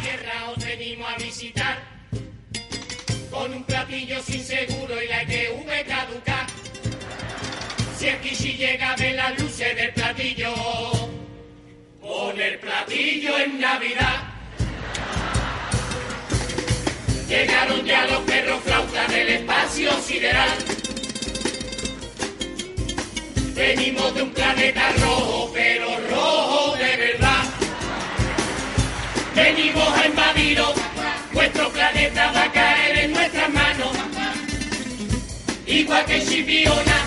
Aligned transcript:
Tierra 0.00 0.50
os 0.50 0.64
venimos 0.64 1.08
a 1.08 1.16
visitar 1.16 1.78
con 3.30 3.52
un 3.52 3.64
platillo 3.64 4.22
sin 4.22 4.42
seguro 4.42 5.02
y 5.02 5.08
la 5.08 5.22
ETV 5.22 5.86
caduca. 5.86 6.46
Si 7.98 8.08
aquí 8.08 8.34
si 8.34 8.52
llega 8.52 8.92
a 8.92 8.96
ver 8.96 9.14
las 9.14 9.58
del 9.58 9.92
platillo, 9.92 10.54
poner 12.00 12.60
platillo 12.60 13.38
en 13.38 13.60
Navidad. 13.60 14.22
Llegaron 17.28 17.84
ya 17.84 18.06
los 18.06 18.20
perros 18.20 18.62
flautas 18.62 19.08
del 19.10 19.28
espacio 19.28 19.90
sideral. 20.00 20.58
Venimos 23.54 24.14
de 24.14 24.22
un 24.22 24.30
planeta 24.30 24.92
rojo, 25.00 25.50
pero 25.52 25.88
rojo. 26.10 26.55
Venimos 29.36 29.86
a 29.98 30.06
invadiros, 30.06 30.72
vuestro 31.34 31.68
planeta 31.68 32.32
va 32.32 32.44
a 32.44 32.52
caer 32.52 32.98
en 33.00 33.12
nuestras 33.12 33.52
manos. 33.52 33.90
Igual 35.66 36.06
que 36.06 36.24
Chipiona, 36.24 36.98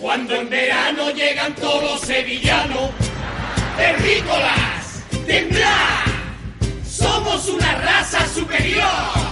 cuando 0.00 0.36
en 0.36 0.48
verano 0.48 1.10
llegan 1.10 1.52
todos 1.56 1.82
los 1.82 2.00
sevillanos. 2.02 2.90
Terrícolas, 3.76 5.02
tendrá, 5.26 6.04
somos 6.88 7.48
una 7.48 7.74
raza 7.74 8.24
superior. 8.28 9.24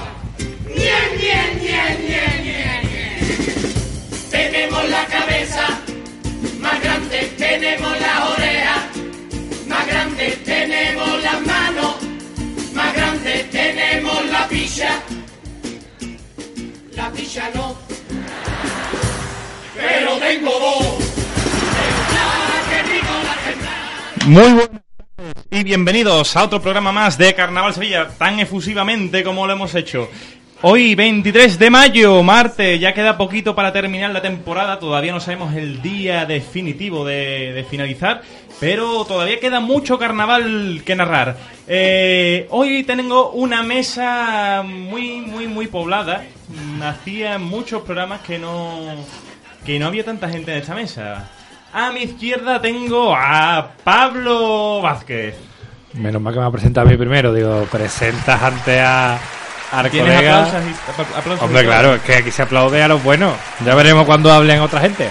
Muy 24.27 24.53
buenas 24.53 24.83
y 25.51 25.63
bienvenidos 25.63 26.37
a 26.37 26.45
otro 26.45 26.61
programa 26.61 26.93
más 26.93 27.17
de 27.17 27.35
Carnaval 27.35 27.73
Sevilla, 27.73 28.11
tan 28.19 28.39
efusivamente 28.39 29.25
como 29.25 29.47
lo 29.47 29.55
hemos 29.55 29.75
hecho. 29.75 30.11
Hoy, 30.65 30.95
23 30.95 31.59
de 31.59 31.71
mayo, 31.71 32.23
martes, 32.23 32.79
ya 32.79 32.95
queda 32.95 33.19
poquito 33.19 33.57
para 33.57 33.73
terminar 33.73 34.13
la 34.13 34.23
temporada, 34.23 34.79
todavía 34.79 35.11
no 35.11 35.19
sabemos 35.19 35.57
el 35.57 35.83
día 35.83 36.25
definitivo 36.25 37.05
de, 37.05 37.67
finalizar, 37.69 38.23
pero 38.61 39.05
todavía 39.05 39.41
queda 39.41 39.59
mucho 39.59 39.99
carnaval 39.99 40.83
que 40.87 40.95
narrar. 40.95 41.37
Eh, 41.67 42.47
hoy 42.51 42.85
tengo 42.85 43.33
una 43.33 43.65
mesa 43.65 44.63
muy, 44.65 45.23
muy, 45.23 45.49
muy 45.49 45.67
poblada. 45.67 46.23
Hacía 46.81 47.41
muchos 47.41 47.83
programas 47.83 48.21
que 48.21 48.39
no, 48.39 48.79
que 49.67 49.81
no 49.81 49.87
había 49.89 50.05
tanta 50.05 50.29
gente 50.29 50.53
en 50.53 50.59
esta 50.59 50.77
mesa. 50.77 51.29
A 51.73 51.91
mi 51.91 52.03
izquierda 52.03 52.63
tengo 52.63 53.17
a 53.17 53.73
Pablo 53.83 54.81
Vázquez. 54.81 55.35
Menos 55.95 56.23
mal 56.23 56.33
que 56.33 56.39
me 56.39 56.47
ha 56.47 56.51
presentado 56.53 56.87
a 56.87 56.91
mí 56.91 56.97
primero. 56.97 57.35
Digo, 57.35 57.67
presentas 57.69 58.41
antes 58.41 58.81
a, 58.81 59.19
¿Tienes 59.91 60.17
aplausos 60.19 60.55
y- 60.63 60.91
apl- 60.91 61.19
aplausos 61.19 61.43
Hombre, 61.43 61.63
y- 61.63 61.67
claro, 61.67 61.95
es 61.95 62.03
que 62.03 62.15
aquí 62.17 62.31
se 62.31 62.43
aplaude 62.43 62.83
a 62.83 62.89
los 62.89 63.03
buenos. 63.03 63.35
Ya 63.65 63.75
veremos 63.75 64.05
cuando 64.07 64.31
hablen 64.33 64.61
otra 64.61 64.81
gente. 64.81 65.11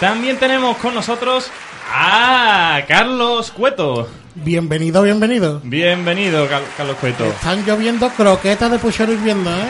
También 0.00 0.36
tenemos 0.38 0.76
con 0.76 0.94
nosotros 0.94 1.50
a 1.92 2.80
Carlos 2.86 3.50
Cueto. 3.50 4.08
Bienvenido, 4.34 5.02
bienvenido. 5.02 5.60
Bienvenido, 5.64 6.46
Cal- 6.48 6.62
Carlos 6.76 6.96
Cueto. 7.00 7.24
Están 7.24 7.64
lloviendo 7.64 8.08
croquetas 8.10 8.70
de 8.70 8.78
puchero 8.78 9.12
hirviendo, 9.12 9.50
¿eh? 9.50 9.64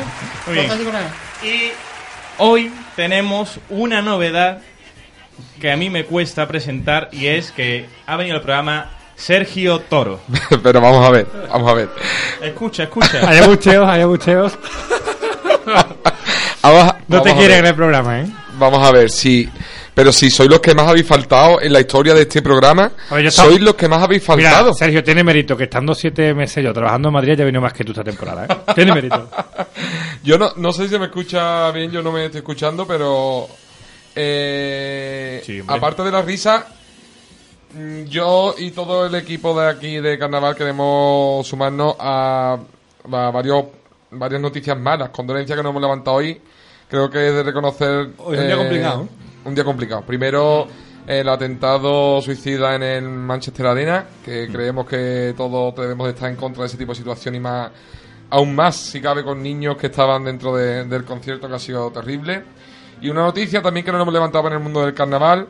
Muy 0.47 0.55
bien. 0.57 0.71
Y 1.45 1.71
hoy 2.39 2.73
tenemos 2.97 3.61
una 3.71 4.03
novedad 4.03 4.59
que 5.61 5.71
a 5.71 5.77
mí 5.77 5.89
me 5.91 6.05
cuesta 6.05 6.49
presentar 6.49 7.09
y 7.13 7.27
es 7.29 7.53
que 7.53 7.89
ha 8.07 8.17
venido 8.17 8.37
al 8.37 8.43
programa 8.43 8.91
Sergio 9.17 9.81
Toro. 9.81 10.21
Pero 10.63 10.81
vamos 10.81 11.07
a 11.07 11.11
ver, 11.11 11.27
vamos 11.51 11.71
a 11.71 11.75
ver. 11.75 11.89
Escucha, 12.43 12.85
escucha. 12.85 13.29
Hay 13.29 13.39
abucheos, 13.39 13.89
hay 13.89 14.03
a- 16.91 16.99
No 17.09 17.23
te 17.23 17.35
quieren 17.35 17.59
en 17.61 17.67
el 17.67 17.75
programa, 17.75 18.21
¿eh? 18.21 18.27
Vamos 18.59 18.87
a 18.87 18.91
ver, 18.93 19.11
si... 19.11 19.49
Pero 19.95 20.13
si 20.13 20.31
sois 20.31 20.51
los 20.51 20.61
que 20.61 20.75
más 20.75 20.87
habéis 20.89 21.07
faltado 21.07 21.59
en 21.63 21.73
la 21.73 21.81
historia 21.81 22.13
de 22.13 22.23
este 22.23 22.43
programa, 22.43 22.93
ver, 23.15 23.27
estaba- 23.27 23.49
sois 23.49 23.61
los 23.63 23.75
que 23.75 23.89
más 23.89 24.03
habéis 24.03 24.23
faltado. 24.23 24.65
Mira, 24.67 24.75
Sergio, 24.75 25.03
tiene 25.03 25.25
mérito 25.25 25.57
que 25.57 25.65
estando 25.65 25.95
siete 25.95 26.35
meses 26.35 26.63
yo 26.63 26.75
trabajando 26.75 27.09
en 27.09 27.15
Madrid 27.15 27.35
ya 27.39 27.45
vino 27.47 27.63
más 27.63 27.73
que 27.73 27.83
tú 27.85 27.93
esta 27.93 28.05
temporada, 28.05 28.45
¿eh? 28.45 28.73
Tiene 28.75 28.93
mérito. 28.93 29.31
Yo 30.23 30.37
no, 30.39 30.53
no 30.57 30.73
sé 30.73 30.85
si 30.85 30.89
se 30.91 30.99
me 30.99 31.07
escucha 31.07 31.71
bien, 31.71 31.91
yo 31.93 32.03
no 32.03 32.11
me 32.11 32.25
estoy 32.27 32.39
escuchando, 32.41 32.85
pero... 32.87 33.47
eh, 34.15 35.41
Sí, 35.47 35.63
aparte 35.67 36.03
de 36.03 36.11
la 36.11 36.21
risa, 36.23 36.67
yo 38.09 38.55
y 38.59 38.71
todo 38.71 39.07
el 39.07 39.15
equipo 39.15 39.59
de 39.61 39.69
aquí 39.69 40.01
de 40.01 40.19
Carnaval 40.19 40.55
queremos 40.55 41.47
sumarnos 41.47 41.97
a, 41.99 42.59
a 43.13 43.31
varios, 43.31 43.65
varias 44.11 44.41
noticias 44.41 44.79
malas, 44.79 45.11
condolencias 45.11 45.57
que 45.57 45.63
nos 45.63 45.71
hemos 45.71 45.83
levantado 45.83 46.17
hoy. 46.19 46.41
Creo 46.89 47.11
que 47.11 47.29
es 47.29 47.35
de 47.35 47.43
reconocer... 47.43 48.11
Hoy 48.19 48.37
es 48.37 48.41
un 48.43 48.47
día 48.47 48.57
complicado, 48.57 49.03
¿eh? 49.03 49.09
Un 49.45 49.55
día 49.55 49.65
complicado. 49.65 50.03
Primero, 50.03 50.67
el 51.07 51.29
atentado 51.29 52.21
suicida 52.23 52.75
en 52.77 52.83
el 52.83 53.05
Manchester 53.09 53.67
Arena, 53.67 54.07
que 54.25 54.49
creemos 54.51 54.87
que 54.87 55.35
todos 55.37 55.75
debemos 55.75 56.07
de 56.07 56.13
estar 56.15 56.31
en 56.31 56.37
contra 56.37 56.63
de 56.63 56.69
ese 56.69 56.77
tipo 56.77 56.93
de 56.93 56.97
situación 56.97 57.35
y 57.35 57.41
más, 57.41 57.71
aún 58.31 58.55
más 58.55 58.77
si 58.77 59.01
cabe 59.01 59.25
con 59.25 59.43
niños 59.43 59.77
que 59.77 59.89
estaban 59.89 60.25
dentro 60.25 60.55
de- 60.57 60.85
del 60.85 61.05
concierto, 61.05 61.49
que 61.49 61.55
ha 61.55 61.59
sido 61.59 61.91
terrible. 61.91 62.45
Y 63.01 63.09
una 63.11 63.23
noticia 63.23 63.61
también 63.61 63.85
que 63.85 63.93
nos 63.93 64.01
hemos 64.01 64.15
levantado 64.15 64.47
en 64.49 64.55
el 64.55 64.61
mundo 64.61 64.81
del 64.85 64.95
carnaval, 64.95 65.49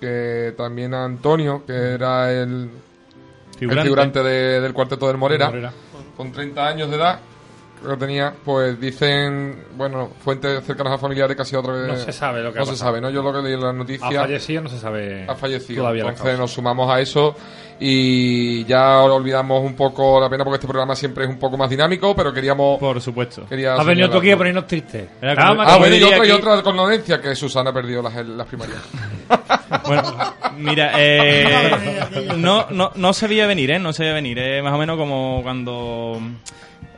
que 0.00 0.54
también 0.56 0.94
Antonio, 0.94 1.64
que 1.66 1.72
era 1.72 2.30
el, 2.32 2.70
el 3.60 3.82
figurante 3.82 4.22
de- 4.22 4.60
del 4.60 4.72
cuarteto 4.72 5.08
del 5.08 5.16
Morera, 5.16 5.46
Morera. 5.46 5.72
con 6.16 6.32
30 6.32 6.66
años 6.66 6.90
de 6.90 6.96
edad, 6.96 7.20
que 7.80 7.96
tenía, 7.96 8.32
pues 8.44 8.80
dicen, 8.80 9.64
bueno, 9.76 10.10
fuentes 10.22 10.64
cercanas 10.64 10.94
a 10.94 10.98
familiares 10.98 11.36
que 11.36 11.42
ha 11.42 11.44
sido 11.44 11.60
otra 11.60 11.72
vez... 11.74 11.86
No 11.88 11.96
se 11.96 12.12
sabe 12.12 12.42
lo 12.42 12.52
que 12.52 12.58
No 12.58 12.64
ha 12.64 12.66
se 12.66 12.76
sabe, 12.76 13.00
¿no? 13.00 13.10
Yo 13.10 13.22
lo 13.22 13.32
que 13.32 13.42
leí 13.42 13.54
en 13.54 13.60
las 13.60 13.70
Ha 13.70 13.72
noticias 13.72 14.14
fallecido, 14.14 14.62
no 14.62 14.68
se 14.68 14.78
sabe. 14.78 15.26
ha 15.28 15.34
fallecido. 15.34 15.82
Todavía 15.82 16.06
Entonces 16.08 16.38
nos 16.38 16.50
sumamos 16.52 16.90
a 16.90 17.00
eso 17.00 17.34
y 17.80 18.64
ya 18.64 19.00
olvidamos 19.02 19.64
un 19.64 19.74
poco 19.74 20.20
la 20.20 20.28
pena 20.28 20.44
porque 20.44 20.56
este 20.56 20.66
programa 20.66 20.96
siempre 20.96 21.24
es 21.24 21.30
un 21.30 21.38
poco 21.38 21.56
más 21.56 21.70
dinámico, 21.70 22.14
pero 22.14 22.32
queríamos... 22.32 22.78
Por 22.78 23.00
supuesto. 23.00 23.46
quería 23.46 23.74
Has 23.74 23.86
venido 23.86 24.10
tú 24.10 24.18
aquí 24.18 24.30
a 24.30 24.36
ponernos 24.36 24.66
tristes. 24.66 25.08
Ah, 25.22 25.76
bueno, 25.78 25.96
y 25.96 26.02
otra, 26.02 26.26
y 26.26 26.30
otra 26.30 26.62
condolencia 26.62 27.20
que 27.20 27.34
Susana 27.34 27.72
perdió 27.72 28.02
las, 28.02 28.14
las 28.26 28.46
primarias. 28.46 28.78
Bueno, 29.86 30.34
mira, 30.56 30.92
eh, 30.96 32.32
no, 32.36 32.66
no, 32.70 32.90
no 32.94 33.12
se 33.12 33.26
veía 33.28 33.46
venir, 33.46 33.70
¿eh? 33.70 33.78
No 33.78 33.92
se 33.92 34.02
veía 34.02 34.14
venir. 34.14 34.38
Eh, 34.38 34.62
más 34.62 34.72
o 34.74 34.78
menos 34.78 34.96
como 34.96 35.40
cuando... 35.42 36.20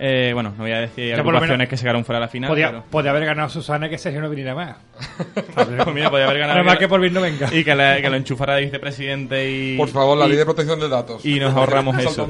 Eh, 0.02 0.31
bueno, 0.32 0.55
no 0.56 0.62
voy 0.64 0.73
a 0.73 0.81
decir 0.81 1.14
lo 1.14 1.20
agrupaciones 1.20 1.69
que 1.69 1.76
se 1.76 1.82
quedaron 1.82 2.06
fuera 2.06 2.20
de 2.20 2.25
la 2.25 2.29
final. 2.31 2.49
Podía, 2.49 2.69
pero- 2.70 2.85
podía 2.91 3.11
haber 3.11 3.26
ganado 3.26 3.50
Susana 3.50 3.91
que 3.91 3.99
Sergio 3.99 4.23
no 4.23 4.31
viniera 4.31 4.55
más. 4.55 4.76
Pues 5.55 5.69
mira, 5.94 6.11
podía 6.11 6.25
haber 6.25 6.38
ganado. 6.38 6.58
Nada 6.58 6.62
más 6.62 6.79
que 6.79 6.88
por 6.88 7.11
no 7.11 7.20
venga. 7.20 7.49
Y 7.52 7.64
que, 7.64 7.75
la- 7.75 8.00
que 8.00 8.08
lo 8.08 8.17
enchufara 8.17 8.55
de 8.55 8.62
vicepresidente 8.62 9.50
y... 9.50 9.76
Por 9.76 9.88
favor, 9.88 10.17
la 10.17 10.25
y- 10.25 10.31
ley 10.31 10.38
de 10.38 10.44
protección 10.47 10.81
de 10.81 10.88
datos. 10.88 11.25
y 11.25 11.38
nos 11.38 11.55
ahorramos 11.55 11.99
eso. 11.99 12.26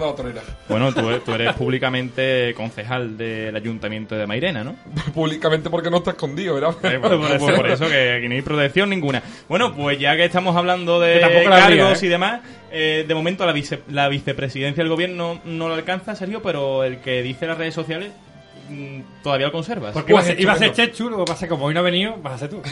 Bueno, 0.69 0.93
tú, 0.93 1.03
tú 1.25 1.33
eres 1.35 1.53
públicamente 1.55 2.55
concejal 2.57 3.17
del 3.17 3.55
ayuntamiento 3.55 4.17
de 4.17 4.27
Mairena, 4.27 4.65
¿no? 4.65 4.75
Públicamente 5.15 5.71
porque 5.71 5.91
no 5.91 5.99
está 5.99 6.11
escondido, 6.11 6.55
¿verdad? 6.55 6.75
Eh, 6.83 6.99
por, 6.99 7.39
por- 7.39 7.55
por 7.55 7.71
eso 7.71 7.89
que 7.89 8.15
aquí 8.19 8.29
no 8.29 8.35
hay 8.35 8.43
protección 8.43 8.91
ninguna. 8.91 9.23
Bueno, 9.49 9.75
pues 9.75 9.99
ya 9.99 10.17
que 10.17 10.25
estamos 10.25 10.57
hablando 10.57 10.99
de 11.01 11.23
habría, 11.23 11.45
cargos 11.49 12.03
¿eh? 12.03 12.07
y 12.07 12.09
demás, 12.09 12.41
eh, 12.71 13.05
de 13.07 13.15
momento 13.15 13.45
la, 13.47 13.53
vice- 13.53 13.83
la 13.89 14.09
vicepresidencia 14.09 14.83
del 14.83 14.91
gobierno 14.91 15.41
no 15.45 15.69
lo 15.69 15.75
alcanza, 15.75 16.15
Sergio, 16.15 16.43
pero 16.43 16.85
el 16.85 17.01
que 17.01 17.23
dice 17.23 17.47
las 17.47 17.59
redes 17.59 17.75
sociales 17.75 18.13
mm, 18.69 19.01
todavía 19.23 19.47
lo 19.47 19.53
conservas. 19.53 19.93
Porque 19.93 20.13
iba 20.13 20.21
a 20.21 20.23
Pues, 20.23 20.33
ser, 20.35 20.41
iba 20.41 20.53
a 20.53 20.57
ser 20.57 20.69
estupendo. 20.69 20.93
Chechu, 20.93 21.11
lo 21.11 21.17
que 21.19 21.25
pasa 21.25 21.35
es 21.45 21.49
que 21.49 21.49
como 21.49 21.67
hoy 21.67 21.75
no 21.75 21.81
ha 21.81 21.83
venido, 21.83 22.17
vas 22.23 22.35
a 22.35 22.39
ser 22.39 22.51
tú. 22.51 22.63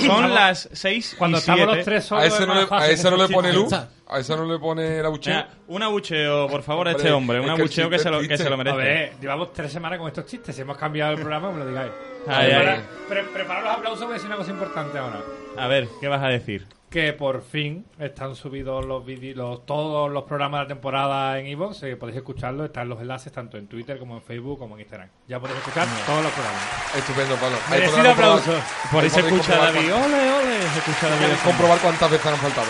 Son 0.00 0.34
las 0.34 0.68
6 0.72 1.14
Cuando 1.18 1.36
y 1.36 1.40
estamos 1.40 1.60
7. 1.60 1.76
los 1.76 1.84
tres 1.84 2.04
solos, 2.04 2.24
A 2.24 2.26
ese 2.26 2.42
es 2.42 2.46
no 2.48 2.54
le, 2.54 2.66
a 2.70 2.90
ese 2.90 3.10
no 3.10 3.16
le 3.16 3.28
pone 3.28 3.52
luz. 3.52 3.72
A 3.72 4.18
ese 4.18 4.36
no 4.36 4.44
le 4.52 4.58
pone 4.58 4.98
el 4.98 5.06
abucheo. 5.06 5.34
Venga, 5.34 5.48
un 5.68 5.82
abucheo, 5.82 6.48
por 6.48 6.62
favor, 6.62 6.88
a 6.88 6.90
este 6.90 7.10
hombre. 7.12 7.38
Un 7.38 7.44
es 7.48 7.54
que 7.54 7.60
abucheo 7.62 7.88
que 7.90 7.98
se, 7.98 8.10
lo, 8.10 8.20
que 8.20 8.36
se 8.36 8.48
lo 8.48 8.54
A 8.54 8.58
merece. 8.58 8.76
ver, 8.78 9.12
llevamos 9.20 9.52
tres 9.52 9.70
semanas 9.72 9.98
con 9.98 10.08
estos 10.08 10.26
chistes. 10.26 10.54
Si 10.56 10.62
hemos 10.62 10.76
cambiado 10.76 11.12
el 11.12 11.18
programa, 11.18 11.50
me 11.52 11.60
lo 11.60 11.68
digáis. 11.68 11.92
Ay, 12.26 12.50
Prepara- 12.50 12.72
ay. 12.74 12.80
pre- 13.08 13.24
prepara 13.24 13.60
los 13.62 13.70
aplausos, 13.74 14.00
voy 14.02 14.10
a 14.10 14.14
decir 14.14 14.26
una 14.28 14.36
cosa 14.36 14.50
importante 14.50 14.98
ahora. 14.98 15.20
A 15.56 15.66
ver, 15.68 15.88
¿qué 16.00 16.08
vas 16.08 16.22
a 16.22 16.28
decir? 16.28 16.66
Que 16.92 17.14
por 17.14 17.40
fin 17.42 17.86
están 17.98 18.36
subidos 18.36 18.84
los 18.84 19.02
vídeos, 19.06 19.34
los- 19.36 19.64
todos 19.64 20.10
los 20.10 20.24
programas 20.24 20.60
de 20.60 20.64
la 20.64 20.68
temporada 20.68 21.38
en 21.38 21.46
iVoox. 21.46 21.82
eh, 21.84 21.96
podéis 21.96 22.18
escucharlos, 22.18 22.66
están 22.66 22.88
los 22.90 23.00
enlaces 23.00 23.32
tanto 23.32 23.56
en 23.56 23.66
Twitter 23.66 23.98
como 23.98 24.16
en 24.16 24.22
Facebook 24.22 24.58
como 24.58 24.74
en 24.74 24.80
Instagram. 24.82 25.08
Ya 25.26 25.40
podéis 25.40 25.58
escuchar 25.60 25.88
todos 26.04 26.22
los 26.22 26.32
programas. 26.32 26.94
Estupendo, 26.96 27.34
Pablo. 27.36 27.56
Merecido 27.70 28.10
aplauso. 28.10 28.52
Por 28.92 29.04
escucha 29.04 29.56
David. 29.56 29.88
cuán- 29.90 30.02
Ole, 30.04 30.32
ole. 30.32 30.58
Se 30.60 30.78
escucha 30.80 31.08
David. 31.08 31.20
podréis 31.22 31.40
comprobar 31.40 31.78
cuántas 31.78 32.10
veces 32.10 32.26
han 32.26 32.36
faltado. 32.36 32.66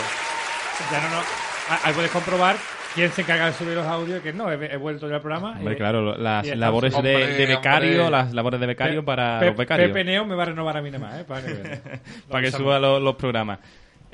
Ya 0.93 1.01
no, 1.03 1.09
no. 1.17 1.23
Ah, 1.71 1.81
Ahí 1.85 1.93
podéis 1.93 2.13
comprobar 2.13 2.57
quién 2.95 3.11
se 3.11 3.23
encarga 3.23 3.47
de 3.47 3.53
subir 3.55 3.75
los 3.75 3.87
audios 3.87 4.19
y 4.21 4.23
quién 4.23 4.37
no. 4.37 4.53
He, 4.53 4.73
he 4.73 4.77
vuelto 4.77 5.09
yo 5.09 5.17
al 5.17 5.21
programa. 5.21 5.53
Hombre, 5.59 5.75
y- 5.75 5.77
claro, 5.77 6.17
las 6.17 6.47
labores 6.57 6.93
de, 6.93 6.99
Hombre, 6.99 7.27
de 7.35 7.47
becario, 7.47 8.05
hombre. 8.05 8.11
las 8.11 8.33
labores 8.33 8.61
de 8.61 8.67
becario 8.67 9.01
Pe- 9.01 9.07
para 9.07 9.41
Pe- 9.41 9.47
los 9.47 9.57
becarios. 9.57 9.89
Pepe 9.89 10.05
Neo 10.05 10.25
me 10.25 10.37
va 10.37 10.45
a 10.45 10.47
renovar 10.47 10.77
a 10.77 10.81
mí 10.83 10.91
nada 10.93 11.07
más, 11.07 11.21
¿eh? 11.21 11.25
Para, 11.25 11.43
que 11.45 11.53
para 12.29 12.43
que 12.43 12.51
suba 12.53 12.79
los, 12.79 13.03
los 13.03 13.17
programas. 13.17 13.59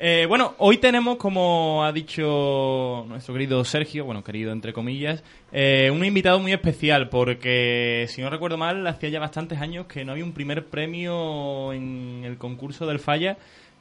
Eh, 0.01 0.25
bueno, 0.29 0.55
hoy 0.59 0.77
tenemos, 0.77 1.17
como 1.17 1.83
ha 1.83 1.91
dicho 1.91 3.05
nuestro 3.09 3.33
querido 3.33 3.65
Sergio, 3.65 4.05
bueno, 4.05 4.23
querido 4.23 4.53
entre 4.53 4.71
comillas, 4.71 5.21
eh, 5.51 5.91
un 5.93 6.05
invitado 6.05 6.39
muy 6.39 6.53
especial 6.53 7.09
porque, 7.09 8.05
si 8.07 8.21
no 8.21 8.29
recuerdo 8.29 8.57
mal, 8.57 8.87
hacía 8.87 9.09
ya 9.09 9.19
bastantes 9.19 9.59
años 9.59 9.87
que 9.87 10.05
no 10.05 10.13
había 10.13 10.23
un 10.23 10.31
primer 10.31 10.67
premio 10.67 11.73
en 11.73 12.21
el 12.23 12.37
concurso 12.37 12.87
del 12.87 12.99
Falla 12.99 13.37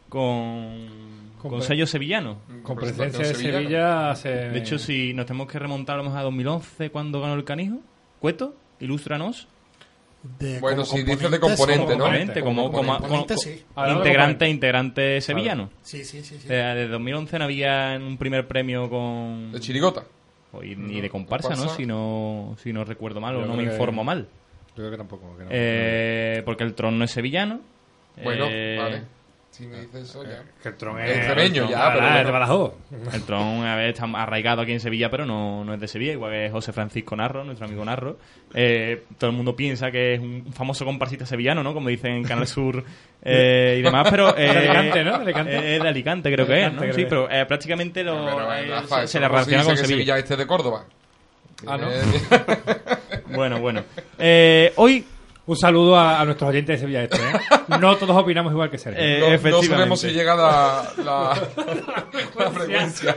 con, 0.09 0.89
Con 1.41 1.63
sello 1.63 1.87
sevillano. 1.87 2.39
Con 2.65 2.77
presencia 2.77 3.25
de. 3.25 3.35
Sevilla 3.35 4.11
hace... 4.11 4.31
De 4.31 4.59
hecho, 4.59 4.77
si 4.77 5.15
nos 5.15 5.27
tenemos 5.27 5.47
que 5.47 5.61
remontar 5.61 6.03
mejor 6.03 6.19
a 6.19 6.23
2011 6.23 6.91
cuando 6.91 7.21
ganó 7.21 7.35
el 7.35 7.45
canijo, 7.45 7.79
Cueto, 8.19 8.57
ilústranos. 8.81 9.47
De- 10.39 10.59
Bueno, 10.61 10.85
si 10.85 11.03
dices 11.05 11.31
de 11.31 11.39
componente, 11.41 11.97
¿no? 11.97 12.05
Componente, 12.05 12.41
como, 12.43 12.71
sí. 13.37 13.51
Integrante, 13.51 14.03
componente. 14.11 14.49
integrante 14.49 15.21
sevillano. 15.21 15.71
Sí, 15.83 16.05
sí, 16.05 16.23
sí. 16.23 16.39
sí. 16.41 16.49
Sea, 16.49 16.75
de 16.75 16.89
2011 16.89 17.39
no 17.39 17.45
había 17.45 17.99
un 18.01 18.19
primer 18.19 18.47
premio 18.49 18.91
con... 18.91 19.53
De 19.53 19.61
chirigota. 19.61 20.05
o 20.53 20.63
y- 20.65 20.75
ni 20.77 21.01
de 21.01 21.09
comparsa, 21.11 21.55
¿no? 21.55 21.69
Si 21.69 21.87
no, 21.87 22.57
si 22.63 22.73
no 22.73 22.85
recuerdo 22.85 23.21
mal 23.21 23.37
o 23.37 23.47
no 23.47 23.55
me 23.55 23.65
que- 23.65 23.71
informo 23.73 24.03
mal. 24.05 24.27
Yo 24.77 24.83
creo 24.85 24.91
que 24.91 24.97
tampoco. 24.97 25.37
que 25.37 25.45
no. 25.45 25.51
Eh, 25.53 26.43
porque 26.45 26.65
el 26.65 26.75
trono 26.75 27.05
es 27.05 27.11
sevillano. 27.11 27.61
Bueno, 28.23 28.47
Eh, 28.49 28.77
vale. 28.81 29.03
Si 29.59 29.67
me 29.67 29.81
dices 29.81 30.09
eso 30.09 30.23
ya. 30.23 30.45
Que 30.63 30.69
el 30.69 30.77
tron 30.77 31.01
Es 31.01 31.17
extremeño 31.17 31.65
el 31.65 31.69
ya, 31.71 31.79
tron, 31.91 31.93
pero 31.95 32.05
ah, 32.07 32.09
bueno. 32.11 32.19
es 32.21 32.27
de 32.27 32.31
Badajoz. 32.31 32.73
El 33.13 33.23
tron 33.23 33.65
a 33.67 33.75
ver, 33.75 33.89
está 33.91 34.05
arraigado 34.05 34.63
aquí 34.63 34.71
en 34.73 34.79
Sevilla, 34.79 35.11
pero 35.11 35.27
no, 35.27 35.65
no 35.65 35.75
es 35.75 35.81
de 35.81 35.89
Sevilla, 35.89 36.13
igual 36.13 36.31
que 36.31 36.49
José 36.51 36.73
Francisco 36.73 37.17
Narro, 37.17 37.43
nuestro 37.43 37.67
amigo 37.67 37.85
Narro. 37.85 38.19
Eh, 38.55 39.03
todo 39.19 39.31
el 39.31 39.37
mundo 39.37 39.57
piensa 39.57 39.91
que 39.91 40.15
es 40.15 40.21
un 40.21 40.53
famoso 40.53 40.85
comparsista 40.85 41.27
sevillano, 41.27 41.65
¿no? 41.65 41.75
Como 41.75 41.89
dicen 41.89 42.13
en 42.13 42.23
Canal 42.25 42.47
Sur 42.47 42.85
eh, 43.23 43.77
y 43.81 43.83
demás, 43.83 44.07
pero... 44.09 44.37
eh, 44.39 44.43
De 44.43 44.49
Alicante, 44.69 45.05
¿no? 45.05 45.11
De 45.19 45.23
Alicante. 45.25 45.57
eh, 45.57 45.77
Es 45.77 45.83
de 45.83 45.89
Alicante, 45.89 46.33
creo 46.33 46.47
De 46.47 46.53
que 46.55 46.61
es, 46.61 46.67
Alicante, 46.67 46.87
¿no? 46.87 46.95
Sí, 46.95 47.07
pero 47.09 47.29
eh, 47.31 47.45
prácticamente 47.47 48.05
lo, 48.05 48.25
Pero, 48.27 48.53
eh, 48.55 48.67
Rafa, 48.69 49.01
se, 49.03 49.09
se 49.09 49.19
le 49.21 49.27
no 49.27 49.33
relaciona 49.33 49.65
con 49.65 49.73
que 49.73 49.77
Sevilla. 49.79 49.97
Sevilla 49.97 50.19
este 50.19 50.35
es 50.35 50.39
de 50.39 50.47
Córdoba. 50.47 50.85
Ah, 51.67 51.77
¿no? 51.77 51.89
Eh, 51.91 52.01
Bueno, 53.35 53.59
bueno. 53.61 53.83
Eh, 54.19 54.73
hoy, 54.77 55.05
Un 55.49 55.57
saludo 55.57 55.97
a, 55.97 56.21
a 56.21 56.25
nuestros 56.27 56.51
oyentes 56.51 56.75
de 56.77 56.81
Sevilla 56.81 57.05
Este, 57.05 57.17
¿eh? 57.17 57.79
No 57.81 57.97
todos 57.97 58.15
opinamos 58.17 58.53
igual 58.53 58.71
que 58.71 58.77
Sergio. 58.77 59.03
Eh, 59.03 59.19
no, 59.19 59.29
no 59.29 59.33
efectivamente. 59.33 59.69
sabemos 59.75 60.01
si 60.01 60.09
llega 60.11 60.37
la, 60.37 60.93
la, 61.03 61.49
la 62.39 62.51
frecuencia. 62.51 63.17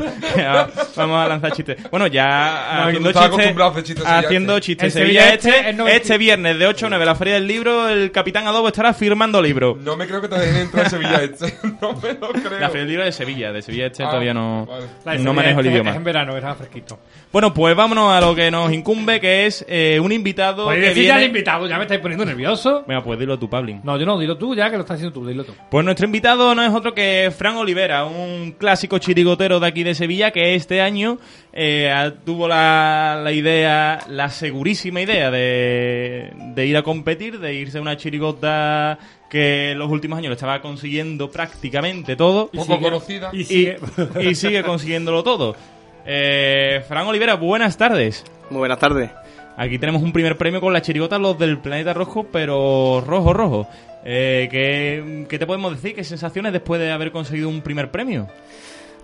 vamos 0.96 1.24
a 1.24 1.28
lanzar 1.28 1.52
chistes. 1.52 1.90
Bueno, 1.90 2.06
ya 2.06 2.86
haciendo 2.86 3.08
estaba 3.10 3.26
chistes, 3.26 3.38
acostumbrado 3.38 3.68
a 3.68 3.72
hacer 3.72 3.84
chistes 3.84 4.04
Sevilla 4.04 4.18
haciendo 4.26 4.60
chistes 4.60 4.96
En 4.96 5.02
Sevilla 5.02 5.34
este, 5.34 5.48
Este, 5.50 5.70
el 5.70 5.76
90. 5.76 5.96
este 5.96 6.18
viernes 6.18 6.58
de 6.58 6.66
8 6.66 6.86
a 6.86 6.88
9 6.90 7.04
la 7.04 7.14
Feria 7.14 7.34
del 7.34 7.46
Libro, 7.46 7.88
el 7.88 8.10
Capitán 8.10 8.46
Adobo 8.46 8.68
estará 8.68 8.94
firmando 8.94 9.40
libro. 9.42 9.76
No 9.80 9.96
me 9.96 10.06
creo 10.06 10.20
que 10.20 10.28
te 10.28 10.38
dejen 10.38 10.56
entrar 10.62 10.84
en 10.84 10.90
Sevilla 10.90 11.22
este. 11.22 11.54
No 11.80 11.94
me 11.94 12.12
lo 12.14 12.28
creo. 12.30 12.58
La 12.60 12.68
Feria 12.68 12.80
del 12.80 12.88
Libro 12.88 13.04
de 13.04 13.12
Sevilla, 13.12 13.52
de 13.52 13.62
Sevilla 13.62 13.86
este 13.86 14.02
Ah, 14.04 14.08
todavía 14.08 14.34
no, 14.34 14.68
vale. 15.04 15.22
No 15.22 15.32
manejo 15.32 15.60
el 15.60 15.66
Este 15.66 15.74
idioma. 15.74 15.90
Es 15.90 15.96
en 15.96 16.04
verano, 16.04 16.36
está 16.36 16.54
fresquito. 16.54 16.98
Bueno, 17.32 17.54
pues 17.54 17.76
vámonos 17.76 18.12
a 18.12 18.20
lo 18.20 18.34
que 18.34 18.50
nos 18.50 18.72
incumbe, 18.72 19.20
que 19.20 19.46
es 19.46 19.64
eh, 19.68 19.98
un 20.00 20.12
invitado 20.12 20.68
que 20.68 21.04
ya 21.04 21.16
al 21.16 21.22
invitado, 21.24 21.66
ya 21.66 21.76
me 21.76 21.82
estáis 21.82 22.00
poniendo 22.00 22.24
nervioso. 22.24 22.84
Venga, 22.86 23.02
pues 23.02 23.18
dilo 23.18 23.38
tú, 23.38 23.48
Pablin. 23.48 23.80
No, 23.84 23.96
yo 23.96 24.04
no, 24.06 24.18
dilo 24.18 24.36
tú 24.36 24.54
ya, 24.54 24.70
que 24.70 24.76
lo 24.76 24.82
estás 24.82 24.96
haciendo 24.96 25.12
tú, 25.12 25.26
dilo 25.26 25.44
tú. 25.44 25.54
Pues 25.70 25.84
nuestro 25.84 26.06
invitado 26.06 26.54
no 26.54 26.62
es 26.64 26.72
otro 26.72 26.92
que 26.94 27.32
Fran 27.36 27.56
Olivera, 27.56 28.04
un 28.04 28.52
clásico 28.58 28.98
chirigotero 28.98 29.60
de 29.60 29.66
aquí 29.66 29.82
de 29.82 29.89
Sevilla 29.94 30.30
que 30.30 30.54
este 30.54 30.80
año 30.80 31.18
eh, 31.52 32.12
tuvo 32.24 32.48
la, 32.48 33.20
la 33.22 33.32
idea, 33.32 34.00
la 34.08 34.28
segurísima 34.30 35.00
idea 35.00 35.30
de, 35.30 36.32
de 36.54 36.66
ir 36.66 36.76
a 36.76 36.82
competir, 36.82 37.38
de 37.38 37.54
irse 37.54 37.78
a 37.78 37.80
una 37.80 37.96
chirigota 37.96 38.98
que 39.30 39.70
en 39.70 39.78
los 39.78 39.90
últimos 39.90 40.18
años 40.18 40.28
lo 40.28 40.34
estaba 40.34 40.60
consiguiendo 40.60 41.30
prácticamente 41.30 42.16
todo 42.16 42.50
Poco 42.50 42.80
conocida. 42.80 43.30
Y 43.32 43.40
y, 43.40 43.44
sigue... 43.44 43.78
y 44.20 44.34
sigue 44.34 44.62
consiguiéndolo 44.62 45.22
todo. 45.22 45.56
Eh, 46.04 46.82
Fran 46.88 47.06
Olivera, 47.06 47.34
buenas 47.34 47.76
tardes. 47.76 48.24
Muy 48.50 48.58
buenas 48.58 48.78
tardes. 48.78 49.10
Aquí 49.56 49.78
tenemos 49.78 50.02
un 50.02 50.12
primer 50.12 50.36
premio 50.36 50.60
con 50.60 50.72
la 50.72 50.82
chirigota 50.82 51.18
Los 51.18 51.38
del 51.38 51.58
Planeta 51.58 51.92
Rojo, 51.94 52.26
pero 52.32 53.02
rojo, 53.06 53.32
rojo. 53.32 53.68
Eh, 54.04 54.48
¿qué, 54.50 55.26
qué 55.28 55.38
te 55.38 55.46
podemos 55.46 55.74
decir? 55.74 55.94
¿Qué 55.94 56.04
sensaciones 56.04 56.52
después 56.52 56.80
de 56.80 56.90
haber 56.90 57.12
conseguido 57.12 57.48
un 57.48 57.60
primer 57.60 57.90
premio? 57.90 58.26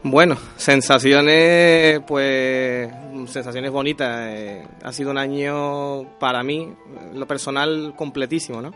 Bueno, 0.08 0.36
sensaciones, 0.56 2.00
pues, 2.06 2.88
sensaciones 3.26 3.70
bonitas. 3.72 4.28
Eh, 4.30 4.64
ha 4.84 4.92
sido 4.92 5.10
un 5.10 5.18
año 5.18 6.04
para 6.20 6.42
mí, 6.44 6.72
lo 7.12 7.26
personal, 7.26 7.92
completísimo, 7.96 8.62
¿no? 8.62 8.72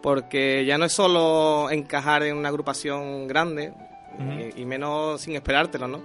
Porque 0.00 0.64
ya 0.64 0.78
no 0.78 0.84
es 0.84 0.92
solo 0.92 1.70
encajar 1.70 2.22
en 2.22 2.36
una 2.36 2.50
agrupación 2.50 3.26
grande, 3.26 3.72
y, 4.56 4.62
y 4.62 4.64
menos 4.64 5.20
sin 5.22 5.34
esperártelo, 5.34 5.88
¿no? 5.88 6.00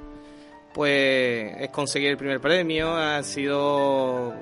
Pues 0.74 1.53
es 1.60 1.70
conseguir 1.70 2.10
el 2.10 2.18
primer 2.18 2.39
premio, 2.39 2.91
ha 2.96 3.22
sido 3.22 4.34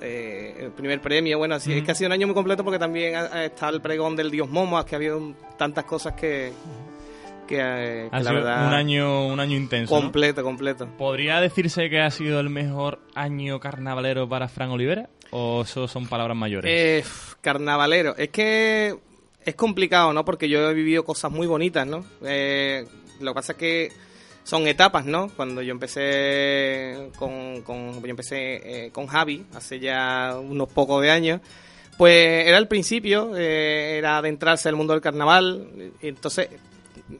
eh, 0.00 0.54
el 0.60 0.70
primer 0.70 1.00
premio, 1.00 1.38
bueno, 1.38 1.56
así, 1.56 1.72
es 1.72 1.82
que 1.82 1.90
ha 1.90 1.94
sido 1.96 2.08
un 2.08 2.12
año 2.12 2.26
muy 2.28 2.34
completo 2.34 2.62
porque 2.62 2.78
también 2.78 3.16
ha- 3.16 3.22
ha- 3.32 3.44
está 3.44 3.68
el 3.70 3.80
pregón 3.80 4.14
del 4.14 4.30
Dios 4.30 4.48
Momo, 4.48 4.78
es 4.78 4.84
que 4.84 4.94
ha 4.94 4.98
habido 4.98 5.34
tantas 5.56 5.84
cosas 5.84 6.14
que, 6.14 6.52
que, 7.56 7.58
eh, 7.60 8.08
que 8.10 8.16
Ha 8.16 8.20
la 8.20 8.30
sido 8.30 8.34
verdad... 8.34 8.66
un 8.68 8.74
año, 8.74 9.26
un 9.26 9.40
año 9.40 9.56
intenso. 9.56 9.94
¿no? 9.94 10.00
Completo, 10.02 10.42
completo. 10.42 10.88
¿Podría 10.98 11.40
decirse 11.40 11.88
que 11.90 12.00
ha 12.00 12.10
sido 12.10 12.40
el 12.40 12.48
mejor 12.50 13.00
año 13.14 13.60
carnavalero 13.60 14.28
para 14.28 14.48
Fran 14.48 14.70
Olivera? 14.70 15.08
¿O 15.30 15.62
eso 15.62 15.86
son 15.88 16.06
palabras 16.08 16.36
mayores? 16.36 16.70
Eh, 16.72 17.04
carnavalero. 17.40 18.14
Es 18.16 18.28
que 18.30 18.94
es 19.44 19.54
complicado, 19.54 20.12
¿no? 20.12 20.24
Porque 20.24 20.48
yo 20.48 20.68
he 20.70 20.74
vivido 20.74 21.04
cosas 21.04 21.30
muy 21.32 21.46
bonitas, 21.46 21.86
¿no? 21.86 22.04
Eh, 22.24 22.84
lo 23.20 23.32
que 23.32 23.34
pasa 23.34 23.52
es 23.52 23.58
que 23.58 23.92
son 24.44 24.66
etapas, 24.66 25.04
¿no? 25.04 25.28
Cuando 25.36 25.62
yo 25.62 25.70
empecé 25.72 27.10
con, 27.16 27.62
con- 27.62 28.02
yo 28.02 28.08
empecé 28.08 28.86
eh, 28.86 28.90
con 28.90 29.06
Javi 29.06 29.44
hace 29.54 29.78
ya 29.80 30.36
unos 30.38 30.68
pocos 30.72 31.00
de 31.02 31.10
años, 31.10 31.40
pues 31.96 32.46
era 32.48 32.58
el 32.58 32.68
principio, 32.68 33.36
eh, 33.36 33.98
era 33.98 34.18
adentrarse 34.18 34.68
al 34.68 34.76
mundo 34.76 34.92
del 34.94 35.02
carnaval, 35.02 35.92
entonces 36.00 36.48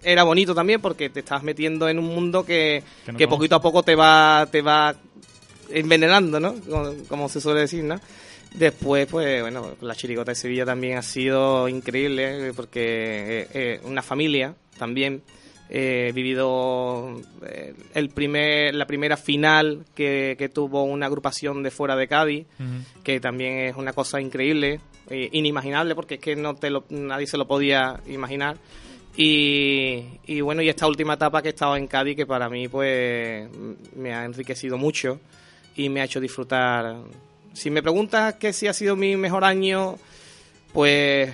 era 0.02 0.22
bonito 0.24 0.54
también 0.54 0.80
porque 0.80 1.10
te 1.10 1.20
estabas 1.20 1.42
metiendo 1.42 1.88
en 1.88 1.98
un 1.98 2.06
mundo 2.06 2.44
que, 2.44 2.82
Que 3.04 3.12
no 3.12 3.18
que 3.18 3.24
conoces. 3.24 3.28
poquito 3.28 3.56
a 3.56 3.62
poco 3.62 3.82
te 3.82 3.94
va, 3.94 4.46
te 4.50 4.62
va 4.62 4.94
envenenando, 5.70 6.40
¿no? 6.40 6.54
Como, 6.68 6.92
como 7.08 7.28
se 7.28 7.40
suele 7.40 7.60
decir, 7.60 7.84
¿no? 7.84 8.00
Después, 8.54 9.06
pues, 9.06 9.40
bueno, 9.40 9.76
la 9.80 9.94
chirigota 9.94 10.32
de 10.32 10.34
Sevilla 10.36 10.66
también 10.66 10.98
ha 10.98 11.02
sido 11.02 11.68
increíble, 11.68 12.48
eh, 12.48 12.52
porque 12.54 12.82
eh, 13.42 13.48
eh, 13.54 13.80
una 13.84 14.02
familia 14.02 14.54
también. 14.78 15.22
eh, 15.70 16.08
He 16.08 16.12
vivido 16.12 17.18
el 17.94 18.10
primer, 18.10 18.74
la 18.74 18.86
primera 18.86 19.16
final 19.16 19.84
que, 19.94 20.34
que 20.38 20.50
tuvo 20.50 20.82
una 20.84 21.06
agrupación 21.06 21.62
de 21.62 21.70
fuera 21.70 21.96
de 21.96 22.08
Cádiz, 22.08 22.46
que 23.02 23.20
también 23.20 23.58
es 23.68 23.76
una 23.76 23.94
cosa 23.94 24.20
increíble, 24.20 24.80
inimaginable, 25.10 25.94
porque 25.94 26.14
es 26.16 26.20
que 26.20 26.36
no 26.36 26.54
te 26.54 26.68
lo- 26.68 26.84
nadie 26.90 27.26
se 27.26 27.38
lo 27.38 27.46
podía 27.46 28.00
imaginar. 28.06 28.56
Y, 29.16 30.04
y 30.26 30.40
bueno, 30.40 30.62
y 30.62 30.68
esta 30.68 30.86
última 30.86 31.14
etapa 31.14 31.42
que 31.42 31.48
he 31.48 31.50
estado 31.52 31.76
en 31.76 31.86
Cádiz, 31.86 32.16
que 32.16 32.26
para 32.26 32.48
mí 32.48 32.68
pues 32.68 33.48
me 33.94 34.14
ha 34.14 34.24
enriquecido 34.24 34.78
mucho 34.78 35.20
y 35.76 35.88
me 35.88 36.00
ha 36.00 36.04
hecho 36.04 36.20
disfrutar. 36.20 36.96
Si 37.52 37.70
me 37.70 37.82
preguntas 37.82 38.34
que 38.34 38.52
si 38.54 38.66
ha 38.68 38.72
sido 38.72 38.96
mi 38.96 39.16
mejor 39.16 39.44
año, 39.44 39.98
pues 40.72 41.30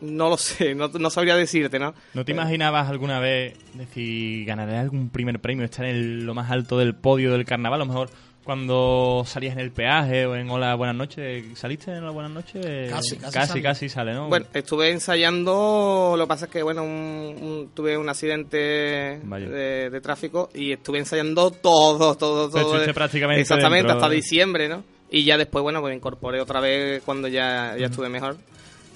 no 0.00 0.30
lo 0.30 0.36
sé, 0.36 0.74
no, 0.74 0.88
no 0.88 1.10
sabría 1.10 1.36
decirte, 1.36 1.78
¿no? 1.78 1.94
¿No 2.14 2.24
te 2.24 2.32
imaginabas 2.32 2.88
alguna 2.88 3.20
vez 3.20 3.54
decir, 3.74 4.44
ganaré 4.46 4.78
algún 4.78 5.10
primer 5.10 5.38
premio, 5.40 5.64
estar 5.64 5.84
en 5.84 5.94
el- 5.94 6.24
lo 6.26 6.34
más 6.34 6.50
alto 6.50 6.78
del 6.78 6.94
podio 6.94 7.30
del 7.32 7.44
carnaval? 7.44 7.80
A 7.82 7.84
lo 7.84 7.86
mejor 7.92 8.10
cuando 8.44 9.22
salías 9.26 9.52
en 9.54 9.60
el 9.60 9.70
peaje 9.70 10.26
o 10.26 10.34
en 10.34 10.48
Hola, 10.50 10.74
buenas 10.74 10.96
noches, 10.96 11.44
¿saliste 11.58 11.90
en 11.92 11.98
Hola, 12.02 12.10
buenas 12.10 12.32
noches? 12.32 12.90
Casi, 12.90 13.16
casi 13.16 13.32
casi, 13.32 13.48
sale. 13.48 13.62
casi 13.62 13.88
sale, 13.88 14.14
¿no? 14.14 14.28
Bueno, 14.28 14.46
estuve 14.54 14.90
ensayando, 14.90 16.14
lo 16.16 16.24
que 16.24 16.28
pasa 16.28 16.46
es 16.46 16.50
que, 16.50 16.62
bueno, 16.62 16.82
un- 16.82 17.36
un- 17.40 17.70
tuve 17.74 17.96
un 17.96 18.08
accidente 18.08 18.56
de, 18.56 19.90
de 19.90 20.00
tráfico 20.00 20.50
y 20.54 20.72
estuve 20.72 20.98
ensayando 20.98 21.50
todo, 21.50 22.16
todo, 22.16 22.48
todo. 22.50 22.92
prácticamente 22.94 23.42
Exactamente, 23.42 23.88
dentro. 23.88 23.96
hasta 24.04 24.08
diciembre, 24.14 24.68
¿no? 24.68 24.82
Y 25.10 25.24
ya 25.24 25.36
después, 25.36 25.62
bueno, 25.62 25.80
pues 25.80 25.90
me 25.90 25.96
incorporé 25.96 26.40
otra 26.40 26.60
vez 26.60 27.02
cuando 27.04 27.28
ya, 27.28 27.76
ya 27.78 27.86
estuve 27.86 28.08
mejor. 28.08 28.36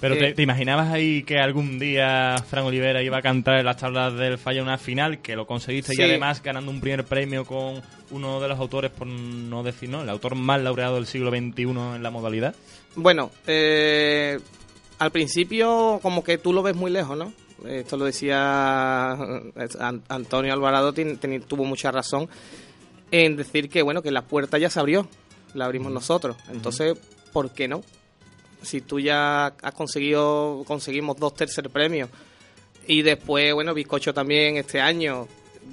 Pero 0.01 0.15
eh, 0.15 0.19
te, 0.19 0.33
te 0.33 0.41
imaginabas 0.43 0.91
ahí 0.91 1.23
que 1.23 1.39
algún 1.39 1.79
día 1.79 2.35
Fran 2.49 2.65
Olivera 2.65 3.01
iba 3.01 3.17
a 3.17 3.21
cantar 3.21 3.59
en 3.59 3.65
las 3.65 3.77
tablas 3.77 4.13
del 4.15 4.37
fallo 4.37 4.61
una 4.61 4.77
final, 4.77 5.19
que 5.21 5.35
lo 5.35 5.47
conseguiste 5.47 5.93
y 5.93 5.95
además 6.03 6.43
ganando 6.43 6.69
un 6.69 6.81
primer 6.81 7.05
premio 7.05 7.45
con 7.45 7.81
uno 8.11 8.39
de 8.41 8.47
los 8.49 8.59
autores, 8.59 8.91
por 8.91 9.07
no 9.07 9.63
decir, 9.63 9.89
¿no? 9.89 10.01
El 10.01 10.09
autor 10.09 10.35
más 10.35 10.61
laureado 10.61 10.95
del 10.95 11.05
siglo 11.07 11.29
XXI 11.31 11.61
en 11.95 12.03
la 12.03 12.11
modalidad. 12.11 12.53
Bueno, 12.95 13.31
eh, 13.47 14.37
al 14.99 15.11
principio 15.11 15.99
como 16.01 16.23
que 16.23 16.37
tú 16.37 16.51
lo 16.53 16.61
ves 16.61 16.75
muy 16.75 16.91
lejos, 16.91 17.17
¿no? 17.17 17.33
Esto 17.65 17.95
lo 17.97 18.03
decía 18.05 19.17
eh, 19.55 19.67
An- 19.79 20.03
Antonio 20.09 20.51
Alvarado, 20.53 20.93
tuvo 20.93 21.63
mucha 21.63 21.89
razón 21.91 22.27
en 23.11 23.37
decir 23.37 23.69
que, 23.69 23.81
bueno, 23.81 24.01
que 24.01 24.11
la 24.11 24.23
puerta 24.23 24.57
ya 24.57 24.69
se 24.69 24.79
abrió, 24.79 25.07
la 25.53 25.65
abrimos 25.65 25.91
nosotros. 25.91 26.35
Entonces, 26.51 26.97
¿por 27.31 27.51
qué 27.51 27.67
no? 27.69 27.81
Si 28.65 28.81
tú 28.81 28.99
ya 28.99 29.47
has 29.47 29.73
conseguido, 29.73 30.63
conseguimos 30.67 31.17
dos 31.17 31.33
tercer 31.35 31.69
premios 31.69 32.09
y 32.87 33.01
después, 33.01 33.53
bueno, 33.53 33.73
Bizcocho 33.73 34.13
también 34.13 34.57
este 34.57 34.79
año, 34.81 35.27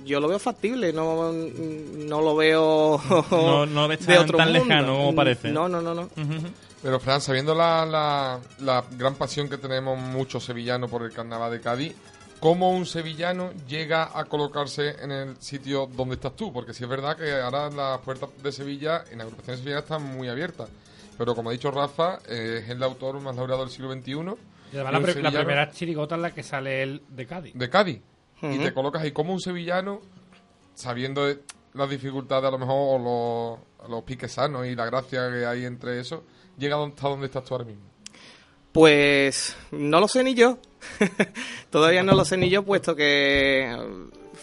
yo 0.05 0.21
lo 0.21 0.29
veo 0.29 0.39
factible, 0.39 0.93
no, 0.93 1.33
no 1.33 2.21
lo 2.23 2.37
veo 2.37 3.01
No- 3.31 3.67
no 3.67 3.89
ves 3.89 4.07
de 4.07 4.15
tan- 4.15 4.25
otro 4.25 4.39
tan 4.39 4.53
mundo. 4.53 4.65
lejano 4.65 4.97
como 4.97 5.15
parece. 5.15 5.51
No, 5.51 5.69
no, 5.69 5.83
no, 5.83 5.95
no. 5.95 6.09
Pero 6.83 6.99
Fran, 6.99 7.21
sabiendo 7.21 7.55
la, 7.55 7.87
la, 7.87 8.41
la 8.61 8.85
gran 8.99 9.15
pasión 9.15 9.49
que 9.49 9.57
tenemos 9.59 9.99
muchos 9.99 10.45
sevillanos 10.45 10.91
por 10.91 11.03
el 11.05 11.13
carnaval 11.13 11.53
de 11.53 11.61
Cádiz, 11.61 11.95
¿cómo 12.41 12.71
un 12.73 12.87
sevillano 12.87 13.53
llega 13.69 14.11
a 14.19 14.25
colocarse 14.25 14.97
en 15.01 15.13
el 15.13 15.37
sitio 15.41 15.87
donde 15.87 16.17
estás 16.17 16.35
tú? 16.35 16.53
Porque 16.53 16.75
sí 16.75 16.83
es 16.83 16.91
verdad 16.91 17.17
que 17.17 17.31
ahora 17.41 17.71
las 17.71 18.01
puertas 18.01 18.31
de 18.43 18.51
Sevilla, 18.51 19.05
en 19.13 19.21
agrupaciones 19.21 19.61
sevillanas, 19.61 19.85
están 19.85 20.03
muy 20.03 20.29
abiertas. 20.29 20.71
Pero 21.19 21.35
como 21.35 21.51
ha 21.51 21.53
dicho 21.53 21.71
Rafa, 21.71 22.19
eh, 22.29 22.61
es 22.63 22.71
el 22.71 22.83
autor 22.83 23.21
más 23.21 23.37
laureado 23.37 23.63
del 23.63 23.71
siglo 23.71 23.93
XXI 23.93 24.13
Y 24.73 24.79
además 24.79 25.15
Y 25.17 25.23
la, 25.23 25.31
primera 25.31 25.71
chirigota 25.71 26.15
en 26.15 26.23
la 26.23 26.31
que 26.33 26.43
sale 26.43 26.83
él 26.83 27.03
de 27.09 27.27
Cádiz. 27.27 27.55
de 27.55 27.69
Cádiz. 27.71 28.01
Y 28.43 28.59
te 28.59 28.73
colocas 28.75 29.03
ahí 29.03 29.13
como 29.13 29.33
un 29.33 29.41
sevillano, 29.41 30.01
sabiendo 30.75 31.33
las 31.75 31.89
dificultades 31.89 32.49
a 32.49 32.51
lo 32.51 32.59
mejor, 32.59 33.01
o 33.01 33.59
los, 33.83 33.91
los 33.91 34.03
piques 34.03 34.33
sanos 34.33 34.67
y 34.67 34.75
la 34.75 34.85
gracia 34.87 35.31
que 35.31 35.47
hay 35.47 35.65
entre 35.65 36.01
eso, 36.01 36.25
llega 36.59 36.77
donde, 36.77 36.95
hasta 36.97 37.09
donde 37.09 37.27
estás 37.27 37.45
tú 37.45 37.55
ahora 37.55 37.67
mismo. 37.67 37.83
Pues 38.73 39.57
no 39.71 40.01
lo 40.01 40.09
sé 40.09 40.25
ni 40.25 40.35
yo. 40.35 40.59
Todavía 41.71 42.03
no 42.03 42.15
lo 42.15 42.25
sé 42.25 42.37
ni 42.37 42.49
yo, 42.49 42.65
puesto 42.65 42.97
que 42.97 43.77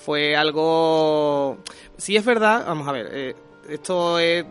fue 0.06 0.36
algo... 0.36 1.58
Sí 1.98 2.16
es 2.16 2.24
verdad, 2.24 2.66
vamos 2.68 2.88
a 2.88 2.92
ver, 2.94 3.10
eh, 3.12 3.36
esto 3.68 4.18
es- 4.20 4.46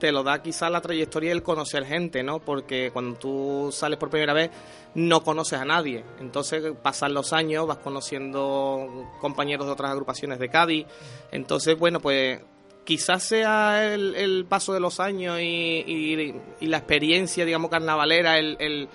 te 0.00 0.10
lo 0.10 0.24
da 0.24 0.42
quizás 0.42 0.68
la 0.72 0.80
trayectoria 0.80 1.30
del 1.30 1.44
conocer 1.44 1.84
gente, 1.84 2.24
¿no? 2.24 2.40
Porque 2.40 2.90
cuando 2.92 3.16
tú 3.16 3.68
sales 3.72 3.98
por 3.98 4.10
primera 4.10 4.32
vez 4.32 4.50
no 4.96 5.22
conoces 5.22 5.60
a 5.60 5.64
nadie. 5.64 6.02
Entonces 6.18 6.72
pasan 6.82 7.14
los 7.14 7.32
años, 7.32 7.68
vas 7.68 7.78
conociendo 7.78 9.08
compañeros 9.20 9.66
de 9.66 9.72
otras 9.72 9.92
agrupaciones 9.92 10.38
de 10.40 10.48
Cádiz. 10.48 10.86
Entonces, 11.30 11.78
bueno, 11.78 12.00
pues 12.00 12.40
quizás 12.84 13.22
sea 13.22 13.94
el, 13.94 14.44
paso 14.48 14.72
de 14.72 14.80
los 14.80 14.98
años 14.98 15.38
y, 15.40 16.34
la 16.62 16.78
experiencia, 16.78 17.44
digamos, 17.44 17.70
carnavalera, 17.70 18.38
el, 18.38 18.56
el- 18.58 18.88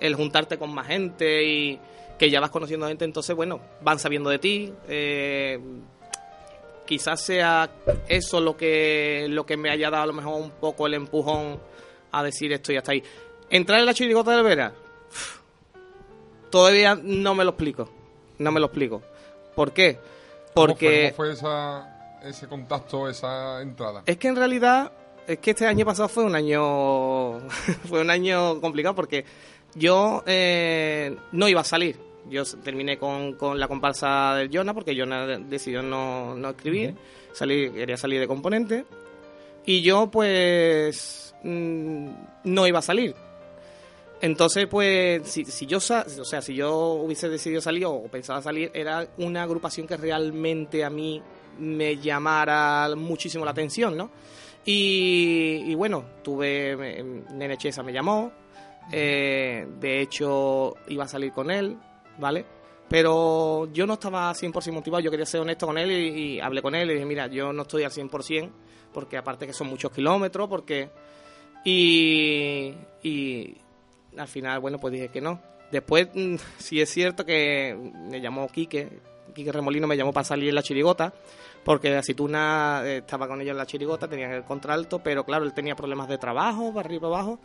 el 0.00 0.14
juntarte 0.16 0.58
con 0.58 0.74
más 0.74 0.86
gente 0.88 1.44
y 1.44 1.78
que 2.18 2.28
ya 2.30 2.40
vas 2.40 2.50
conociendo 2.50 2.88
gente, 2.88 3.04
entonces, 3.04 3.36
bueno, 3.36 3.60
van 3.82 3.98
sabiendo 3.98 4.30
de 4.30 4.38
ti. 4.38 4.72
eh, 4.88 5.60
quizás 6.86 7.20
sea 7.20 7.70
eso 8.08 8.40
lo 8.40 8.56
que, 8.56 9.26
lo 9.28 9.46
que 9.46 9.56
me 9.56 9.70
haya 9.70 9.90
dado 9.90 10.04
a 10.04 10.06
lo 10.06 10.12
mejor 10.12 10.40
un 10.40 10.50
poco 10.50 10.86
el 10.86 10.94
empujón 10.94 11.60
a 12.10 12.22
decir 12.22 12.52
esto 12.52 12.72
y 12.72 12.76
hasta 12.76 12.92
ahí. 12.92 13.02
Entrar 13.50 13.80
en 13.80 13.86
la 13.86 13.94
chirigota 13.94 14.32
del 14.32 14.44
Vera, 14.44 14.72
todavía 16.50 16.94
no 16.94 17.34
me 17.34 17.44
lo 17.44 17.50
explico. 17.50 17.88
No 18.38 18.50
me 18.52 18.60
lo 18.60 18.66
explico. 18.66 19.02
¿Por 19.54 19.72
qué? 19.72 19.98
¿Cómo 20.54 20.66
Porque... 20.66 20.86
fue, 20.86 21.02
¿Cómo 21.04 21.16
fue 21.16 21.32
esa, 21.32 22.20
ese 22.22 22.48
contacto, 22.48 23.08
esa 23.08 23.60
entrada? 23.60 24.02
Es 24.06 24.16
que 24.16 24.28
en 24.28 24.36
realidad 24.36 24.92
es 25.26 25.38
que 25.38 25.50
este 25.50 25.66
año 25.66 25.86
pasado 25.86 26.08
fue 26.08 26.24
un 26.24 26.34
año 26.34 27.40
fue 27.88 28.00
un 28.00 28.10
año 28.10 28.60
complicado 28.60 28.94
porque 28.94 29.24
yo 29.74 30.22
eh, 30.26 31.16
no 31.32 31.48
iba 31.48 31.60
a 31.60 31.64
salir. 31.64 32.11
Yo 32.28 32.44
terminé 32.62 32.98
con, 32.98 33.34
con 33.34 33.58
la 33.58 33.66
comparsa 33.68 34.34
del 34.36 34.50
Jonah 34.52 34.74
porque 34.74 34.96
Jonah 34.96 35.26
de- 35.26 35.38
decidió 35.38 35.82
no, 35.82 36.34
no 36.34 36.50
escribir. 36.50 36.94
Salí, 37.32 37.70
quería 37.70 37.96
salir 37.96 38.20
de 38.20 38.26
componente. 38.28 38.84
Y 39.66 39.82
yo 39.82 40.10
pues 40.10 41.34
mm, 41.42 42.08
no 42.44 42.66
iba 42.66 42.78
a 42.78 42.82
salir. 42.82 43.14
Entonces, 44.20 44.68
pues, 44.68 45.28
si, 45.28 45.44
si 45.44 45.66
yo 45.66 45.78
o 45.78 45.80
sea, 45.80 46.04
si 46.42 46.54
yo 46.54 46.92
hubiese 46.92 47.28
decidido 47.28 47.60
salir 47.60 47.86
o 47.86 48.02
pensaba 48.04 48.40
salir, 48.40 48.70
era 48.72 49.08
una 49.18 49.42
agrupación 49.42 49.86
que 49.88 49.96
realmente 49.96 50.84
a 50.84 50.90
mí 50.90 51.20
me 51.58 51.96
llamara 51.96 52.88
muchísimo 52.96 53.44
la 53.44 53.50
atención, 53.50 53.96
¿no? 53.96 54.10
Y, 54.64 55.64
y 55.66 55.74
bueno, 55.74 56.04
tuve, 56.22 57.02
Nene 57.32 57.56
Chesa 57.56 57.82
me 57.82 57.92
llamó, 57.92 58.30
Eh, 58.92 59.66
de 59.80 60.00
hecho, 60.00 60.74
iba 60.88 61.04
a 61.04 61.08
salir 61.08 61.32
con 61.32 61.50
él, 61.50 61.76
¿vale? 62.18 62.44
Pero 62.88 63.72
yo 63.72 63.86
no 63.86 63.94
estaba 63.94 64.30
100% 64.32 64.70
motivado, 64.70 65.00
yo 65.00 65.10
quería 65.10 65.24
ser 65.24 65.40
honesto 65.40 65.66
con 65.66 65.78
él 65.78 65.90
y, 65.90 66.40
hablé 66.40 66.60
con 66.60 66.74
él 66.74 66.90
y 66.90 66.94
dije, 66.94 67.06
mira, 67.06 67.26
yo 67.26 67.52
no 67.52 67.62
estoy 67.62 67.84
al 67.84 67.90
100%, 67.90 68.50
porque 68.92 69.16
aparte 69.16 69.46
que 69.46 69.52
son 69.52 69.68
muchos 69.68 69.90
kilómetros, 69.90 70.48
porque... 70.48 70.90
Y, 71.64 72.74
y 73.02 73.56
al 74.16 74.28
final, 74.28 74.60
bueno, 74.60 74.78
pues 74.78 74.92
dije 74.92 75.08
que 75.08 75.20
no. 75.20 75.40
Después, 75.70 76.08
mm, 76.12 76.34
sí 76.58 76.82
es 76.82 76.90
cierto 76.90 77.24
que 77.24 77.74
me 78.10 78.20
llamó 78.20 78.46
Quique, 78.48 79.00
Quique 79.34 79.52
Remolino 79.52 79.86
me 79.86 79.96
llamó 79.96 80.12
para 80.12 80.24
salir 80.24 80.50
en 80.50 80.54
la 80.54 80.62
chirigota, 80.62 81.14
porque 81.64 81.96
aceituna 81.96 82.82
eh, 82.84 82.98
estaba 82.98 83.26
con 83.26 83.40
ellos 83.40 83.52
en 83.52 83.58
la 83.58 83.66
chirigota, 83.66 84.06
tenían 84.06 84.32
el 84.32 84.44
contralto, 84.44 84.98
pero 84.98 85.24
claro, 85.24 85.46
él 85.46 85.54
tenía 85.54 85.74
problemas 85.74 86.08
de 86.08 86.18
trabajo, 86.18 86.74
para 86.74 86.86
arriba 86.86 87.08
para 87.08 87.22
abajo, 87.22 87.40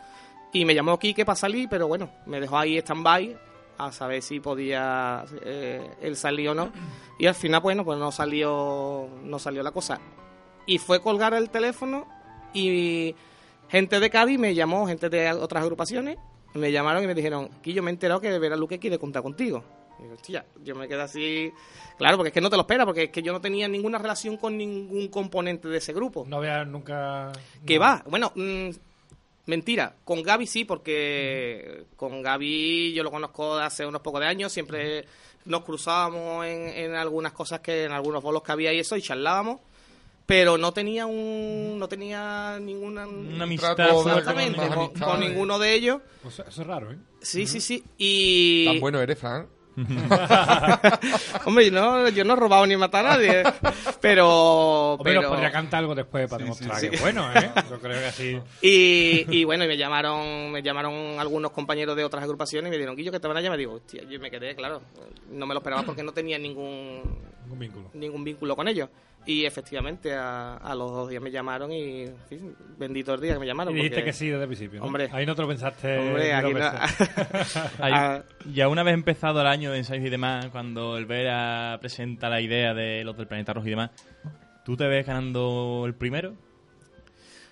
y 0.51 0.65
me 0.65 0.75
llamó 0.75 0.99
Quique 0.99 1.23
para 1.23 1.37
salir, 1.37 1.69
pero 1.69 1.87
bueno, 1.87 2.09
me 2.25 2.41
dejó 2.41 2.57
ahí 2.57 2.77
stand-by 2.79 3.46
a 3.77 3.91
saber 3.91 4.21
si 4.21 4.39
podía 4.39 5.25
eh, 5.43 5.89
él 6.01 6.15
salir 6.15 6.49
o 6.49 6.55
no, 6.55 6.71
y 7.19 7.25
al 7.25 7.35
final, 7.35 7.61
bueno, 7.61 7.83
pues 7.83 7.97
no 7.97 8.11
salió, 8.11 9.07
no 9.23 9.39
salió 9.39 9.63
la 9.63 9.71
cosa. 9.71 9.99
Y 10.65 10.79
fue 10.79 11.01
colgar 11.01 11.33
el 11.33 11.49
teléfono 11.49 12.05
y 12.53 13.15
gente 13.69 13.99
de 13.99 14.09
Cádiz 14.09 14.39
me 14.39 14.53
llamó, 14.53 14.87
gente 14.87 15.09
de 15.09 15.31
otras 15.31 15.63
agrupaciones, 15.63 16.17
me 16.53 16.71
llamaron 16.71 17.03
y 17.03 17.07
me 17.07 17.15
dijeron, 17.15 17.49
que 17.61 17.73
yo 17.73 17.83
me 17.83 17.91
he 17.91 17.93
enterado 17.93 18.19
que 18.19 18.37
Vera 18.39 18.55
Luque 18.55 18.79
quiere 18.79 18.99
contar 18.99 19.23
contigo. 19.23 19.63
Y 19.99 20.03
digo, 20.03 20.15
hostia, 20.15 20.45
yo 20.63 20.75
me 20.75 20.87
quedé 20.87 21.01
así, 21.01 21.51
claro, 21.97 22.17
porque 22.17 22.27
es 22.27 22.33
que 22.33 22.41
no 22.41 22.49
te 22.49 22.55
lo 22.55 22.61
esperas, 22.61 22.85
porque 22.85 23.03
es 23.03 23.09
que 23.09 23.23
yo 23.23 23.33
no 23.33 23.41
tenía 23.41 23.67
ninguna 23.67 23.97
relación 23.97 24.37
con 24.37 24.57
ningún 24.57 25.07
componente 25.07 25.67
de 25.67 25.77
ese 25.77 25.93
grupo. 25.93 26.25
No 26.27 26.39
veas 26.39 26.67
nunca. 26.67 27.31
Que 27.65 27.75
no. 27.75 27.81
va, 27.81 28.03
bueno, 28.07 28.31
mm, 28.35 28.69
mentira, 29.47 29.95
con 30.05 30.21
Gaby 30.21 30.45
sí, 30.47 30.63
porque 30.63 31.85
con 31.95 32.21
Gaby 32.21 32.93
yo 32.93 33.03
lo 33.03 33.11
conozco 33.11 33.57
de 33.57 33.63
hace 33.63 33.85
unos 33.85 34.01
pocos 34.01 34.21
de 34.21 34.27
años, 34.27 34.53
siempre 34.53 35.05
nos 35.45 35.63
cruzábamos 35.63 36.45
en, 36.45 36.67
en 36.69 36.95
algunas 36.95 37.33
cosas 37.33 37.61
que, 37.61 37.85
en 37.85 37.91
algunos 37.91 38.21
bolos 38.21 38.43
que 38.43 38.51
había 38.51 38.73
y 38.73 38.79
eso, 38.79 38.95
y 38.95 39.01
charlábamos, 39.01 39.61
pero 40.25 40.57
no 40.57 40.73
tenía 40.73 41.05
un, 41.05 41.77
no 41.79 41.87
tenía 41.87 42.59
ninguna... 42.59 43.07
Una 43.07 43.45
amistad 43.45 43.79
Exactamente, 43.79 44.67
con, 44.67 44.89
con 44.89 45.19
ninguno 45.21 45.57
de 45.57 45.73
ellos. 45.73 46.01
Pues 46.21 46.39
eso 46.39 46.61
es 46.61 46.67
raro, 46.67 46.91
¿eh? 46.91 46.97
Sí, 47.21 47.47
sí, 47.47 47.61
sí. 47.61 47.83
Y. 47.97 48.65
Tan 48.65 48.79
bueno 48.79 49.01
eres, 49.01 49.17
Fran. 49.17 49.47
Hombre, 51.45 51.69
no, 51.71 52.09
yo 52.09 52.23
no 52.23 52.33
he 52.33 52.35
robado 52.35 52.65
ni 52.65 52.73
he 52.73 52.77
matado 52.77 53.07
a 53.07 53.09
nadie. 53.11 53.43
Pero. 54.01 54.93
Hombre, 54.95 55.13
nos 55.13 55.21
pero... 55.23 55.29
podría 55.33 55.51
cantar 55.51 55.79
algo 55.79 55.95
después 55.95 56.29
para 56.29 56.39
Sí, 56.39 56.43
demostrar 56.43 56.79
sí, 56.79 56.89
que 56.89 56.89
sí. 56.89 56.95
es 56.95 57.01
bueno, 57.01 57.31
¿eh? 57.33 57.51
Yo 57.69 57.79
creo 57.79 57.99
que 57.99 58.05
así. 58.07 58.39
Y, 58.61 59.25
y 59.37 59.43
bueno, 59.43 59.63
y 59.65 59.67
me 59.67 59.77
llamaron, 59.77 60.51
me 60.51 60.61
llamaron 60.61 61.19
algunos 61.19 61.51
compañeros 61.51 61.95
de 61.95 62.03
otras 62.03 62.23
agrupaciones 62.23 62.69
y 62.69 62.71
me 62.71 62.77
dijeron, 62.77 62.95
Guillo, 62.95 63.11
que 63.11 63.19
te 63.19 63.27
van 63.27 63.37
a 63.37 63.41
llamar. 63.41 63.59
Y 63.59 63.61
digo, 63.63 63.73
hostia, 63.75 64.03
yo 64.09 64.19
me 64.19 64.31
quedé, 64.31 64.55
claro. 64.55 64.81
No 65.31 65.45
me 65.45 65.53
lo 65.53 65.59
esperaba 65.59 65.83
porque 65.83 66.03
no 66.03 66.11
tenía 66.11 66.37
ningún, 66.39 67.01
Ningún 67.43 67.59
vínculo. 67.59 67.89
ningún 67.93 68.23
vínculo 68.23 68.55
con 68.55 68.67
ellos. 68.67 68.89
Y 69.27 69.43
efectivamente, 69.45 70.13
a, 70.15 70.55
a 70.55 70.73
los 70.73 70.89
dos 70.89 71.09
días 71.09 71.21
me 71.21 71.29
llamaron 71.29 71.69
y, 71.71 72.03
en 72.03 72.15
fin, 72.29 72.55
bendito 72.77 73.13
el 73.13 73.19
día 73.19 73.33
que 73.33 73.39
me 73.39 73.45
Y 73.45 73.49
llamaron. 73.49 73.73
dijiste 73.73 73.97
porque- 73.97 74.05
que 74.05 74.13
sí 74.13 74.27
desde 74.29 74.41
el 74.43 74.47
principio. 74.47 74.79
¿no? 74.79 74.85
Hombre. 74.85 75.09
Ahí 75.11 75.25
no 75.25 75.35
te 75.35 75.41
lo 75.41 75.49
pensaste. 75.49 75.97
Hombre, 75.99 76.33
aquí 76.33 76.53
no-. 76.53 76.59
Ahí- 77.83 77.93
Ah. 77.93 78.23
ya 78.51 78.69
una 78.69 78.83
vez 78.83 78.93
empezado 78.93 79.41
el 79.41 79.47
año 79.47 79.69
de 79.71 79.79
ensayos 79.79 80.05
y 80.05 80.09
demás, 80.09 80.47
cuando 80.47 80.97
el 80.97 81.05
Vera 81.05 81.77
presenta 81.81 82.29
la 82.29 82.39
idea 82.39 82.73
de 82.73 83.03
los 83.03 83.17
del 83.17 83.27
Planeta 83.27 83.51
Rojo 83.53 83.67
y 83.67 83.71
demás, 83.71 83.91
¿tú 84.63 84.77
te 84.77 84.87
ves 84.87 85.05
ganando 85.05 85.83
el 85.85 85.93
primero? 85.93 86.33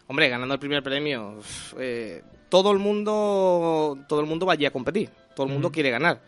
Hombre, 0.08 0.30
ganando 0.30 0.54
el 0.54 0.60
primer 0.62 0.82
premio, 0.82 1.40
eh, 1.78 2.24
todo 2.48 2.72
el 2.72 2.80
mundo, 2.80 3.98
todo 4.08 4.22
el 4.22 4.28
mundo 4.28 4.46
va 4.46 4.54
allí 4.54 4.66
a 4.66 4.72
competir, 4.72 5.10
todo 5.36 5.46
el 5.48 5.52
mundo 5.52 5.72
quiere 5.72 5.90
ganar. 5.90 6.22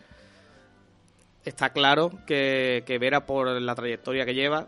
Está 1.44 1.70
claro 1.70 2.10
que, 2.26 2.82
que 2.86 2.98
Vera 2.98 3.24
por 3.24 3.48
la 3.48 3.74
trayectoria 3.74 4.26
que 4.26 4.34
lleva, 4.34 4.66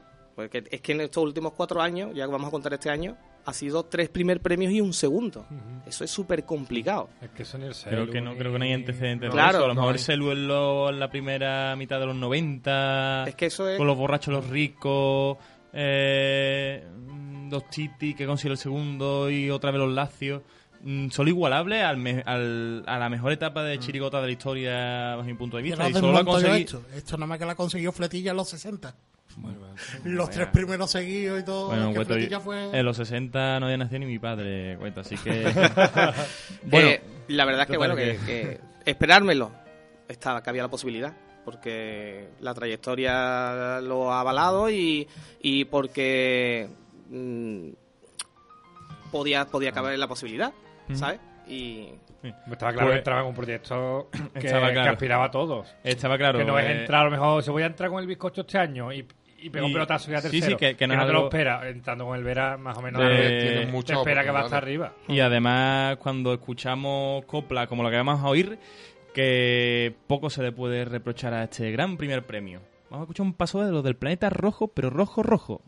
porque 0.48 0.64
es 0.70 0.80
que 0.80 0.92
en 0.92 1.00
estos 1.02 1.22
últimos 1.22 1.52
cuatro 1.52 1.80
años, 1.82 2.10
ya 2.14 2.26
que 2.26 2.32
vamos 2.32 2.48
a 2.48 2.50
contar 2.50 2.72
este 2.74 2.90
año, 2.90 3.16
ha 3.44 3.52
sido 3.52 3.84
tres 3.84 4.08
primer 4.10 4.40
premios 4.40 4.72
y 4.72 4.80
un 4.80 4.92
segundo. 4.92 5.46
Eso 5.86 6.04
es 6.04 6.10
súper 6.10 6.44
complicado. 6.44 7.08
Es 7.22 7.30
que 7.30 7.42
eso 7.44 7.56
ni 7.58 7.64
el 7.66 7.74
Creo 7.74 8.00
celu, 8.06 8.12
que 8.12 8.20
no, 8.20 8.36
creo 8.36 8.52
que 8.52 8.58
no 8.58 8.64
hay 8.64 8.72
antecedentes 8.72 9.28
de 9.28 9.32
Claro, 9.32 9.58
eso. 9.58 9.64
A 9.64 9.68
lo 9.68 9.74
no 9.74 9.80
mejor 9.82 9.94
hay. 9.94 9.98
Selu 10.00 10.30
en, 10.32 10.46
lo- 10.48 10.88
en 10.90 11.00
la 11.00 11.10
primera 11.10 11.74
mitad 11.76 11.98
de 12.00 12.06
los 12.06 12.16
90, 12.16 13.24
Es 13.28 13.34
que 13.34 13.46
eso 13.46 13.68
es... 13.68 13.78
con 13.78 13.86
los 13.86 13.96
borrachos, 13.96 14.32
los 14.34 14.46
ricos, 14.48 15.38
eh, 15.72 16.84
los 17.50 17.68
Titi 17.70 18.14
que 18.14 18.26
consiguió 18.26 18.52
el 18.52 18.58
segundo 18.58 19.30
y 19.30 19.50
otra 19.50 19.70
vez 19.70 19.80
los 19.80 19.92
Lacios. 19.92 20.42
Mm, 20.82 21.10
Son 21.10 21.28
igualables 21.28 21.82
al 21.82 21.96
me- 21.98 22.22
al- 22.24 22.84
a 22.86 22.98
la 22.98 23.08
mejor 23.10 23.32
etapa 23.32 23.62
de 23.62 23.78
Chirigota 23.78 24.20
de 24.20 24.26
la 24.28 24.32
historia, 24.32 25.16
bajo 25.16 25.24
mi 25.24 25.34
punto 25.34 25.56
de 25.58 25.62
vista. 25.62 25.88
Y 25.88 25.92
solo 25.92 26.12
la 26.12 26.24
conseguí- 26.24 26.60
esto. 26.64 26.82
Esto 26.94 27.16
nada 27.16 27.26
más 27.26 27.38
que 27.38 27.44
la 27.46 27.54
consiguió 27.54 27.92
Fletilla 27.92 28.30
en 28.30 28.36
los 28.38 28.48
60. 28.48 28.94
Los 30.04 30.30
tres 30.30 30.48
primeros 30.48 30.90
seguidos 30.90 31.40
y 31.40 31.44
todo. 31.44 31.68
Bueno, 31.68 32.40
fue... 32.40 32.78
en 32.78 32.84
los 32.84 32.96
60 32.96 33.60
no 33.60 33.66
había 33.66 33.78
nacido 33.78 34.00
ni 34.00 34.06
mi 34.06 34.18
padre, 34.18 34.76
Cueto, 34.78 35.00
así 35.00 35.16
que... 35.16 35.44
bueno, 36.64 36.88
Eh, 36.88 37.02
la 37.28 37.44
verdad 37.44 37.62
es 37.62 37.68
que, 37.68 37.76
bueno, 37.76 37.96
que, 37.96 38.18
que 38.26 38.60
esperármelo, 38.84 39.52
estaba, 40.08 40.42
que 40.42 40.50
había 40.50 40.62
la 40.62 40.68
posibilidad, 40.70 41.12
porque 41.44 42.28
la 42.40 42.52
trayectoria 42.54 43.80
lo 43.80 44.12
ha 44.12 44.20
avalado 44.20 44.68
y, 44.70 45.08
y 45.40 45.64
porque 45.66 46.68
mm, 47.08 47.68
podía, 49.10 49.46
podía 49.46 49.72
caber 49.72 49.98
la 49.98 50.08
posibilidad, 50.08 50.52
¿sabes? 50.94 51.20
Y 51.46 51.88
Estaba 52.22 52.72
claro 52.72 52.88
Pues- 52.88 52.92
que 52.92 52.98
entraba 52.98 53.20
en 53.22 53.26
un 53.28 53.34
proyecto 53.34 54.08
que 54.34 54.40
claro. 54.40 54.90
aspiraba 54.90 55.24
a 55.26 55.30
todos. 55.30 55.74
estaba 55.82 56.18
claro. 56.18 56.38
que 56.38 56.44
no 56.44 56.58
es 56.58 56.66
eh, 56.66 56.80
entrar, 56.80 57.02
a 57.02 57.04
lo 57.04 57.10
mejor, 57.10 57.42
si 57.42 57.50
voy 57.50 57.62
a 57.62 57.66
entrar 57.66 57.88
con 57.90 58.00
el 58.00 58.06
bizcocho 58.06 58.42
este 58.42 58.58
año 58.58 58.92
y, 58.92 59.06
y 59.42 59.50
pego 59.50 59.66
un 59.66 59.72
pelotazo 59.72 60.10
y 60.10 60.14
a 60.14 60.20
sí, 60.20 60.30
tercero. 60.30 60.46
sí, 60.52 60.56
que- 60.56 60.76
que 60.76 60.86
no 60.86 60.94
es 60.94 61.06
te 61.06 61.12
lo 61.12 61.24
espera. 61.24 61.68
Entrando 61.68 62.06
con 62.06 62.16
el 62.16 62.24
Vera, 62.24 62.56
más 62.56 62.76
o 62.76 62.82
menos, 62.82 63.02
De- 63.02 63.08
te- 63.08 63.40
Tiene 63.66 63.82
te 63.82 63.92
espera 63.92 64.24
que 64.24 64.30
va 64.30 64.40
hasta 64.40 64.56
arriba. 64.58 64.92
Y 65.08 65.20
además, 65.20 65.96
cuando 65.98 66.32
escuchamos 66.34 67.24
copla 67.24 67.66
como 67.66 67.82
la 67.82 67.90
que 67.90 67.96
vamos 67.96 68.20
a 68.20 68.28
oír, 68.28 68.58
que 69.14 69.94
poco 70.06 70.30
se 70.30 70.42
le 70.42 70.52
puede 70.52 70.84
reprochar 70.84 71.34
a 71.34 71.44
este 71.44 71.70
gran 71.72 71.96
primer 71.96 72.24
premio. 72.24 72.60
Vamos 72.90 73.02
a 73.02 73.04
escuchar 73.04 73.26
un 73.26 73.34
paso 73.34 73.64
de 73.64 73.70
lo 73.72 73.82
del 73.82 73.96
planeta 73.96 74.30
rojo, 74.30 74.68
pero 74.68 74.90
rojo, 74.90 75.22
rojo. 75.22 75.62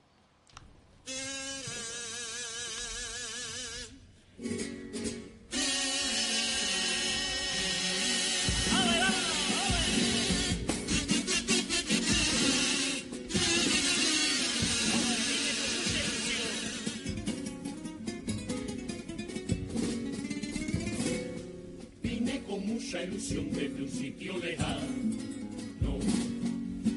Ilusión 23.04 23.50
desde 23.52 23.82
un 23.82 23.88
sitio 23.88 24.38
lejano, 24.38 25.98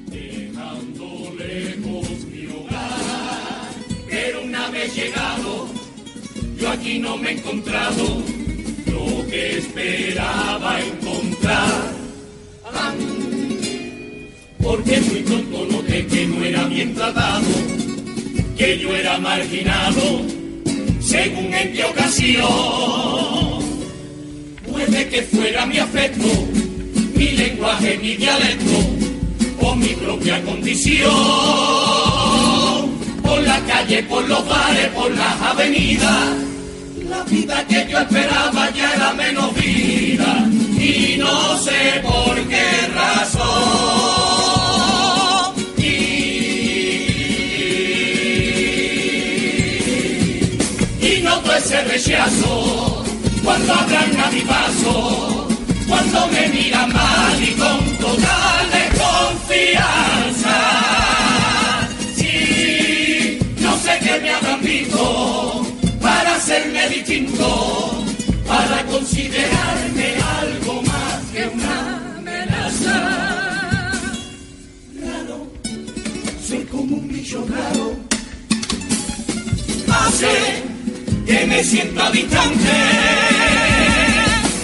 dejando 0.07 1.33
lejos 1.37 2.25
mi 2.31 2.45
hogar. 2.47 3.71
Pero 4.09 4.43
una 4.43 4.69
vez 4.69 4.95
llegado, 4.95 5.67
yo 6.59 6.69
aquí 6.69 6.99
no 6.99 7.17
me 7.17 7.29
he 7.29 7.33
encontrado 7.33 8.23
lo 8.87 9.27
que 9.27 9.57
esperaba 9.57 10.79
encontrar. 10.81 11.95
Porque 14.61 14.99
muy 15.01 15.19
pronto 15.21 15.65
noté 15.71 16.05
que 16.07 16.27
no 16.27 16.43
era 16.43 16.67
bien 16.67 16.93
tratado, 16.93 17.47
que 18.57 18.79
yo 18.79 18.95
era 18.95 19.17
marginado, 19.19 20.21
según 20.99 21.53
en 21.53 21.73
qué 21.73 21.83
ocasión. 21.83 23.04
Que 25.15 25.21
fuera 25.21 25.65
mi 25.65 25.79
afecto, 25.79 26.27
mi 27.15 27.27
lenguaje, 27.29 27.97
mi 27.99 28.15
dialecto, 28.17 28.77
o 29.61 29.73
mi 29.73 29.87
propia 29.95 30.43
condición. 30.43 31.09
Por 33.23 33.41
la 33.43 33.61
calle, 33.61 34.03
por 34.03 34.27
los 34.27 34.45
bares, 34.45 34.89
por 34.89 35.09
las 35.11 35.41
avenidas, 35.41 36.33
la 37.09 37.23
vida 37.23 37.65
que 37.65 37.87
yo 37.89 37.99
esperaba 37.99 38.69
ya 38.71 38.93
era 38.93 39.13
menos 39.13 39.55
vida, 39.55 40.49
y 40.77 41.15
no 41.17 41.59
sé 41.59 42.01
por 42.03 42.35
qué 42.49 42.87
razón. 42.93 43.45
Y, 45.77 45.87
y 51.07 51.21
noto 51.21 51.55
ese 51.55 51.81
rechazo 51.85 53.04
cuando 53.45 53.73
hablan 53.73 54.19
a 54.19 54.31
mi 54.31 54.41
paso, 54.41 55.47
cuando 55.87 56.27
me 56.29 56.47
miran 56.49 56.91
mal 56.91 57.43
y 57.43 57.51
con 57.51 57.97
total 57.97 58.71
desconfianza. 58.73 60.57
Sí, 62.15 63.39
no 63.59 63.77
sé 63.77 63.99
qué 64.03 64.19
me 64.19 64.31
habrán 64.31 64.61
visto 64.61 65.65
para 66.01 66.35
hacerme 66.35 66.89
distinto, 66.89 68.03
para 68.47 68.83
considerarme 68.87 70.07
algo 70.41 70.81
más 70.81 71.19
que 71.31 71.47
una 71.47 72.15
amenaza. 72.17 72.97
Raro, 75.01 75.47
soy 76.47 76.63
como 76.65 76.97
un 76.97 77.07
bicho 77.09 77.45
raro. 77.47 77.95
Que 81.25 81.45
me 81.47 81.63
sienta 81.63 82.09
distante. 82.11 82.71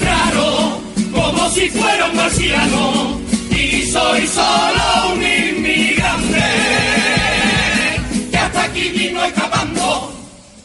Raro, 0.03 0.81
como 1.11 1.49
si 1.49 1.69
fuera 1.69 2.05
un 2.05 2.15
marciano. 2.15 3.21
Y 3.49 3.83
soy 3.91 4.27
solo 4.27 5.13
un 5.13 5.21
inmigrante 5.21 6.43
que 8.31 8.37
hasta 8.37 8.63
aquí 8.63 8.89
vino 8.89 9.23
escapando 9.23 10.13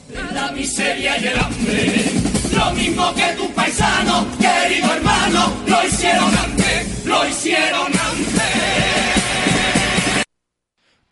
de 0.09 0.35
la 0.35 0.53
miseria 0.53 1.19
y 1.19 1.27
el 1.27 1.39
hambre. 1.39 2.05
Lo 2.57 2.71
mismo 2.73 3.15
que 3.15 3.27
tus 3.37 3.49
paisanos, 3.49 4.26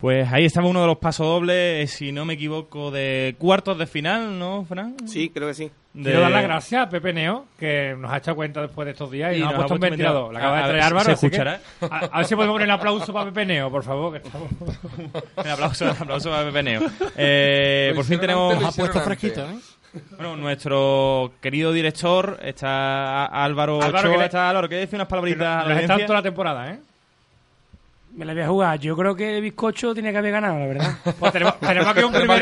Pues 0.05 0.31
ahí 0.31 0.45
estaba 0.45 0.67
uno 0.67 0.81
de 0.81 0.85
los 0.87 0.97
pasodobles, 0.99 1.89
si 1.89 2.11
no 2.11 2.25
me 2.25 2.35
equivoco, 2.35 2.91
de 2.91 3.33
cuartos 3.39 3.75
de 3.79 3.87
final, 3.87 4.37
¿no, 4.37 4.63
Fran? 4.63 4.95
Sí, 5.07 5.31
creo 5.33 5.47
que 5.47 5.55
sí. 5.55 5.71
De- 5.95 6.03
Quiero 6.03 6.19
dar 6.21 6.29
las 6.29 6.43
gracias 6.43 6.83
a 6.85 6.89
Pepe 6.91 7.11
Neo, 7.11 7.45
que 7.57 7.95
nos 7.97 8.11
ha 8.11 8.17
echado 8.17 8.35
cuenta 8.35 8.61
después 8.61 8.85
de 8.85 8.91
estos 8.91 9.09
días 9.09 9.33
y, 9.33 9.37
Y 9.37 9.39
nos, 9.39 9.53
ha 9.53 9.55
puesto 9.55 9.73
un 9.73 9.79
ventilador. 9.79 10.31
La 10.31 10.37
acaba 10.39 10.57
A- 10.57 10.59
de 10.59 10.63
a 10.63 10.67
traer 10.67 10.75
ver 10.75 10.83
si 10.83 10.87
Álvaro. 10.89 11.05
se 11.05 11.11
así 11.13 11.21
que- 11.21 11.35
escuchará. 11.37 11.59
A, 11.89 12.05
a 12.13 12.17
ver 12.19 12.25
si 12.27 12.35
podemos 12.35 12.53
poner 12.53 12.67
un 12.67 12.71
aplauso 12.75 13.11
para 13.13 13.25
Pepe 13.31 13.45
Neo, 13.47 13.71
por 13.71 13.83
favor. 13.83 14.11
Que 14.11 14.27
estamos... 14.27 14.47
Un 15.37 15.47
aplauso, 15.49 15.85
un 15.85 15.89
aplauso 15.91 16.29
para 16.29 16.43
Pepe 16.45 16.61
Neo. 16.61 16.81
Eh, 17.17 17.91
por 17.95 18.05
fin 18.05 18.19
tenemos 18.19 18.61
lo 18.61 18.67
Ha 18.67 18.71
puesto 18.73 19.01
fresquito. 19.01 19.41
¿eh? 19.41 19.55
bueno, 20.17 20.35
nuestro 20.35 21.31
querido 21.41 21.73
director, 21.73 22.37
está 22.43 23.25
Álvaro, 23.25 23.81
Álvaro, 23.81 23.97
Ochoa, 24.09 24.11
que 24.11 24.17
le- 24.19 24.25
está 24.25 24.49
Álvaro, 24.51 24.67
¿quieres 24.67 24.85
decir 24.85 24.97
unas 24.97 25.07
palabritas 25.07 25.65
a 25.65 25.67
la 25.67 25.73
Nos 25.73 25.81
está 25.83 25.97
toda 26.05 26.19
la 26.19 26.23
temporada, 26.23 26.71
¿eh? 26.73 26.79
Me 28.15 28.23
la 28.25 28.33
voy 28.33 28.41
a 28.43 28.47
jugar. 28.47 28.79
Yo 28.79 28.95
creo 28.95 29.13
que 29.15 29.41
Bizcocho 29.41 29.93
tenía 29.93 30.11
que 30.11 30.17
haber 30.19 30.31
ganado, 30.31 30.57
la 30.57 30.65
verdad. 30.67 30.97
Pues 31.19 31.31
tenemos, 31.33 31.59
tenemos 31.59 31.87
aquí 31.89 32.03
un 32.03 32.11
primer, 32.13 32.41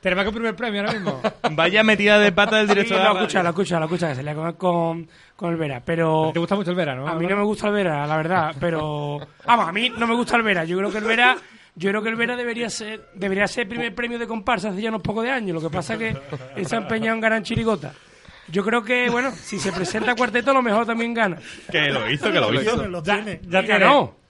tenemos 0.00 0.20
aquí 0.22 0.28
un 0.28 0.34
primer 0.34 0.54
premio 0.56 0.80
ahora 0.82 0.92
mismo. 0.92 1.20
Vaya 1.52 1.82
metida 1.82 2.18
de 2.18 2.30
pata 2.32 2.56
del 2.58 2.68
Sí, 2.68 2.74
director. 2.74 2.98
de 2.98 3.04
lo 3.04 3.14
la 3.14 3.20
escucha, 3.20 3.38
radio. 3.38 3.44
lo 3.44 3.50
escucha, 3.50 3.78
lo 3.78 3.84
escucha, 3.86 4.08
que 4.10 4.14
se 4.16 4.22
le 4.22 4.34
con, 4.34 4.52
con, 4.54 5.08
con 5.34 5.50
el 5.52 5.56
Vera. 5.56 5.82
Pero 5.84 6.30
¿Te 6.32 6.38
gusta 6.38 6.56
mucho 6.56 6.70
el 6.70 6.76
verano? 6.76 7.08
a 7.08 7.14
mí 7.14 7.26
no 7.26 7.36
me 7.36 7.42
gusta 7.44 7.68
el 7.68 7.72
Vera, 7.74 8.06
la 8.06 8.16
verdad. 8.18 8.54
Pero, 8.60 9.18
vamos, 9.46 9.68
a 9.68 9.72
mí 9.72 9.90
no 9.96 10.06
me 10.06 10.14
gusta 10.14 10.36
el 10.36 10.42
Vera. 10.42 10.64
Yo 10.64 10.76
creo 10.76 10.90
que 10.90 10.98
el 10.98 11.04
Vera, 11.04 11.36
yo 11.74 11.88
creo 11.90 12.02
que 12.02 12.08
el 12.10 12.16
Vera 12.16 12.36
debería 12.36 12.68
ser, 12.68 13.08
debería 13.14 13.46
ser 13.48 13.62
el 13.62 13.68
primer 13.68 13.94
premio 13.94 14.18
de 14.18 14.26
comparsa 14.26 14.68
hace 14.68 14.82
ya 14.82 14.90
unos 14.90 15.00
pocos 15.02 15.24
de 15.24 15.30
años. 15.30 15.54
Lo 15.54 15.62
que 15.68 15.74
pasa 15.74 15.94
es 15.94 15.98
que 16.54 16.64
se 16.66 16.74
ha 16.76 16.78
empeñado 16.80 17.14
en 17.14 17.20
ganar 17.22 17.38
en 17.38 17.44
Chirigota. 17.44 17.92
Yo 18.48 18.62
creo 18.62 18.84
que, 18.84 19.08
bueno, 19.08 19.30
si 19.30 19.58
se 19.58 19.72
presenta 19.72 20.14
cuarteto, 20.14 20.50
a 20.50 20.54
lo 20.54 20.60
mejor 20.60 20.84
también 20.84 21.14
gana. 21.14 21.38
Que 21.72 21.88
lo 21.90 22.10
hizo, 22.10 22.30
que 22.30 22.38
lo 22.38 22.52
hizo. 22.60 22.76
Lo 22.88 23.02
Ya, 23.02 23.14
tiene. 23.14 23.40
ya 23.48 23.64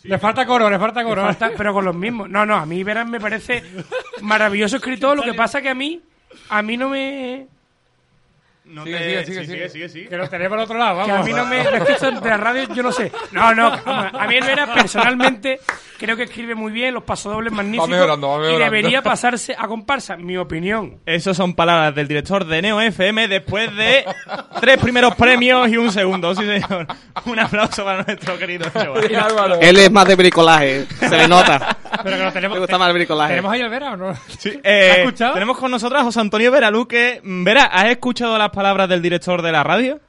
Ganó. 0.05 0.14
Le 0.14 0.19
falta 0.19 0.47
coro, 0.47 0.71
le 0.71 0.79
falta 0.79 1.03
coro. 1.03 1.23
falta- 1.23 1.51
pero 1.57 1.73
con 1.73 1.85
los 1.85 1.95
mismos. 1.97 2.29
No, 2.29 2.45
no, 2.47 2.55
a 2.57 2.67
mí 2.67 2.83
Vera 2.85 3.05
me 3.05 3.19
parece 3.21 3.62
maravilloso 4.23 4.77
escritor. 4.77 5.17
Lo 5.17 5.23
que 5.23 5.35
pasa 5.35 5.61
que 5.62 5.71
a 5.71 5.75
mí, 5.75 6.01
a 6.51 6.62
mí 6.62 6.77
no 6.77 6.88
me, 6.90 7.47
No 8.66 8.85
Sigue, 8.85 8.96
te- 8.98 9.05
sigue, 9.05 9.24
sí, 9.24 9.33
sigue, 9.33 9.44
sigue, 9.44 9.57
sigue. 9.57 9.68
sigue, 9.68 9.88
sigue. 9.90 10.09
Que 10.09 10.16
lo 10.16 10.29
tenemos 10.29 10.57
al 10.57 10.64
otro 10.64 10.79
lado, 10.79 11.05
que 11.05 11.11
a 11.11 11.14
vamos. 11.14 11.27
mí 11.27 11.33
no 11.35 11.44
me 11.46 11.61
es 11.61 11.68
que 11.85 11.92
esto 11.92 12.11
de 12.11 12.31
la 12.31 12.37
radio 12.38 12.72
yo 12.74 12.83
no 12.83 12.92
sé 12.92 13.12
no 13.33 13.55
no 13.55 13.70
vamos, 13.85 14.14
a 14.18 14.27
mí 14.27 14.37
el 14.37 14.44
Vera 14.44 14.72
personalmente 14.72 15.61
creo 15.98 16.16
que 16.16 16.22
escribe 16.24 16.55
muy 16.55 16.72
bien 16.72 16.94
los 16.94 17.03
pasodobles 17.05 17.53
magníficos 17.53 17.90
mejorando, 17.90 18.29
va 18.29 18.35
y 18.37 18.38
mejorando. 18.40 18.64
debería 18.64 19.03
pasarse 19.03 19.55
a 19.59 19.66
comparsa 19.68 20.16
mi 20.16 20.37
opinión 20.38 20.98
Esas 21.05 21.37
son 21.37 21.55
palabras 21.55 21.94
del 21.94 22.09
director 22.09 22.46
de 22.46 22.62
Neo 22.62 22.81
FM 22.81 23.29
después 23.29 23.74
de 23.77 24.07
tres 24.61 24.79
primeros 24.79 25.14
premios 25.14 25.68
y 25.68 25.77
un 25.77 25.92
segundo. 25.92 26.35
Sí, 26.35 26.44
señor. 26.46 26.87
Un 27.27 27.38
aplauso 27.38 27.85
para 27.85 28.03
nuestro 28.03 28.38
querido. 28.38 28.66
Y 29.11 29.14
Álvaro. 29.14 29.59
Él 29.61 29.77
es 29.79 29.90
más 29.90 30.07
de 30.09 30.14
bricolaje, 30.16 30.87
se 30.98 31.16
le 31.16 31.29
nota. 31.29 31.77
Pero 32.03 32.16
que 32.16 32.22
lo 32.24 32.33
tenemos. 32.33 32.57
Me 32.57 32.61
gusta 32.61 32.79
más 32.79 32.88
el 32.88 32.94
bricolaje. 32.94 33.31
¿Tenemos 33.33 33.53
ahí 33.53 33.61
el 33.61 33.68
Vera 33.68 33.92
o 33.92 33.96
no? 33.96 34.14
Sí, 34.38 34.48
¿Has 34.50 34.61
eh, 34.64 34.94
escuchado? 35.00 35.35
tenemos 35.35 35.59
con 35.59 35.70
nosotros 35.70 36.00
a 36.00 36.05
José 36.05 36.20
Antonio 36.20 36.50
Veralú 36.50 36.87
que... 36.88 37.20
Vera, 37.22 37.64
¿has 37.66 37.87
escuchado 37.87 38.37
las 38.38 38.50
palabras 38.55 38.88
del 38.88 39.03
director 39.03 39.43
de 39.43 39.53
la 39.53 39.62
radio? 39.62 40.01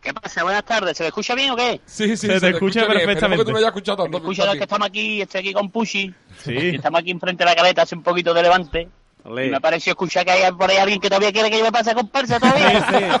¿Qué 0.00 0.12
pasa? 0.12 0.42
Buenas 0.42 0.64
tardes. 0.64 0.96
¿Se 0.96 1.04
me 1.04 1.08
escucha 1.08 1.34
bien 1.36 1.50
o 1.50 1.56
qué? 1.56 1.80
Sí, 1.86 2.16
sí, 2.16 2.26
Se 2.26 2.40
te 2.40 2.48
escucha. 2.50 2.80
Esperemos 2.80 3.04
perfectamente. 3.04 3.38
que 3.38 3.44
tú 3.44 3.52
lo 3.52 3.58
hayas 3.58 3.68
escuchado 3.68 4.02
tanto. 4.02 4.18
escucha 4.18 4.44
los 4.46 4.54
que 4.56 4.62
estamos 4.64 4.88
aquí, 4.88 5.22
estoy 5.22 5.40
aquí 5.40 5.52
con 5.52 5.70
Pushi. 5.70 6.12
Sí. 6.38 6.56
Estamos 6.74 7.00
aquí 7.00 7.10
enfrente 7.12 7.44
de 7.44 7.50
la 7.50 7.54
caleta, 7.54 7.82
hace 7.82 7.94
un 7.94 8.02
poquito 8.02 8.34
de 8.34 8.42
levante. 8.42 8.88
Y 9.24 9.30
me 9.50 9.56
ha 9.56 9.60
parecido 9.60 9.92
escuchar 9.92 10.24
que 10.24 10.32
hay 10.32 10.52
por 10.52 10.68
ahí 10.68 10.78
alguien 10.78 11.00
que 11.00 11.08
todavía 11.08 11.32
quiere 11.32 11.50
que 11.50 11.58
yo 11.58 11.64
me 11.64 11.72
pase 11.72 11.92
a 11.92 11.94
comparsa 11.94 12.40
todavía. 12.40 13.20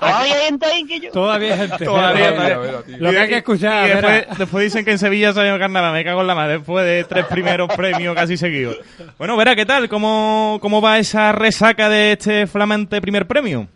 Todavía 0.00 0.34
hay 0.34 0.44
gente 0.46 0.66
ahí 0.66 0.84
que 0.84 1.00
yo. 1.00 1.10
Todavía 1.12 1.52
hay 1.54 1.68
gente. 1.68 1.84
Todavía, 1.84 2.34
todavía. 2.34 2.82
Lo 2.98 3.10
que 3.10 3.18
hay 3.18 3.28
que 3.28 3.36
escuchar, 3.38 3.86
Y 3.86 4.36
después, 4.36 4.64
dicen 4.64 4.84
que 4.84 4.92
en 4.92 4.98
Sevilla 4.98 5.32
salió 5.32 5.58
carnaval, 5.58 5.92
me 5.92 6.04
cago 6.04 6.20
en 6.22 6.26
la 6.26 6.34
madre, 6.34 6.58
después 6.58 6.84
de 6.84 7.04
tres 7.04 7.26
primeros 7.26 7.68
premios 7.74 8.14
casi 8.14 8.36
seguidos. 8.36 8.76
Bueno, 9.18 9.36
Vera, 9.36 9.54
¿qué 9.54 9.66
tal? 9.66 9.88
¿Cómo, 9.88 10.58
¿Cómo 10.60 10.80
va 10.82 10.98
esa 10.98 11.32
resaca 11.32 11.88
de 11.88 12.12
este 12.12 12.46
flamante 12.46 13.00
primer 13.00 13.26
premio? 13.26 13.68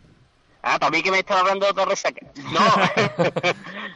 Ah, 0.62 0.78
para 0.78 0.90
mí 0.90 1.02
que 1.02 1.10
me 1.10 1.20
estaba 1.20 1.40
hablando 1.40 1.66
de 1.66 1.72
otra 1.72 1.84
resaca. 1.84 2.26
No, 2.52 2.60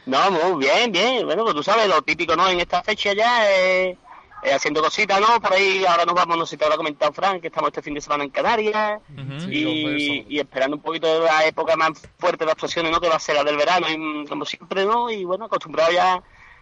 no, 0.31 0.31
muy 0.31 0.65
bien, 0.65 0.91
bien. 0.91 1.25
Bueno, 1.25 1.43
pues 1.43 1.55
tú 1.55 1.63
sabes, 1.63 1.87
lo 1.87 2.01
típico, 2.01 2.35
¿no? 2.35 2.49
En 2.49 2.59
esta 2.59 2.81
fecha 2.81 3.13
ya, 3.13 3.51
eh, 3.51 3.97
eh, 4.43 4.53
haciendo 4.53 4.81
cositas, 4.81 5.19
¿no? 5.21 5.39
Por 5.39 5.53
ahí 5.53 5.85
ahora 5.85 6.05
nos 6.05 6.15
vamos, 6.15 6.37
no 6.37 6.45
sé 6.45 6.51
si 6.51 6.57
te 6.57 6.65
habrá 6.65 6.77
comentado 6.77 7.13
Frank, 7.13 7.41
que 7.41 7.47
estamos 7.47 7.69
este 7.69 7.81
fin 7.81 7.93
de 7.93 8.01
semana 8.01 8.23
en 8.23 8.29
Canarias. 8.29 9.01
Y, 9.49 10.39
esperando 10.39 10.77
un 10.77 10.83
poquito 10.83 11.07
de 11.07 11.25
la 11.25 11.45
época 11.45 11.75
más 11.75 11.91
fuerte 12.17 12.45
de 12.45 12.51
actuaciones, 12.51 12.91
¿no? 12.91 12.99
Que 12.99 13.09
va 13.09 13.15
a 13.15 13.19
ser 13.19 13.35
la 13.35 13.43
del 13.43 13.57
verano, 13.57 13.87
y, 13.89 14.25
como 14.27 14.45
siempre, 14.45 14.85
¿no? 14.85 15.09
Y 15.09 15.23
bueno, 15.23 15.45
acostumbrado 15.45 15.91
ya 15.91 16.21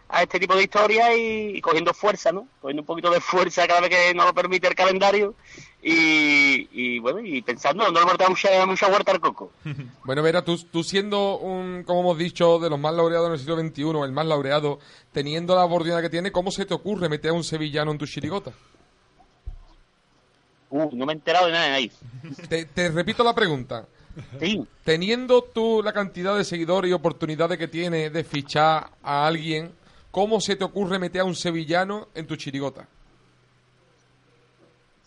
a 0.10 0.24
este 0.24 0.40
tipo 0.40 0.56
de 0.56 0.64
historias 0.64 1.10
y, 1.16 1.58
y 1.58 1.62
cogiendo 1.62 1.94
fuerza, 1.94 2.32
¿no? 2.32 2.48
Cogiendo 2.62 2.82
un 2.82 2.86
poquito 2.86 3.10
de 3.10 3.22
fuerza 3.22 3.68
cada 3.68 3.82
vez 3.82 3.90
que 3.90 4.14
nos 4.14 4.26
lo 4.26 4.34
permite 4.34 4.68
el 4.68 4.76
calendario 4.76 5.36
y, 5.84 6.70
y 6.72 7.00
bueno, 7.00 7.20
y 7.22 7.42
pensando, 7.42 7.90
no 7.92 8.00
le 8.00 8.30
mucha, 8.30 8.66
mucha 8.68 8.88
vuelta 8.88 9.12
al 9.12 9.20
coco. 9.20 9.52
Bueno, 10.04 10.22
Vera, 10.22 10.44
tú, 10.44 10.58
tú 10.58 10.84
siendo 10.84 11.38
un, 11.40 11.84
como 11.84 12.02
hemos 12.02 12.18
dicho, 12.18 12.60
de 12.60 12.70
los 12.70 12.80
más 12.80 12.94
laureados 12.94 13.28
en 13.28 13.34
el 13.34 13.40
siglo 13.40 13.60
XXI, 13.60 14.06
el 14.06 14.12
más 14.12 14.26
laureado, 14.26 14.80
teniendo 15.12 15.56
la 15.56 15.66
oportunidad 15.66 16.02
que 16.02 16.10
tiene, 16.10 16.32
¿cómo 16.32 16.52
se 16.52 16.66
te 16.66 16.74
ocurre 16.74 17.10
meter 17.10 17.32
a 17.32 17.34
un 17.34 17.44
sevillano 17.44 17.92
en 17.92 17.98
tu 17.98 18.06
chirigota? 18.06 18.52
Uh, 20.70 20.90
no 20.96 21.06
me 21.06 21.14
he 21.14 21.16
enterado 21.16 21.48
de 21.48 21.52
nada 21.52 21.66
de 21.66 21.72
ahí. 21.74 21.92
Te, 22.50 22.66
te 22.66 22.90
repito 22.90 23.24
la 23.24 23.36
pregunta. 23.36 23.86
Sí. 24.40 24.66
Teniendo 24.84 25.42
tú 25.42 25.82
la 25.84 25.94
cantidad 25.94 26.36
de 26.38 26.44
seguidores 26.46 26.90
y 26.90 26.94
oportunidades 26.94 27.58
que 27.58 27.68
tienes 27.68 28.12
de 28.14 28.24
fichar 28.24 28.90
a 29.04 29.26
alguien, 29.26 29.72
¿cómo 30.12 30.40
se 30.40 30.56
te 30.56 30.64
ocurre 30.64 31.00
meter 31.00 31.22
a 31.22 31.26
un 31.26 31.36
sevillano 31.36 32.08
en 32.14 32.28
tu 32.28 32.36
chirigota? 32.36 32.88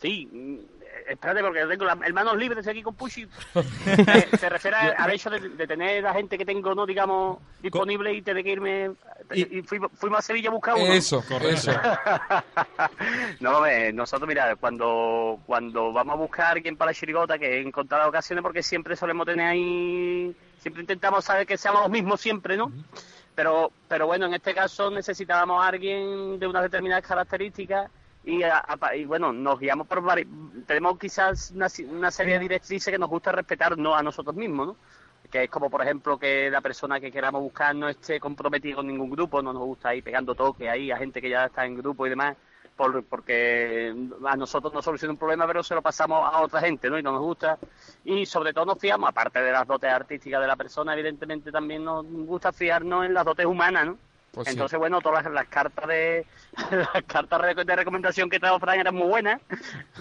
Sí, 0.05 0.29
mm, 0.31 0.55
eh, 0.83 1.05
espérate 1.09 1.41
porque 1.41 1.65
tengo 1.65 1.87
las 1.87 1.97
manos 2.13 2.37
libres 2.37 2.69
aquí 2.69 2.83
con 2.83 2.95
Pushi. 2.95 3.27
Eh, 3.87 4.37
se 4.39 4.49
refiere 4.51 4.77
al 4.77 5.11
hecho 5.11 5.31
de, 5.31 5.41
de 5.41 5.67
tener 5.67 6.03
la 6.03 6.13
gente 6.13 6.37
que 6.37 6.45
tengo, 6.45 6.75
no 6.75 6.85
digamos, 6.85 7.39
disponible 7.63 8.13
y 8.13 8.21
tener 8.21 8.45
que 8.45 8.51
irme. 8.51 8.91
Y, 9.33 9.63
fuimos, 9.63 9.91
fuimos 9.95 10.19
a 10.19 10.23
Sevilla 10.23 10.51
a 10.51 10.53
buscar 10.53 10.75
uno. 10.75 10.93
Eso, 10.93 11.25
eso. 11.41 11.73
no, 13.41 13.57
hombre, 13.57 13.95
nosotros, 13.95 14.29
mira, 14.29 14.57
cuando, 14.57 15.41
cuando 15.47 15.91
vamos 15.91 16.15
a 16.15 16.19
buscar 16.19 16.47
a 16.47 16.51
alguien 16.51 16.77
para 16.77 16.91
la 16.91 16.95
chirigota, 16.95 17.39
que 17.39 17.63
en 17.63 17.73
contadas 17.73 18.09
ocasiones, 18.09 18.43
porque 18.43 18.63
siempre 18.63 18.95
solemos 18.95 19.25
tener 19.25 19.47
ahí, 19.47 20.37
siempre 20.59 20.83
intentamos 20.83 21.25
saber 21.25 21.47
que 21.47 21.57
seamos 21.57 21.81
los 21.81 21.91
mismos 21.91 22.21
siempre, 22.21 22.59
¿no? 22.59 22.71
Pero, 23.35 23.73
pero 23.89 24.07
bueno, 24.07 24.27
en 24.27 24.35
este 24.35 24.55
caso 24.55 24.91
necesitábamos 24.91 25.65
a 25.65 25.69
alguien 25.69 26.39
de 26.39 26.47
unas 26.47 26.63
determinadas 26.63 27.07
características 27.07 27.91
y, 28.25 28.43
a- 28.43 28.65
a- 28.67 28.97
y 28.97 29.05
bueno, 29.05 29.33
nos 29.33 29.59
guiamos 29.61 29.87
por 29.87 30.01
vari- 30.03 30.27
tenemos 30.67 30.99
quizás 30.99 31.51
una, 31.51 31.69
una 31.91 32.11
serie 32.11 32.35
de 32.35 32.41
directrices 32.41 32.93
que 32.93 32.99
nos 32.99 33.11
gusta 33.11 33.33
respetarnos 33.33 33.97
a 33.99 34.03
nosotros 34.03 34.35
mismos, 34.35 34.69
¿no? 34.69 34.77
Que 35.31 35.45
es 35.45 35.51
como, 35.51 35.69
por 35.71 35.83
ejemplo, 35.83 36.19
que 36.19 36.51
la 36.51 36.61
persona 36.61 37.01
que 37.01 37.11
queramos 37.11 37.43
buscar 37.43 37.75
no 37.75 37.89
esté 37.89 38.21
comprometida 38.21 38.77
con 38.77 38.87
ningún 38.87 39.11
grupo, 39.11 39.43
no 39.43 39.53
nos 39.53 39.63
gusta 39.63 39.95
ir 39.95 40.05
pegando 40.05 40.35
toques 40.35 40.69
ahí 40.69 40.91
a 40.91 40.97
gente 40.97 41.21
que 41.21 41.29
ya 41.31 41.47
está 41.47 41.65
en 41.67 41.77
grupo 41.77 42.07
y 42.07 42.11
demás, 42.11 42.37
por, 42.77 43.05
porque 43.05 43.95
a 44.27 44.37
nosotros 44.37 44.73
nos 44.75 44.85
soluciona 44.85 45.13
un 45.13 45.19
problema, 45.19 45.47
pero 45.47 45.63
se 45.63 45.75
lo 45.75 45.83
pasamos 45.83 46.21
a 46.33 46.41
otra 46.41 46.61
gente, 46.61 46.89
¿no? 46.91 46.99
Y 46.99 47.03
no 47.03 47.13
nos 47.13 47.23
gusta. 47.23 47.59
Y 48.05 48.27
sobre 48.27 48.53
todo 48.53 48.67
nos 48.67 48.79
fiamos, 48.79 49.09
aparte 49.09 49.41
de 49.41 49.53
las 49.53 49.67
dotes 49.67 49.91
artísticas 49.91 50.41
de 50.41 50.47
la 50.47 50.57
persona, 50.57 50.93
evidentemente 50.95 51.51
también 51.53 51.85
nos 51.85 52.05
gusta 52.07 52.53
fiarnos 52.53 53.05
en 53.07 53.15
las 53.15 53.25
dotes 53.25 53.47
humanas, 53.47 53.87
¿no? 53.87 53.99
Pues 54.35 54.49
sí. 54.49 54.53
Entonces, 54.55 54.79
bueno, 54.79 55.01
todas 55.01 55.25
las, 55.25 55.33
las 55.33 55.49
cartas 55.49 55.87
de 55.87 56.27
las 56.71 57.05
cartas 57.07 57.57
de, 57.57 57.77
recomendación 57.77 58.29
que 58.29 58.39
trajo 58.39 58.59
Fran 58.59 58.81
eran 58.81 58.95
muy 58.95 59.09
buenas. 59.09 59.41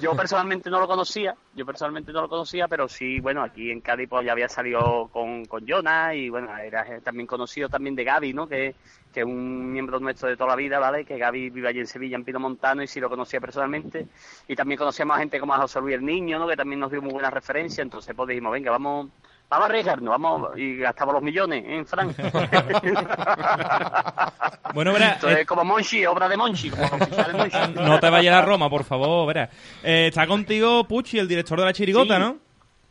Yo 0.01 0.15
personalmente 0.17 0.69
no 0.69 0.79
lo 0.79 0.87
conocía, 0.87 1.35
yo 1.55 1.65
personalmente 1.65 2.11
no 2.11 2.21
lo 2.21 2.29
conocía, 2.29 2.67
pero 2.67 2.87
sí, 2.87 3.19
bueno, 3.19 3.43
aquí 3.43 3.71
en 3.71 3.81
Cádiz 3.81 4.09
pues, 4.09 4.25
ya 4.25 4.31
había 4.31 4.49
salido 4.49 5.09
con, 5.11 5.45
con 5.45 5.65
Jonas 5.65 6.15
y 6.15 6.29
bueno, 6.29 6.55
era 6.57 6.85
también 7.01 7.27
conocido 7.27 7.69
también 7.69 7.95
de 7.95 8.03
Gaby, 8.03 8.33
¿no? 8.33 8.47
Que, 8.47 8.75
que 9.13 9.21
es 9.21 9.25
un 9.25 9.71
miembro 9.71 9.99
nuestro 9.99 10.27
de 10.27 10.35
toda 10.35 10.49
la 10.49 10.55
vida, 10.55 10.79
¿vale? 10.79 11.05
Que 11.05 11.17
Gaby 11.17 11.49
vive 11.51 11.69
allí 11.69 11.79
en 11.79 11.87
Sevilla, 11.87 12.15
en 12.15 12.23
Pino 12.23 12.39
Montano, 12.39 12.81
y 12.81 12.87
sí 12.87 12.99
lo 12.99 13.09
conocía 13.09 13.39
personalmente. 13.39 14.07
Y 14.47 14.55
también 14.55 14.77
conocíamos 14.77 15.15
a 15.15 15.19
gente 15.19 15.39
como 15.39 15.53
a 15.53 15.59
José 15.59 15.79
Luis 15.79 15.95
el 15.95 16.05
Niño, 16.05 16.39
¿no? 16.39 16.47
Que 16.47 16.57
también 16.57 16.79
nos 16.79 16.91
dio 16.91 17.01
muy 17.01 17.13
buena 17.13 17.29
referencia, 17.29 17.81
entonces 17.81 18.15
pues 18.15 18.27
dijimos, 18.27 18.51
venga, 18.51 18.71
vamos 18.71 19.09
vamos 19.53 19.65
a 19.65 19.69
arriesgarnos, 19.69 20.09
vamos 20.09 20.57
y 20.57 20.77
gastamos 20.77 21.13
los 21.15 21.23
millones 21.23 21.63
en 21.67 21.85
Fran. 21.85 22.15
Bueno, 24.73 24.93
verá, 24.93 25.11
Esto 25.11 25.29
es 25.29 25.39
eh, 25.39 25.45
como 25.45 25.63
Monchi, 25.63 26.05
obra 26.05 26.27
de 26.27 26.35
Monchi, 26.35 26.69
como 26.71 26.83
no 27.87 27.99
te 27.99 28.09
vayas 28.09 28.35
a 28.35 28.41
Roma, 28.41 28.69
por 28.69 28.83
favor, 28.83 29.27
verá. 29.27 29.49
Eh, 29.83 30.07
está 30.07 30.25
contigo 30.25 30.83
Puchi, 30.85 31.19
el 31.19 31.27
director 31.27 31.59
de 31.59 31.65
la 31.65 31.73
chirigota, 31.73 32.15
Sí. 32.15 32.19
¿no? 32.19 32.37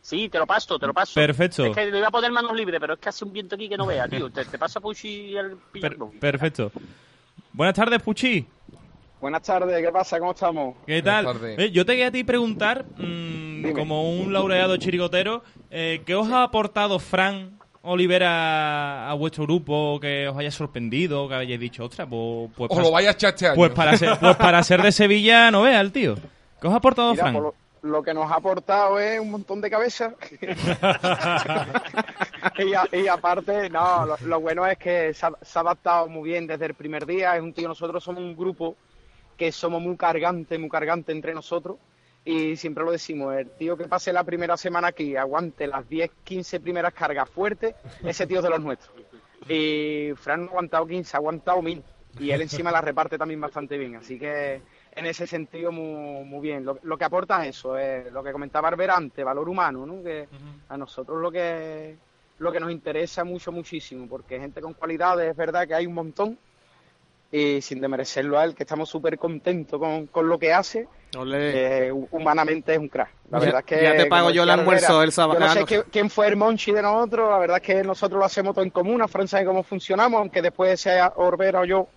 Sí, 0.00 0.28
te 0.28 0.38
lo 0.38 0.46
paso, 0.46 0.78
te 0.78 0.86
lo 0.86 0.94
paso. 0.94 1.14
Perfecto. 1.14 1.64
Es 1.66 1.74
que 1.76 1.86
le 1.90 1.98
iba 1.98 2.08
a 2.08 2.10
poner 2.10 2.30
manos 2.30 2.52
libres, 2.54 2.80
pero 2.80 2.94
es 2.94 3.00
que 3.00 3.08
hace 3.08 3.24
un 3.24 3.32
viento 3.32 3.54
aquí 3.56 3.68
que 3.68 3.76
no 3.76 3.86
vea, 3.86 4.06
tío. 4.08 4.30
Te, 4.30 4.44
te 4.44 4.58
pasa 4.58 4.80
Puchi 4.80 5.36
el 5.36 5.56
Per- 5.80 5.96
perfecto. 6.20 6.70
Buenas 7.52 7.74
tardes, 7.74 8.00
Puchi. 8.02 8.46
Buenas 9.22 9.42
tardes, 9.42 9.80
¿qué 9.80 9.92
pasa? 9.92 10.18
¿Cómo 10.18 10.32
estamos? 10.32 10.74
¿Qué 10.84 11.00
tal? 11.00 11.24
Eh, 11.56 11.70
yo 11.70 11.86
te 11.86 11.92
quería 11.92 12.08
a 12.08 12.10
ti 12.10 12.24
preguntar, 12.24 12.84
mm, 12.98 13.70
como 13.72 14.10
un 14.18 14.32
laureado 14.32 14.76
chirigotero, 14.78 15.44
eh, 15.70 16.02
¿qué 16.04 16.16
os 16.16 16.28
ha 16.30 16.42
aportado 16.42 16.98
Fran 16.98 17.56
Olivera 17.82 19.08
a 19.08 19.14
vuestro 19.14 19.44
grupo 19.44 20.00
que 20.00 20.26
os 20.26 20.36
haya 20.36 20.50
sorprendido, 20.50 21.28
que 21.28 21.34
hayáis 21.36 21.60
dicho, 21.60 21.84
ostras, 21.84 22.08
pues, 22.10 22.50
pues, 22.56 22.70
Os 22.72 22.78
pas- 22.78 22.82
lo 22.82 22.90
vaya 22.90 23.10
a 23.10 23.12
echar 23.12 23.34
este 23.34 23.46
año. 23.46 23.54
pues 23.56 23.70
para 23.72 23.96
ser, 23.96 24.18
pues 24.18 24.36
para 24.36 24.62
ser 24.64 24.82
de 24.82 24.90
Sevilla 24.92 25.50
no 25.52 25.62
vea 25.62 25.80
el 25.80 25.92
tío. 25.92 26.16
¿Qué 26.60 26.66
os 26.66 26.74
ha 26.74 26.78
aportado 26.78 27.12
Mira, 27.12 27.22
Fran? 27.22 27.34
lo, 27.34 27.54
lo 27.82 28.02
que 28.02 28.14
nos 28.14 28.28
ha 28.30 28.34
aportado 28.36 28.98
es 28.98 29.20
un 29.20 29.30
montón 29.30 29.60
de 29.60 29.70
cabezas. 29.70 30.14
y, 32.58 32.74
a- 32.74 32.88
y 32.92 33.06
aparte, 33.06 33.70
no, 33.70 34.04
lo, 34.04 34.16
lo 34.26 34.40
bueno 34.40 34.66
es 34.66 34.78
que 34.78 35.14
se 35.14 35.26
ha, 35.26 35.32
se 35.42 35.58
ha 35.58 35.62
adaptado 35.62 36.08
muy 36.08 36.28
bien 36.30 36.48
desde 36.48 36.66
el 36.66 36.74
primer 36.74 37.06
día. 37.06 37.36
Es 37.36 37.42
un 37.42 37.52
tío, 37.52 37.68
nosotros 37.68 38.02
somos 38.02 38.20
un 38.22 38.36
grupo 38.36 38.74
que 39.42 39.50
somos 39.50 39.82
muy 39.82 39.96
cargantes, 39.96 40.56
muy 40.60 40.68
cargantes 40.68 41.12
entre 41.12 41.34
nosotros. 41.34 41.76
Y 42.24 42.54
siempre 42.54 42.84
lo 42.84 42.92
decimos, 42.92 43.34
el 43.34 43.50
tío 43.50 43.76
que 43.76 43.88
pase 43.88 44.12
la 44.12 44.22
primera 44.22 44.56
semana 44.56 44.86
aquí, 44.88 45.16
aguante 45.16 45.66
las 45.66 45.88
10, 45.88 46.12
15 46.22 46.60
primeras 46.60 46.94
cargas 46.94 47.28
fuertes, 47.28 47.74
ese 48.04 48.28
tío 48.28 48.38
es 48.38 48.44
de 48.44 48.50
los 48.50 48.60
nuestros. 48.60 48.94
Y 49.48 50.12
Fran 50.14 50.42
no 50.42 50.46
ha 50.46 50.50
aguantado 50.50 50.86
15, 50.86 51.16
ha 51.16 51.18
aguantado 51.18 51.60
1000. 51.60 51.82
Y 52.20 52.30
él 52.30 52.42
encima 52.42 52.70
la 52.70 52.80
reparte 52.80 53.18
también 53.18 53.40
bastante 53.40 53.76
bien. 53.76 53.96
Así 53.96 54.16
que 54.16 54.62
en 54.94 55.06
ese 55.06 55.26
sentido 55.26 55.72
muy, 55.72 56.24
muy 56.24 56.40
bien. 56.40 56.64
Lo, 56.64 56.78
lo 56.84 56.96
que 56.96 57.04
aporta 57.04 57.44
es 57.44 57.56
eso, 57.56 57.76
es 57.76 58.12
lo 58.12 58.22
que 58.22 58.30
comentaba 58.30 58.68
Arbera 58.68 58.96
antes, 58.96 59.24
valor 59.24 59.48
humano, 59.48 59.84
¿no? 59.84 60.04
Que 60.04 60.28
a 60.68 60.76
nosotros 60.76 61.20
lo 61.20 61.32
que 61.32 61.96
lo 62.38 62.52
que 62.52 62.60
nos 62.60 62.70
interesa 62.70 63.24
mucho, 63.24 63.50
muchísimo, 63.50 64.06
porque 64.08 64.38
gente 64.38 64.60
con 64.60 64.74
cualidades 64.74 65.30
es 65.30 65.36
verdad 65.36 65.66
que 65.66 65.74
hay 65.74 65.86
un 65.86 65.94
montón 65.94 66.38
y 67.34 67.62
sin 67.62 67.80
demerecerlo 67.80 68.38
a 68.38 68.44
él, 68.44 68.54
que 68.54 68.62
estamos 68.62 68.90
súper 68.90 69.18
contentos 69.18 69.80
con, 69.80 70.06
con 70.06 70.28
lo 70.28 70.38
que 70.38 70.52
hace, 70.52 70.86
eh, 71.54 71.90
humanamente 72.10 72.74
es 72.74 72.78
un 72.78 72.88
crack. 72.88 73.08
La 73.30 73.38
Ya- 73.38 73.44
verdad 73.46 73.60
es 73.60 73.66
que 73.66 73.82
ya 73.82 73.96
te 73.96 74.06
pago 74.06 74.30
yo 74.30 74.42
el 74.42 74.50
almuerzo 74.50 75.02
el 75.02 75.12
sábado. 75.12 75.40
Yo 75.40 75.46
no 75.46 75.50
Ah, 75.50 75.66
sé 75.66 75.84
quién 75.90 76.10
fue 76.10 76.28
el 76.28 76.36
Monchi 76.36 76.72
de 76.72 76.82
nosotros, 76.82 77.30
la 77.30 77.38
verdad 77.38 77.56
es 77.56 77.62
que 77.62 77.82
nosotros 77.82 78.18
lo 78.18 78.24
hacemos 78.26 78.54
todo 78.54 78.62
en 78.64 78.70
común, 78.70 79.00
a 79.00 79.08
Fran 79.08 79.26
sabe 79.26 79.46
cómo 79.46 79.62
funcionamos, 79.62 80.20
aunque 80.20 80.42
después 80.42 80.78
sea 80.78 81.14
Orbera 81.16 81.60
o 81.60 81.64
yo 81.64 81.88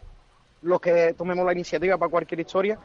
los 0.62 0.80
que 0.80 1.14
tomemos 1.18 1.46
la 1.46 1.52
iniciativa 1.52 1.98
para 1.98 2.10
cualquier 2.10 2.40
historia, 2.40 2.80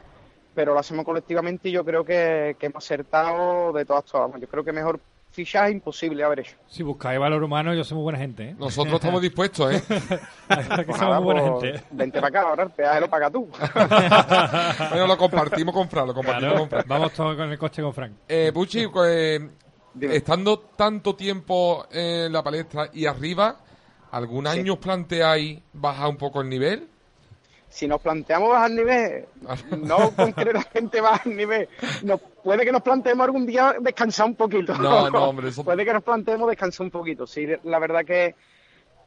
pero 0.53 0.73
lo 0.73 0.79
hacemos 0.81 1.05
colectivamente 1.05 1.69
y 1.69 1.71
yo 1.71 1.85
creo 1.85 2.03
que, 2.03 2.57
que 2.59 2.65
hemos 2.65 2.83
acertado 2.83 3.71
de 3.71 3.85
todas 3.85 4.03
todas. 4.03 4.29
Yo 4.41 4.47
creo 4.49 4.63
que 4.65 4.73
mejor 4.73 4.99
fichaje 5.31 5.71
imposible 5.71 6.23
haber 6.23 6.41
hecho. 6.41 6.55
Si 6.67 6.83
buscáis 6.83 7.19
valor 7.19 7.41
humano, 7.43 7.73
yo 7.73 7.83
soy 7.83 7.95
muy 7.95 8.03
buena 8.03 8.19
gente, 8.19 8.49
¿eh? 8.49 8.55
Nosotros 8.59 8.95
estamos 8.95 9.21
dispuestos, 9.21 9.73
¿eh? 9.73 9.81
Que 9.87 10.83
Pues 10.83 10.97
somos 10.97 10.99
nada, 10.99 11.19
muy 11.21 11.33
buena 11.33 11.51
pues, 11.53 11.63
gente. 11.73 11.83
Vente 11.91 12.19
para 12.21 12.27
acá, 12.27 12.49
ahora 12.49 12.63
el 12.63 12.69
peaje 12.71 12.99
lo 13.01 13.09
paga 13.09 13.29
tú. 13.31 13.49
bueno, 14.89 15.07
lo 15.07 15.17
compartimos 15.17 15.73
con 15.73 15.89
Fran, 15.89 16.07
lo 16.07 16.13
compartimos 16.13 16.51
Claro, 16.53 16.59
con 16.59 16.69
Fran. 16.69 16.83
vamos 16.87 17.13
todos 17.13 17.35
con 17.35 17.51
el 17.51 17.57
coche 17.57 17.81
con 17.81 17.93
Frank. 17.93 18.11
Eh, 18.27 18.51
Puchi, 18.53 18.87
pues, 18.87 19.41
Dime. 19.93 20.15
estando 20.15 20.59
tanto 20.59 21.15
tiempo 21.15 21.85
en 21.91 22.31
la 22.31 22.43
palestra 22.43 22.89
y 22.93 23.05
arriba, 23.05 23.57
¿algún 24.11 24.45
Sí. 24.47 24.59
año 24.59 24.73
os 24.73 24.79
planteáis 24.79 25.59
bajar 25.73 26.09
un 26.09 26.17
poco 26.17 26.41
el 26.41 26.49
nivel? 26.49 26.87
Si 27.71 27.87
nos 27.87 28.01
planteamos 28.01 28.49
bajar 28.49 28.69
nivel, 28.69 29.25
no 29.79 30.11
concretamente 30.15 30.99
bajar 30.99 31.25
nivel, 31.27 31.69
no, 32.03 32.17
puede 32.17 32.65
que 32.65 32.71
nos 32.71 32.81
planteemos 32.81 33.23
algún 33.23 33.45
día 33.45 33.75
descansar 33.79 34.25
un 34.27 34.35
poquito. 34.35 34.73
No, 34.75 35.09
no, 35.09 35.29
hombre, 35.29 35.47
eso- 35.47 35.63
Puede 35.63 35.85
que 35.85 35.93
nos 35.93 36.03
planteemos 36.03 36.49
descansar 36.49 36.83
un 36.85 36.91
poquito. 36.91 37.25
Sí, 37.25 37.47
la 37.63 37.79
verdad 37.79 38.03
que 38.05 38.35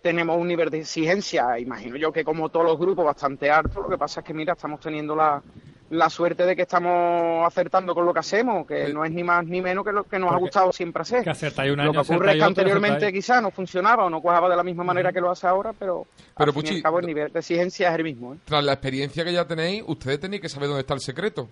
tenemos 0.02 0.36
un 0.38 0.48
nivel 0.48 0.70
de 0.70 0.80
exigencia, 0.80 1.58
imagino 1.58 1.96
yo 1.96 2.10
que 2.12 2.24
como 2.24 2.48
todos 2.48 2.64
los 2.66 2.78
grupos, 2.78 3.04
bastante 3.04 3.50
alto. 3.50 3.82
Lo 3.82 3.88
que 3.88 3.98
pasa 3.98 4.20
es 4.20 4.26
que, 4.26 4.34
mira, 4.34 4.54
estamos 4.54 4.80
teniendo 4.80 5.14
la, 5.14 5.42
la 5.90 6.08
suerte 6.08 6.46
de 6.46 6.56
que 6.56 6.62
estamos 6.62 7.46
acertando 7.46 7.94
con 7.94 8.06
lo 8.06 8.12
que 8.12 8.20
hacemos, 8.20 8.66
que 8.66 8.92
no 8.92 9.04
es 9.04 9.12
ni 9.12 9.22
más 9.22 9.44
ni 9.44 9.60
menos 9.60 9.84
que 9.84 9.92
lo 9.92 10.04
que 10.04 10.18
nos 10.18 10.32
ha 10.32 10.36
gustado 10.36 10.72
siempre 10.72 11.02
hacer. 11.02 11.22
Que 11.22 11.30
acertáis 11.30 11.72
un 11.72 11.84
Lo 11.84 11.92
que 11.92 11.98
ocurre 11.98 12.32
es 12.32 12.38
que 12.38 12.44
anteriormente 12.44 13.12
quizás 13.12 13.42
no 13.42 13.50
funcionaba 13.50 14.04
o 14.04 14.10
no 14.10 14.20
cuajaba 14.20 14.48
de 14.48 14.56
la 14.56 14.62
misma 14.62 14.84
manera 14.84 15.12
que 15.12 15.20
lo 15.20 15.30
hace 15.30 15.46
ahora, 15.46 15.72
pero, 15.72 16.06
Pero, 16.36 16.52
al 16.52 16.62
fin 16.62 16.74
y 16.74 16.76
al 16.76 16.82
cabo 16.82 17.00
el 17.00 17.06
nivel 17.06 17.32
de 17.32 17.38
exigencia 17.38 17.90
es 17.90 17.96
el 17.96 18.04
mismo. 18.04 18.34
¿eh? 18.34 18.38
Tras 18.44 18.64
la 18.64 18.72
experiencia 18.72 19.24
que 19.24 19.32
ya 19.32 19.46
tenéis, 19.46 19.84
ustedes 19.86 20.20
tenéis 20.20 20.42
que 20.42 20.48
saber 20.48 20.68
dónde 20.68 20.80
está 20.80 20.94
el 20.94 21.00
secreto. 21.00 21.48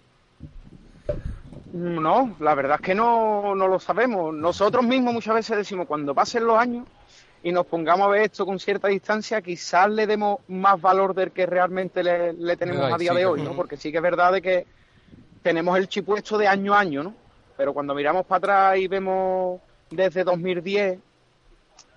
No, 1.73 2.37
la 2.40 2.55
verdad 2.55 2.77
es 2.81 2.87
que 2.87 2.95
no, 2.95 3.55
no 3.55 3.66
lo 3.66 3.79
sabemos. 3.79 4.35
Nosotros 4.35 4.85
mismos 4.85 5.14
muchas 5.14 5.35
veces 5.35 5.57
decimos, 5.57 5.87
cuando 5.87 6.14
pasen 6.14 6.45
los 6.45 6.59
años 6.59 6.87
y 7.42 7.52
nos 7.52 7.66
pongamos 7.66 8.07
a 8.07 8.11
ver 8.11 8.22
esto 8.22 8.46
con 8.46 8.59
cierta 8.59 8.88
distancia, 8.88 9.42
quizás 9.42 9.90
le 9.90 10.07
demos 10.07 10.40
más 10.48 10.81
valor 10.81 11.14
del 11.14 11.33
que 11.33 11.46
realmente 11.46 12.02
le, 12.02 12.33
le 12.33 12.57
tenemos 12.57 12.92
a 12.92 12.96
día 12.96 13.12
sí, 13.12 13.18
de 13.18 13.26
hoy, 13.26 13.42
¿no? 13.42 13.55
Porque 13.55 13.76
sí 13.76 13.90
que 13.90 13.98
es 13.98 14.02
verdad 14.02 14.33
de 14.33 14.42
que 14.42 14.66
tenemos 15.42 15.76
el 15.76 15.88
chip 15.88 16.07
puesto 16.07 16.38
de 16.38 16.46
año 16.46 16.74
a 16.74 16.81
año, 16.81 17.02
¿no? 17.02 17.14
Pero 17.57 17.74
cuando 17.74 17.94
miramos 17.94 18.26
para 18.26 18.38
atrás 18.38 18.78
y 18.78 18.87
vemos 18.87 19.61
desde 19.90 20.24
2010 20.24 20.98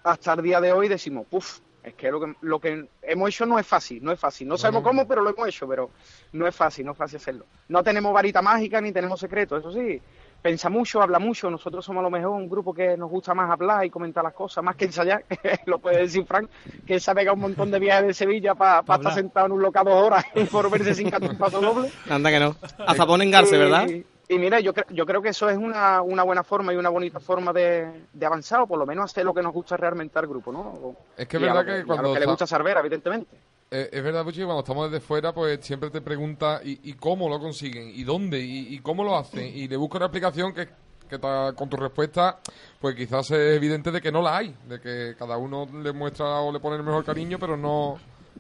hasta 0.04 0.34
el 0.34 0.42
día 0.42 0.60
de 0.62 0.72
hoy, 0.72 0.88
decimos, 0.88 1.26
puff, 1.28 1.60
es 1.84 1.94
que 1.94 2.10
lo 2.10 2.20
que, 2.20 2.36
lo 2.42 2.60
que 2.60 2.88
hemos 3.04 3.30
hecho 3.30 3.46
no 3.46 3.60
es 3.60 3.68
fácil, 3.68 4.04
no 4.04 4.12
es 4.12 4.20
fácil. 4.20 4.48
No 4.48 4.58
sabemos 4.58 4.82
cómo, 4.82 5.08
pero 5.08 5.22
lo 5.22 5.30
hemos 5.30 5.48
hecho, 5.48 5.68
pero 5.68 5.92
no 6.34 6.48
es 6.48 6.56
fácil, 6.56 6.86
no 6.86 6.94
es 6.94 6.98
fácil 6.98 7.18
hacerlo. 7.18 7.46
No 7.70 7.84
tenemos 7.84 8.12
varita 8.12 8.42
mágica 8.42 8.82
ni 8.82 8.92
tenemos 8.92 9.20
secretos, 9.20 9.60
eso 9.60 9.72
sí. 9.72 10.02
Pensa 10.46 10.70
mucho, 10.70 11.02
habla 11.02 11.18
mucho. 11.18 11.50
Nosotros 11.50 11.84
somos 11.84 12.02
a 12.02 12.04
lo 12.04 12.12
mejor 12.12 12.30
un 12.30 12.48
grupo 12.48 12.72
que 12.72 12.96
nos 12.96 13.10
gusta 13.10 13.34
más 13.34 13.50
hablar 13.50 13.84
y 13.84 13.90
comentar 13.90 14.24
las 14.24 14.34
cosas, 14.36 14.64
más 14.64 14.76
que 14.76 14.86
ensayar. 14.86 15.26
lo 15.66 15.80
puede 15.80 16.02
decir 16.02 16.24
Frank, 16.28 16.48
que 16.86 17.00
se 17.00 17.10
ha 17.10 17.16
pegado 17.16 17.34
un 17.34 17.42
montón 17.42 17.72
de 17.72 17.80
viajes 17.80 18.06
de 18.06 18.14
Sevilla 18.14 18.54
para 18.54 18.84
Pa' 18.84 18.98
estar 18.98 19.16
sentado 19.16 19.48
en 19.48 19.54
un 19.54 19.64
local 19.64 19.86
dos 19.86 19.96
horas 20.06 20.24
y 20.36 20.44
por 20.44 20.70
verse 20.70 20.94
sin 20.94 21.10
cantar 21.10 21.32
un 21.32 21.38
paso 21.40 21.60
doble. 21.60 21.90
Anda 22.08 22.30
que 22.30 22.40
no. 22.40 22.56
Hasta 22.86 23.08
ponen 23.08 23.32
garce, 23.32 23.56
Y- 23.56 23.58
¿verdad? 23.60 23.88
Y 24.28 24.38
mira, 24.38 24.60
yo, 24.60 24.72
cre- 24.72 24.86
yo 24.92 25.04
creo 25.08 25.20
que 25.24 25.30
eso 25.30 25.50
es 25.50 25.58
una, 25.58 26.04
una 26.04 26.22
buena 26.22 26.44
forma 26.44 26.72
y 26.74 26.76
una 26.78 26.90
bonita 26.90 27.20
forma 27.20 27.52
de, 27.52 28.06
de 28.14 28.26
avanzar, 28.28 28.60
o 28.62 28.68
por 28.68 28.78
lo 28.78 28.86
menos 28.86 29.06
hacer 29.06 29.26
lo 29.26 29.34
que 29.34 29.42
nos 29.42 29.52
gusta 29.54 29.78
realmente 29.78 30.20
al 30.20 30.28
grupo, 30.28 30.52
¿no? 30.52 30.60
O- 30.62 30.96
Es 31.18 31.28
que 31.28 31.38
es 31.38 31.42
verdad 31.42 31.56
lo 31.56 31.66
que 31.66 31.78
y 31.78 31.82
a 31.82 31.86
cuando 31.86 32.04
lo 32.10 32.14
que 32.14 32.20
le 32.20 32.26
gusta 32.28 32.46
Cervera, 32.46 32.82
evidentemente. 32.82 33.36
Eh, 33.78 33.90
es 33.92 34.02
verdad, 34.02 34.24
Puchi, 34.24 34.44
cuando 34.44 34.60
estamos 34.62 34.90
desde 34.90 35.06
fuera, 35.06 35.34
pues 35.34 35.60
siempre 35.66 35.90
te 35.90 36.00
pregunta 36.00 36.62
¿y, 36.64 36.94
cómo 36.94 37.28
lo 37.28 37.40
consiguen? 37.42 37.90
¿Y 37.94 38.06
dónde? 38.06 38.40
¿Y, 38.40 38.80
cómo 38.80 39.04
lo 39.04 39.18
hacen? 39.18 39.46
Y 39.54 39.68
le 39.68 39.76
busca 39.76 39.98
una 39.98 40.06
explicación 40.06 40.54
que, 40.54 40.70
que 41.10 41.20
con 41.20 41.68
tu 41.68 41.76
respuesta, 41.76 42.40
pues 42.80 42.96
quizás 42.96 43.30
es 43.32 43.58
evidente 43.58 43.92
de 43.92 44.00
que 44.00 44.14
no 44.14 44.22
la 44.22 44.38
hay, 44.38 44.56
de 44.70 44.80
que 44.80 45.16
cada 45.20 45.36
uno 45.38 45.68
le 45.84 45.92
muestra 45.92 46.40
o 46.40 46.54
le 46.54 46.62
pone 46.62 46.78
el 46.78 46.84
mejor 46.84 47.04
cariño, 47.04 47.38
pero 47.38 47.58
no, 47.58 47.98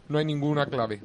no 0.08 0.18
hay 0.18 0.24
ninguna 0.24 0.68
clave. 0.68 1.02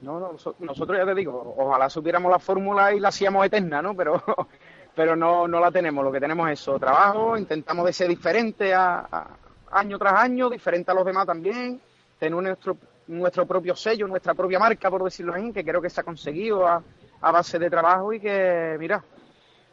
No, 0.00 0.18
no, 0.18 0.32
noso- 0.32 0.54
nosotros 0.60 0.96
ya 0.98 1.04
te 1.04 1.14
digo, 1.14 1.54
ojalá 1.58 1.90
supiéramos 1.90 2.32
la 2.32 2.38
fórmula 2.38 2.94
y 2.94 3.00
la 3.00 3.08
hacíamos 3.08 3.44
eterna, 3.44 3.82
¿no? 3.82 3.94
Pero, 3.94 4.22
pero 4.94 5.14
no, 5.14 5.46
no 5.46 5.60
la 5.60 5.70
tenemos. 5.70 6.02
Lo 6.02 6.10
que 6.10 6.20
tenemos 6.20 6.48
es 6.50 6.58
eso, 6.58 6.78
trabajo, 6.78 7.36
intentamos 7.36 7.84
de 7.84 7.92
ser 7.92 8.08
diferente 8.08 8.72
año 8.74 9.98
tras 9.98 10.14
año, 10.14 10.48
diferente 10.48 10.90
a 10.90 10.94
los 10.94 11.04
demás 11.04 11.26
también, 11.26 11.78
tener 12.18 12.42
nuestro, 12.42 12.78
nuestro 13.08 13.46
propio 13.46 13.74
sello, 13.76 14.06
nuestra 14.06 14.34
propia 14.34 14.58
marca, 14.58 14.90
por 14.90 15.04
decirlo 15.04 15.34
así, 15.34 15.52
que 15.52 15.64
creo 15.64 15.80
que 15.80 15.90
se 15.90 16.00
ha 16.00 16.04
conseguido 16.04 16.66
a, 16.66 16.82
base 17.20 17.58
de 17.58 17.70
trabajo 17.70 18.12
y 18.12 18.20
que, 18.20 18.76
mira, 18.78 19.02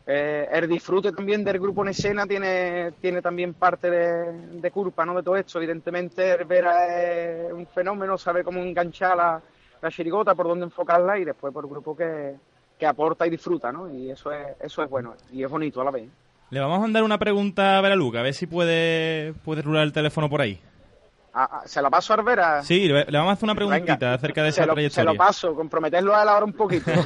eh, 0.06 0.48
el 0.52 0.70
disfrute 0.70 1.12
también 1.12 1.44
del 1.44 1.60
grupo 1.60 1.84
en 1.84 1.90
escena 1.90 2.26
tiene, 2.26 2.94
tiene 3.02 3.22
también 3.22 3.54
parte 3.54 3.90
de, 3.90 4.72
culpa, 4.72 5.06
¿no? 5.06 5.16
De 5.16 5.24
todo 5.24 5.36
esto. 5.36 5.60
Evidentemente, 5.60 6.32
el 6.32 6.46
Vera 6.46 7.48
es 7.48 7.52
un 7.52 7.68
fenómeno, 7.68 8.18
sabe 8.18 8.44
cómo 8.44 8.62
enganchar 8.62 9.18
la, 9.18 9.42
la 9.82 9.92
chirigota, 9.92 10.34
por 10.34 10.48
dónde 10.48 10.66
enfocarla 10.66 11.20
y 11.20 11.26
después 11.26 11.54
por 11.54 11.66
el 11.66 11.70
grupo 11.70 11.96
que, 11.96 12.36
que 12.80 12.88
aporta 12.88 13.28
y 13.28 13.30
disfruta, 13.30 13.72
¿no? 13.72 13.94
Y 13.94 14.10
eso 14.10 14.32
es, 14.32 14.56
eso 14.60 14.82
es 14.82 14.90
bueno 14.90 15.14
y 15.32 15.44
es 15.44 15.50
bonito 15.50 15.82
a 15.82 15.84
la 15.84 15.92
vez. 15.92 16.10
Le 16.50 16.60
vamos 16.60 16.80
a 16.80 16.82
mandar 16.82 17.04
una 17.04 17.20
pregunta 17.20 17.78
a 17.78 17.82
Vera 17.82 17.96
Luca, 17.96 18.20
a 18.20 18.24
ver 18.24 18.34
si 18.34 18.48
puede, 18.48 19.34
puede 19.46 19.62
rular 19.62 19.84
el 19.84 19.94
teléfono 19.94 20.30
por 20.30 20.42
ahí. 20.42 20.60
Ah, 21.34 21.50
ah, 21.52 21.62
¿Se 21.66 21.82
la 21.82 21.90
paso 21.90 22.12
a 22.14 22.18
Arbera? 22.18 22.62
Sí, 22.64 22.88
le 22.88 23.06
le 23.06 23.18
vamos 23.18 23.30
a 23.30 23.34
hacer 23.34 23.46
una 23.46 23.54
Venga, 23.54 23.70
preguntita 23.76 24.14
acerca 24.14 24.44
de 24.44 24.52
se 24.52 24.60
esa 24.62 24.66
lo, 24.66 24.72
se 24.72 24.76
trayectoria. 24.76 25.12
lo 25.14 25.18
paso, 25.18 25.56
comprometerlo 25.56 26.14
a 26.16 26.24
él 26.24 26.30
ahora 26.30 26.46
un 26.46 26.54
poquito. 26.54 26.92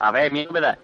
A 0.00 0.12
ver, 0.12 0.30
miedo 0.30 0.52
me 0.52 0.60
da. 0.60 0.78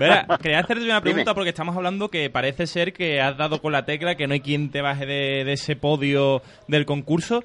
Vera, 0.00 0.26
quería 0.42 0.58
hacerte 0.58 0.82
una 0.84 1.00
pregunta 1.00 1.22
Dime. 1.30 1.34
porque 1.34 1.50
estamos 1.50 1.76
hablando 1.76 2.08
que 2.10 2.28
parece 2.28 2.66
ser 2.66 2.92
que 2.92 3.20
has 3.20 3.36
dado 3.36 3.60
con 3.62 3.70
la 3.72 3.84
tecla, 3.84 4.16
que 4.16 4.26
no 4.26 4.34
hay 4.34 4.40
quien 4.40 4.70
te 4.70 4.80
baje 4.82 5.06
de, 5.06 5.44
de 5.44 5.52
ese 5.52 5.76
podio 5.76 6.42
del 6.66 6.84
concurso, 6.84 7.44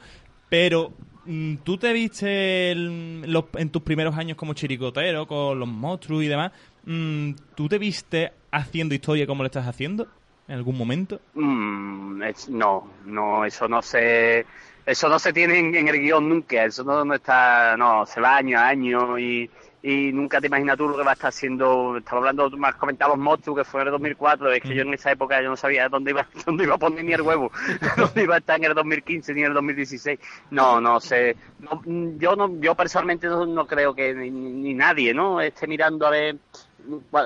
pero 0.49 0.91
mm, 1.25 1.57
tú 1.57 1.77
te 1.77 1.93
viste 1.93 2.71
el- 2.71 3.31
los- 3.31 3.45
en 3.57 3.69
tus 3.69 3.83
primeros 3.83 4.17
años 4.17 4.37
como 4.37 4.55
chiricotero, 4.55 5.27
con 5.27 5.59
los 5.59 5.67
monstruos 5.67 6.23
y 6.23 6.27
demás, 6.27 6.51
mm, 6.85 7.33
¿tú 7.55 7.69
te 7.69 7.77
viste 7.77 8.33
haciendo 8.51 8.95
historia 8.95 9.27
como 9.27 9.43
lo 9.43 9.47
estás 9.47 9.67
haciendo? 9.67 10.07
En 10.47 10.55
algún 10.55 10.77
momento? 10.77 11.19
Mm, 11.33 12.21
es- 12.23 12.49
no, 12.49 12.89
no, 13.05 13.45
eso 13.45 13.67
no 13.67 13.81
se, 13.81 14.45
eso 14.85 15.09
no 15.09 15.19
se 15.19 15.33
tiene 15.33 15.59
en, 15.59 15.75
en 15.75 15.87
el 15.87 15.99
guion 15.99 16.27
nunca, 16.27 16.65
eso 16.65 16.83
no, 16.83 17.05
no 17.05 17.13
está, 17.15 17.75
no, 17.77 18.05
se 18.05 18.19
va 18.21 18.37
año 18.37 18.59
a 18.59 18.67
año 18.67 19.17
y, 19.17 19.49
y 19.81 20.11
nunca 20.13 20.39
te 20.41 20.47
imaginas 20.47 20.77
tú 20.77 20.87
lo 20.89 20.97
que 20.97 21.03
va 21.03 21.11
a 21.11 21.13
estar 21.13 21.29
haciendo, 21.29 21.97
estaba 21.97 22.17
hablando, 22.19 22.49
tú 22.49 22.57
me 22.57 22.67
has 22.67 22.75
comentado 22.75 23.15
monstruos 23.15 23.59
que 23.59 23.63
fue 23.63 23.81
en 23.81 23.87
el 23.87 23.91
2004, 23.93 24.51
es 24.51 24.61
que 24.61 24.75
yo 24.75 24.81
en 24.81 24.93
esa 24.93 25.11
época 25.11 25.41
yo 25.41 25.49
no 25.49 25.55
sabía 25.57 25.87
dónde 25.89 26.11
iba, 26.11 26.27
dónde 26.45 26.65
iba 26.65 26.75
a 26.75 26.77
poner 26.77 27.05
ni 27.05 27.13
el 27.13 27.21
huevo, 27.21 27.51
dónde 27.97 28.23
iba 28.23 28.35
a 28.35 28.39
estar 28.39 28.57
en 28.57 28.65
el 28.65 28.73
2015 28.73 29.33
ni 29.33 29.41
en 29.41 29.47
el 29.47 29.53
2016, 29.53 30.19
no, 30.51 30.81
no 30.81 30.99
sé, 30.99 31.37
no, 31.59 31.81
mm, 31.85 32.17
yo 32.19 32.35
no, 32.35 32.59
yo 32.59 32.75
personalmente 32.75 33.27
no, 33.27 33.45
no 33.45 33.65
creo 33.65 33.95
que 33.95 34.13
ni, 34.13 34.29
ni 34.29 34.73
nadie, 34.73 35.13
¿no? 35.13 35.39
Esté 35.39 35.67
mirando 35.67 36.05
a 36.05 36.09
ver 36.09 36.35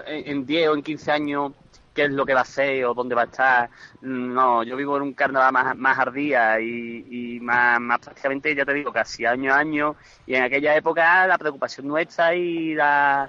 en 0.05 0.45
10 0.45 0.69
o 0.69 0.75
en 0.75 0.83
15 0.83 1.11
años 1.11 1.51
qué 1.97 2.05
es 2.05 2.11
lo 2.11 2.25
que 2.27 2.33
va 2.35 2.41
a 2.41 2.43
hacer 2.43 2.85
o 2.85 2.93
dónde 2.93 3.15
va 3.15 3.23
a 3.23 3.25
estar. 3.25 3.69
No, 4.01 4.61
yo 4.63 4.75
vivo 4.75 4.97
en 4.97 5.03
un 5.03 5.13
carnaval 5.13 5.51
más, 5.51 5.75
más 5.75 5.97
ardía 5.97 6.59
y, 6.61 7.05
y 7.09 7.39
más, 7.39 7.79
más 7.81 7.99
prácticamente, 7.99 8.53
ya 8.55 8.65
te 8.65 8.73
digo, 8.75 8.93
casi 8.93 9.25
año 9.25 9.51
a 9.51 9.57
año. 9.57 9.95
Y 10.27 10.35
en 10.35 10.43
aquella 10.43 10.75
época 10.75 11.25
la 11.25 11.37
preocupación 11.39 11.87
nuestra 11.87 12.35
y 12.35 12.75
la 12.75 13.27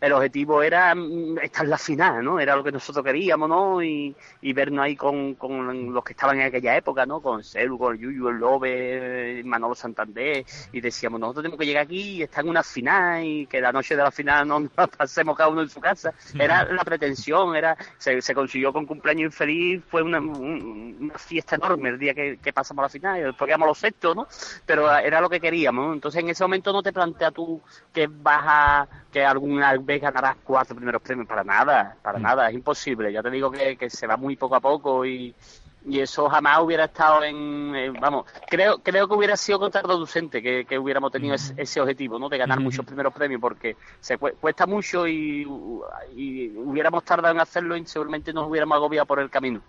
el 0.00 0.12
objetivo 0.12 0.62
era 0.62 0.94
mm, 0.94 1.38
estar 1.42 1.64
en 1.64 1.70
la 1.70 1.78
final, 1.78 2.24
¿no? 2.24 2.38
Era 2.40 2.56
lo 2.56 2.64
que 2.64 2.72
nosotros 2.72 3.04
queríamos, 3.04 3.48
¿no? 3.48 3.82
Y, 3.82 4.14
y 4.42 4.52
vernos 4.52 4.84
ahí 4.84 4.96
con, 4.96 5.34
con 5.34 5.92
los 5.92 6.04
que 6.04 6.12
estaban 6.12 6.40
en 6.40 6.46
aquella 6.46 6.76
época, 6.76 7.04
¿no? 7.06 7.20
Con 7.20 7.42
Celu, 7.44 7.78
con 7.78 7.98
Yuyu, 7.98 8.28
el 8.28 8.36
Lobe, 8.36 9.42
Manolo 9.44 9.74
Santander, 9.74 10.44
y 10.72 10.80
decíamos, 10.80 11.20
nosotros 11.20 11.42
tenemos 11.42 11.58
que 11.58 11.66
llegar 11.66 11.84
aquí 11.84 12.00
y 12.18 12.22
estar 12.22 12.44
en 12.44 12.50
una 12.50 12.62
final 12.62 13.24
y 13.24 13.46
que 13.46 13.60
la 13.60 13.72
noche 13.72 13.96
de 13.96 14.02
la 14.02 14.10
final 14.10 14.46
no 14.48 14.60
nos 14.60 14.70
pasemos 14.96 15.36
cada 15.36 15.50
uno 15.50 15.62
en 15.62 15.68
su 15.68 15.80
casa. 15.80 16.12
Era 16.38 16.64
la 16.64 16.84
pretensión, 16.84 17.54
era 17.56 17.76
se, 17.98 18.20
se 18.22 18.34
consiguió 18.34 18.72
con 18.72 18.86
cumpleaños 18.86 19.26
infeliz, 19.26 19.82
fue 19.88 20.02
una, 20.02 20.18
un- 20.20 20.96
una 21.00 21.18
fiesta 21.18 21.56
enorme 21.56 21.90
el 21.90 21.98
día 21.98 22.14
que, 22.14 22.38
que 22.38 22.52
pasamos 22.52 22.82
la 22.82 22.88
final, 22.88 23.18
y 23.18 23.22
después 23.22 23.50
los 23.66 23.78
sextos, 23.78 24.14
¿no? 24.16 24.26
Pero 24.64 24.90
era 24.96 25.20
lo 25.20 25.28
que 25.28 25.40
queríamos, 25.40 25.86
¿no? 25.86 25.92
Entonces 25.94 26.22
en 26.22 26.28
ese 26.28 26.44
momento 26.44 26.72
no 26.72 26.82
te 26.82 26.92
planteas 26.92 27.32
tú 27.32 27.60
que 27.92 28.06
vas 28.06 28.42
a, 28.44 28.88
que 29.16 29.24
alguna 29.24 29.74
vez 29.78 30.02
ganarás 30.02 30.36
cuatro 30.44 30.76
primeros 30.76 31.00
premios, 31.00 31.26
para 31.26 31.42
nada, 31.42 31.96
para 32.02 32.18
nada, 32.18 32.50
es 32.50 32.54
imposible, 32.54 33.10
ya 33.10 33.22
te 33.22 33.30
digo 33.30 33.50
que, 33.50 33.74
que 33.78 33.88
se 33.88 34.06
va 34.06 34.18
muy 34.18 34.36
poco 34.36 34.56
a 34.56 34.60
poco 34.60 35.06
y, 35.06 35.34
y 35.86 36.00
eso 36.00 36.28
jamás 36.28 36.60
hubiera 36.60 36.84
estado 36.84 37.24
en, 37.24 37.74
eh, 37.74 37.90
vamos, 37.98 38.26
creo 38.46 38.76
creo 38.82 39.08
que 39.08 39.14
hubiera 39.14 39.34
sido 39.38 39.58
contraproducente 39.58 40.42
que, 40.42 40.66
que 40.66 40.78
hubiéramos 40.78 41.10
tenido 41.12 41.34
ese, 41.34 41.54
ese 41.56 41.80
objetivo, 41.80 42.18
¿no? 42.18 42.28
De 42.28 42.36
ganar 42.36 42.60
muchos 42.60 42.84
primeros 42.84 43.14
premios, 43.14 43.40
porque 43.40 43.74
se 44.00 44.18
cu- 44.18 44.36
cuesta 44.38 44.66
mucho 44.66 45.08
y, 45.08 45.46
y 46.14 46.50
hubiéramos 46.50 47.02
tardado 47.02 47.32
en 47.34 47.40
hacerlo 47.40 47.74
y 47.74 47.86
seguramente 47.86 48.34
nos 48.34 48.46
hubiéramos 48.50 48.76
agobiado 48.76 49.06
por 49.06 49.18
el 49.20 49.30
camino. 49.30 49.62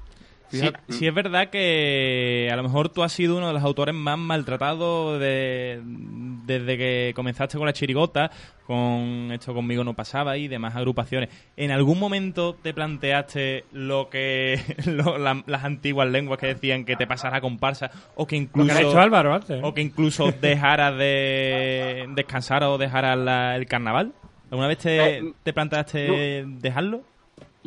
Sí, 0.50 0.60
sí 0.90 1.08
es 1.08 1.14
verdad 1.14 1.50
que 1.50 2.50
a 2.52 2.56
lo 2.56 2.64
mejor 2.64 2.90
tú 2.90 3.04
has 3.04 3.12
sido 3.12 3.38
uno 3.38 3.48
de 3.48 3.54
los 3.54 3.64
autores 3.64 3.94
más 3.94 4.18
maltratados 4.18 5.20
de, 5.20 5.82
desde 5.84 6.78
que 6.78 7.12
comenzaste 7.16 7.58
con 7.58 7.66
la 7.68 7.74
chirigota, 7.74 8.32
con 8.66 9.30
esto 9.34 9.54
conmigo 9.54 9.84
no 9.84 9.94
pasaba 9.94 10.38
y 10.38 10.48
demás 10.48 10.76
agrupaciones. 10.76 11.30
¿En 11.58 11.72
algún 11.72 12.00
momento 12.00 12.56
te 12.56 12.74
planteaste 12.74 13.66
lo 13.74 14.10
que 14.10 14.60
lo- 14.86 15.18
la- 15.18 15.44
las 15.46 15.64
antiguas 15.66 16.08
lenguas 16.10 16.40
que 16.40 16.48
decían 16.48 16.86
que 16.86 16.96
te 16.96 17.08
pasara 17.08 17.42
comparsa 17.42 17.92
o 18.16 18.26
que 18.26 18.36
incluso 18.38 18.72
ha 18.74 18.82
hecho 18.82 19.00
Álvaro 19.00 19.34
antes, 19.34 19.62
¿no? 19.62 19.68
o 19.70 19.74
que 19.74 19.82
incluso 19.82 20.32
dejaras 20.42 20.98
de 20.98 22.08
descansar 22.16 22.64
o 22.64 22.78
dejaras 22.78 23.18
la- 23.18 23.56
el 23.56 23.66
carnaval? 23.66 24.14
¿Alguna 24.50 24.68
vez 24.70 24.78
te, 24.78 25.18
Eh, 25.18 25.34
te 25.44 25.52
planteaste 25.52 26.46
dejarlo? 26.48 27.02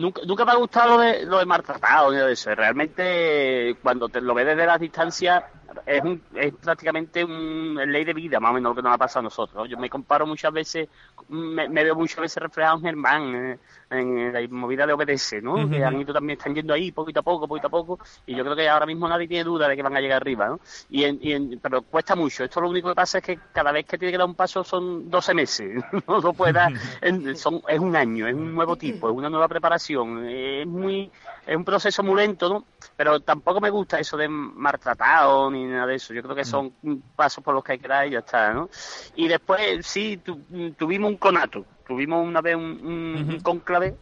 Nunca, 0.01 0.23
nunca 0.27 0.47
me 0.47 0.53
ha 0.53 0.57
gustado 0.57 0.97
lo 0.97 1.03
de, 1.03 1.27
lo 1.27 1.39
de 1.39 1.45
maltratado 1.45 2.11
ni 2.11 2.17
de 2.17 2.33
eso. 2.33 2.55
Realmente, 2.55 3.77
cuando 3.83 4.09
te 4.09 4.23
lo 4.23 4.33
ves 4.33 4.47
desde 4.47 4.65
las 4.65 4.81
distancias, 4.81 5.45
es, 5.85 6.03
un, 6.03 6.23
es 6.35 6.55
prácticamente 6.55 7.23
un 7.23 7.79
es 7.79 7.87
ley 7.87 8.05
de 8.05 8.15
vida, 8.15 8.41
más 8.41 8.51
o 8.51 8.55
menos 8.55 8.71
lo 8.71 8.77
que 8.77 8.83
nos 8.83 8.95
ha 8.95 8.99
pasado 8.99 9.21
a 9.21 9.23
nosotros. 9.25 9.69
Yo 9.69 9.77
me 9.77 9.91
comparo 9.91 10.27
muchas 10.27 10.53
veces, 10.55 10.89
me, 11.31 11.69
me 11.69 11.85
veo 11.85 11.95
muchas 11.95 12.19
veces 12.21 12.43
reflejado 12.43 12.77
en 12.79 12.83
Germán, 12.83 13.59
en 13.91 14.33
la 14.33 14.41
movida 14.51 14.87
de 14.87 14.93
OBDS, 14.93 15.43
¿no? 15.43 15.69
Que 15.71 15.85
han 15.85 16.01
ido 16.01 16.13
también, 16.13 16.39
están 16.39 16.55
yendo 16.55 16.73
ahí 16.75 16.93
poquito 16.93 17.21
a 17.21 17.23
poco, 17.23 17.49
poquito 17.49 17.67
a 17.69 17.71
poco, 17.71 17.99
y 18.27 18.35
yo 18.37 18.45
creo 18.45 18.55
que 18.55 18.69
ahora 18.69 18.87
mismo 18.87 19.09
nadie 19.09 19.27
tiene 19.27 19.45
duda 19.45 19.67
de 19.69 19.75
que 19.77 19.83
van 19.83 19.97
a 19.97 20.01
llegar 20.01 20.19
arriba, 20.23 20.49
¿no? 20.49 20.61
Y 20.91 21.05
en, 21.05 21.19
y 21.23 21.33
en- 21.33 21.59
pero 21.61 21.83
cuesta 21.83 22.15
mucho. 22.15 22.45
Esto 22.45 22.61
lo 22.61 22.69
único 22.71 22.89
que 22.91 22.95
pasa 22.95 23.19
es 23.19 23.25
que 23.25 23.39
cada 23.53 23.73
vez 23.73 23.87
que 23.87 23.99
tiene 23.99 24.13
que 24.13 24.19
dar 24.19 24.27
un 24.29 24.35
paso 24.35 24.63
son 24.63 25.11
12 25.11 25.35
meses. 25.35 25.83
no 26.07 26.21
lo 26.21 26.33
puede 26.33 26.53
dar, 26.53 26.73
en- 27.01 27.37
son, 27.37 27.63
es 27.69 27.81
un 27.81 27.97
año, 27.97 28.27
es 28.29 28.35
un 28.35 28.55
nuevo 28.55 28.77
tipo, 28.77 29.09
es 29.11 29.17
una 29.17 29.31
nueva 29.31 29.49
preparación. 29.49 30.29
Es 30.29 30.67
muy, 30.67 31.11
es 31.47 31.57
un 31.57 31.65
proceso 31.65 32.03
muy 32.03 32.17
lento, 32.17 32.49
¿no? 32.49 32.65
Pero 32.97 33.21
tampoco 33.21 33.61
me 33.61 33.71
gusta 33.71 33.99
eso 33.99 34.17
de 34.17 34.29
maltratado 34.29 35.51
ni 35.51 35.65
nada 35.65 35.87
de 35.87 35.97
eso. 35.97 36.15
Yo 36.15 36.23
creo 36.23 36.35
que 36.35 36.45
son 36.45 36.73
pasos 37.17 37.43
por 37.43 37.55
los 37.55 37.65
que 37.65 37.73
hay 37.73 37.79
que 37.79 37.89
dar 37.89 38.07
y 38.07 38.11
ya 38.11 38.21
está, 38.21 38.53
¿no? 38.53 38.69
Y 39.17 39.27
después, 39.29 39.85
sí, 39.87 40.19
tu- 40.19 40.41
tuvimos 40.77 41.11
un 41.11 41.17
conato. 41.21 41.65
Tuvimos 41.87 42.27
una 42.27 42.41
vez 42.41 42.57
un, 42.57 42.63
un- 42.85 43.31
un 43.31 43.41
cónclave 43.41 43.95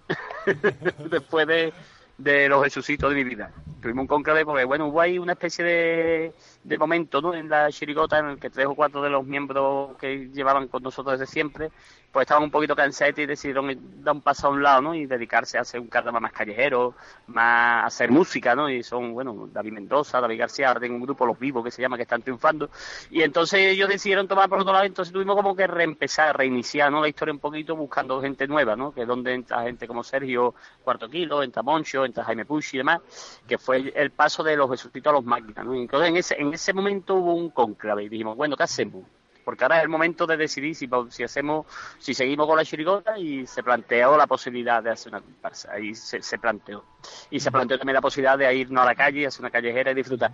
después 1.10 1.46
de, 1.46 1.72
de 2.16 2.48
los 2.48 2.64
Jesucitos 2.64 3.10
de 3.10 3.16
mi 3.16 3.24
vida. 3.24 3.50
Tuvimos 3.82 4.02
un 4.02 4.06
cónclave 4.08 4.44
porque, 4.44 4.64
bueno, 4.64 4.86
hubo 4.86 5.00
ahí 5.00 5.18
una 5.18 5.32
especie 5.32 5.64
de, 5.64 6.32
de 6.64 6.78
momento, 6.78 7.20
¿no? 7.20 7.34
En 7.34 7.48
la 7.48 7.70
chirigota 7.70 8.18
en 8.18 8.26
el 8.26 8.38
que 8.38 8.50
tres 8.50 8.66
o 8.66 8.74
cuatro 8.74 9.02
de 9.02 9.10
los 9.10 9.24
miembros 9.24 9.96
que 9.96 10.28
llevaban 10.32 10.68
con 10.68 10.82
nosotros 10.82 11.18
desde 11.18 11.32
siempre, 11.32 11.70
pues 12.12 12.24
estaban 12.24 12.44
un 12.44 12.50
poquito 12.50 12.74
cansados 12.74 13.18
y 13.18 13.26
decidieron 13.26 14.02
dar 14.02 14.14
un 14.14 14.22
paso 14.22 14.46
a 14.46 14.50
un 14.50 14.62
lado, 14.62 14.80
¿no? 14.80 14.94
Y 14.94 15.06
dedicarse 15.06 15.58
a 15.58 15.60
hacer 15.60 15.80
un 15.80 15.88
carnaval 15.88 16.22
más 16.22 16.32
callejero, 16.32 16.94
más 17.26 17.84
a 17.84 17.86
hacer 17.86 18.10
música, 18.10 18.54
¿no? 18.54 18.68
Y 18.70 18.82
son, 18.82 19.12
bueno, 19.12 19.48
David 19.52 19.72
Mendoza, 19.72 20.20
David 20.20 20.38
García, 20.38 20.68
ahora 20.68 20.80
tengo 20.80 20.96
un 20.96 21.02
grupo, 21.02 21.26
Los 21.26 21.38
Vivos, 21.38 21.62
que 21.62 21.70
se 21.70 21.82
llama, 21.82 21.96
que 21.96 22.04
están 22.04 22.22
triunfando. 22.22 22.70
Y 23.10 23.22
entonces 23.22 23.60
ellos 23.60 23.88
decidieron 23.88 24.26
tomar 24.26 24.48
por 24.48 24.60
otro 24.60 24.72
lado, 24.72 24.84
entonces 24.84 25.12
tuvimos 25.12 25.36
como 25.36 25.54
que 25.54 25.66
reempezar, 25.66 26.36
reiniciar, 26.36 26.90
¿no? 26.90 27.02
La 27.02 27.08
historia 27.08 27.32
un 27.34 27.40
poquito 27.40 27.76
buscando 27.76 28.20
gente 28.22 28.46
nueva, 28.46 28.74
¿no? 28.74 28.92
Que 28.92 29.02
es 29.02 29.06
donde 29.06 29.34
entra 29.34 29.62
gente 29.62 29.86
como 29.86 30.02
Sergio 30.02 30.54
Cuarto 30.82 31.08
Kilo, 31.10 31.42
entra 31.42 31.62
Moncho, 31.62 32.04
entra 32.04 32.24
Jaime 32.24 32.46
Puch 32.46 32.74
y 32.74 32.78
demás, 32.78 33.00
que 33.46 33.58
fue 33.58 33.92
el, 33.94 34.10
paso 34.10 34.42
de 34.42 34.56
los 34.56 34.70
Jesucitos 34.70 35.10
a 35.10 35.14
los 35.14 35.24
máquinas, 35.24 35.64
¿no? 35.64 35.74
Entonces 35.74 36.08
en 36.08 36.16
ese, 36.16 36.36
ese 36.54 36.72
momento 36.72 37.14
hubo 37.14 37.34
un 37.34 37.50
conclave 37.50 38.04
y 38.04 38.08
dijimos, 38.08 38.36
bueno, 38.36 38.56
¿qué 38.56 38.62
hacemos? 38.64 39.04
Porque 39.44 39.64
ahora 39.64 39.78
es 39.78 39.82
el 39.84 39.88
momento 39.88 40.26
de 40.26 40.36
decidir 40.36 40.74
si, 40.74 40.88
si 41.08 41.22
hacemos, 41.22 41.64
si 41.98 42.12
seguimos 42.12 42.46
con 42.46 42.56
la 42.56 42.64
chirigota 42.66 43.18
y 43.18 43.46
se 43.46 43.62
planteó 43.62 44.14
la 44.16 44.26
posibilidad 44.26 44.82
de 44.82 44.90
hacer 44.90 45.10
una 45.12 45.22
comparsa. 45.22 45.72
Ahí 45.72 45.94
se, 45.94 46.20
se 46.20 46.38
planteó. 46.38 46.84
Y 47.30 47.40
se 47.40 47.50
planteó 47.50 47.78
también 47.78 47.94
la 47.94 48.02
posibilidad 48.02 48.36
de 48.36 48.54
irnos 48.54 48.82
a 48.82 48.86
la 48.86 48.94
calle, 48.94 49.26
hacer 49.26 49.40
una 49.40 49.50
callejera 49.50 49.90
y 49.92 49.94
disfrutar. 49.94 50.32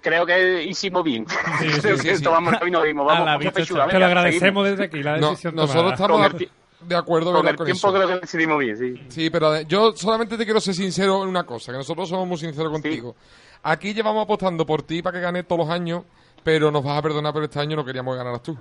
Creo 0.00 0.26
que 0.26 0.62
hicimos 0.64 1.02
bien. 1.02 1.24
Creo 1.80 1.96
sí, 1.96 2.06
que 2.08 2.16
sí. 2.18 2.22
tomamos 2.22 2.52
el 2.52 2.58
camino 2.60 2.80
y 2.80 2.88
dijimos, 2.88 3.10
A 3.10 3.14
vamos, 3.14 3.26
la 3.26 3.32
coge 3.34 3.44
vista 3.46 3.60
pechuga, 3.60 3.88
Te 3.88 3.98
lo 3.98 4.04
agradecemos 4.06 4.42
seguimos. 4.42 4.64
desde 4.70 4.84
aquí, 4.84 5.02
la 5.02 5.16
No, 5.18 5.30
decisión 5.30 5.54
nosotros 5.56 5.94
tomada. 5.96 6.26
estamos 6.28 6.50
de- 6.80 6.94
acuerdo 6.96 7.32
Con 7.32 7.48
el 7.48 7.56
con 7.56 7.66
tiempo 7.66 7.88
eso. 7.88 7.92
creo 7.92 8.06
que 8.06 8.20
decidimos 8.20 8.58
bien, 8.60 8.76
sí. 8.78 9.00
Sí, 9.08 9.30
pero 9.30 9.60
yo 9.62 9.92
solamente 9.96 10.36
te 10.38 10.44
quiero 10.44 10.60
ser 10.60 10.74
sincero 10.74 11.22
en 11.24 11.28
una 11.30 11.44
cosa, 11.44 11.72
que 11.72 11.78
nosotros 11.78 12.08
somos 12.08 12.28
muy 12.28 12.36
sinceros 12.36 12.70
contigo. 12.70 13.16
Aquí 13.62 13.92
llevamos 13.94 14.22
apostando 14.24 14.64
por 14.66 14.82
ti 14.82 15.02
para 15.02 15.16
que 15.18 15.22
ganes 15.22 15.46
todos 15.46 15.66
los 15.66 15.70
años, 15.70 16.02
pero 16.44 16.70
nos 16.70 16.82
vas 16.84 16.98
a 16.98 17.02
perdonar, 17.02 17.32
pero 17.32 17.44
este 17.46 17.58
año 17.60 17.76
no 17.76 17.84
queríamos 17.84 18.14
que 18.14 18.18
ganaras 18.18 18.42
tú. 18.42 18.56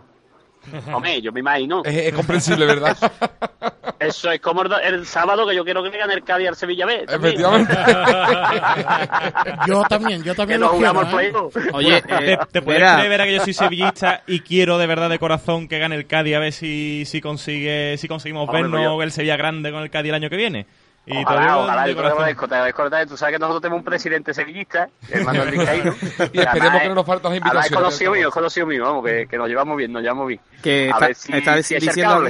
Hombre, 0.93 1.21
yo 1.21 1.31
me 1.31 1.39
imagino. 1.39 1.81
Es, 1.85 1.95
es 1.95 2.13
comprensible, 2.13 2.65
¿verdad? 2.65 2.97
Eso 3.99 4.29
es 4.31 4.39
como 4.41 4.61
el, 4.61 4.71
el 4.83 5.05
sábado 5.07 5.47
que 5.47 5.55
yo 5.55 5.63
quiero 5.63 5.81
que 5.81 5.89
le 5.89 5.97
gane 5.97 6.13
el 6.13 6.23
Cádiz 6.23 6.49
al 6.49 6.55
Sevilla 6.55 6.85
B. 6.85 7.05
también. 7.07 7.33
Efectivamente. 7.33 7.73
Yo 9.67 9.81
también, 9.83 10.23
yo 10.23 10.33
Que 10.33 10.37
también 10.37 10.59
nos 10.59 10.71
lo 10.73 10.77
quiero. 10.77 10.93
jugamos 10.93 11.55
¿eh? 11.55 11.69
Oye, 11.73 12.01
¿Te, 12.03 12.33
eh, 12.33 12.37
te 12.51 12.61
puedes 12.61 12.81
creer, 12.81 13.23
que 13.23 13.33
yo 13.35 13.43
soy 13.43 13.53
sevillista 13.53 14.21
y 14.27 14.41
quiero 14.41 14.77
de 14.77 14.85
verdad 14.87 15.09
de 15.09 15.17
corazón 15.19 15.67
que 15.67 15.79
gane 15.79 15.95
el 15.95 16.05
Cádiz 16.05 16.35
a 16.35 16.39
ver 16.39 16.53
si, 16.53 17.05
si 17.05 17.21
consigue 17.21 17.97
si 17.97 18.07
conseguimos 18.07 18.43
Hombre, 18.47 18.61
vernos 18.63 18.79
pues 18.79 18.83
yo- 18.85 19.01
el 19.03 19.11
Sevilla 19.11 19.35
grande 19.35 19.71
con 19.71 19.81
el 19.81 19.89
Cádiz 19.89 20.09
el 20.09 20.15
año 20.15 20.29
que 20.29 20.37
viene? 20.37 20.67
Y 21.09 21.23
Ojalá, 21.23 21.57
ojalá, 21.59 21.85
de 21.85 21.95
corazón. 21.95 22.17
agradezco, 22.17 22.47
te 22.49 22.55
agradezco 22.55 22.83
detalle. 22.83 23.05
Tú 23.07 23.15
sabes 23.15 23.35
que 23.35 23.39
nosotros 23.39 23.61
tenemos 23.61 23.79
un 23.79 23.85
presidente 23.85 24.33
sevillista, 24.33 24.89
el 25.09 25.23
Manuel 25.23 25.51
Vizcaíno. 25.51 25.95
Y 26.33 26.39
esperemos 26.41 26.81
que 26.81 26.89
no 26.89 26.95
nos 26.95 27.07
las 27.07 27.19
Además, 27.31 27.65
es 27.65 27.71
invitaciones. 27.71 27.71
conocido 27.71 28.11
mío, 28.11 28.27
es 28.27 28.33
conocido 28.33 28.67
mío, 28.67 28.83
vamos, 28.83 29.05
que, 29.05 29.25
que 29.29 29.37
nos 29.37 29.47
llevamos 29.47 29.77
bien, 29.77 29.93
nos 29.93 30.01
llevamos 30.01 30.27
bien. 30.27 30.41
que 30.61 30.87
A 30.91 30.95
está, 30.95 31.05
ver 31.07 31.15
si- 31.15 31.31
está 31.33 31.63
si 31.63 31.75
diciendo 31.79 32.27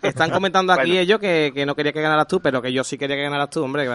están 0.00 0.30
comentando 0.30 0.72
aquí 0.78 0.86
Bueno. 0.88 1.02
ellos 1.02 1.20
que, 1.20 1.52
que 1.54 1.66
no 1.66 1.74
quería 1.74 1.92
que 1.92 2.00
ganaras 2.00 2.26
tú, 2.28 2.40
pero 2.40 2.62
que 2.62 2.72
yo 2.72 2.82
sí 2.82 2.96
quería 2.96 3.14
que 3.16 3.24
ganaras 3.24 3.50
tú, 3.50 3.62
hombre. 3.62 3.86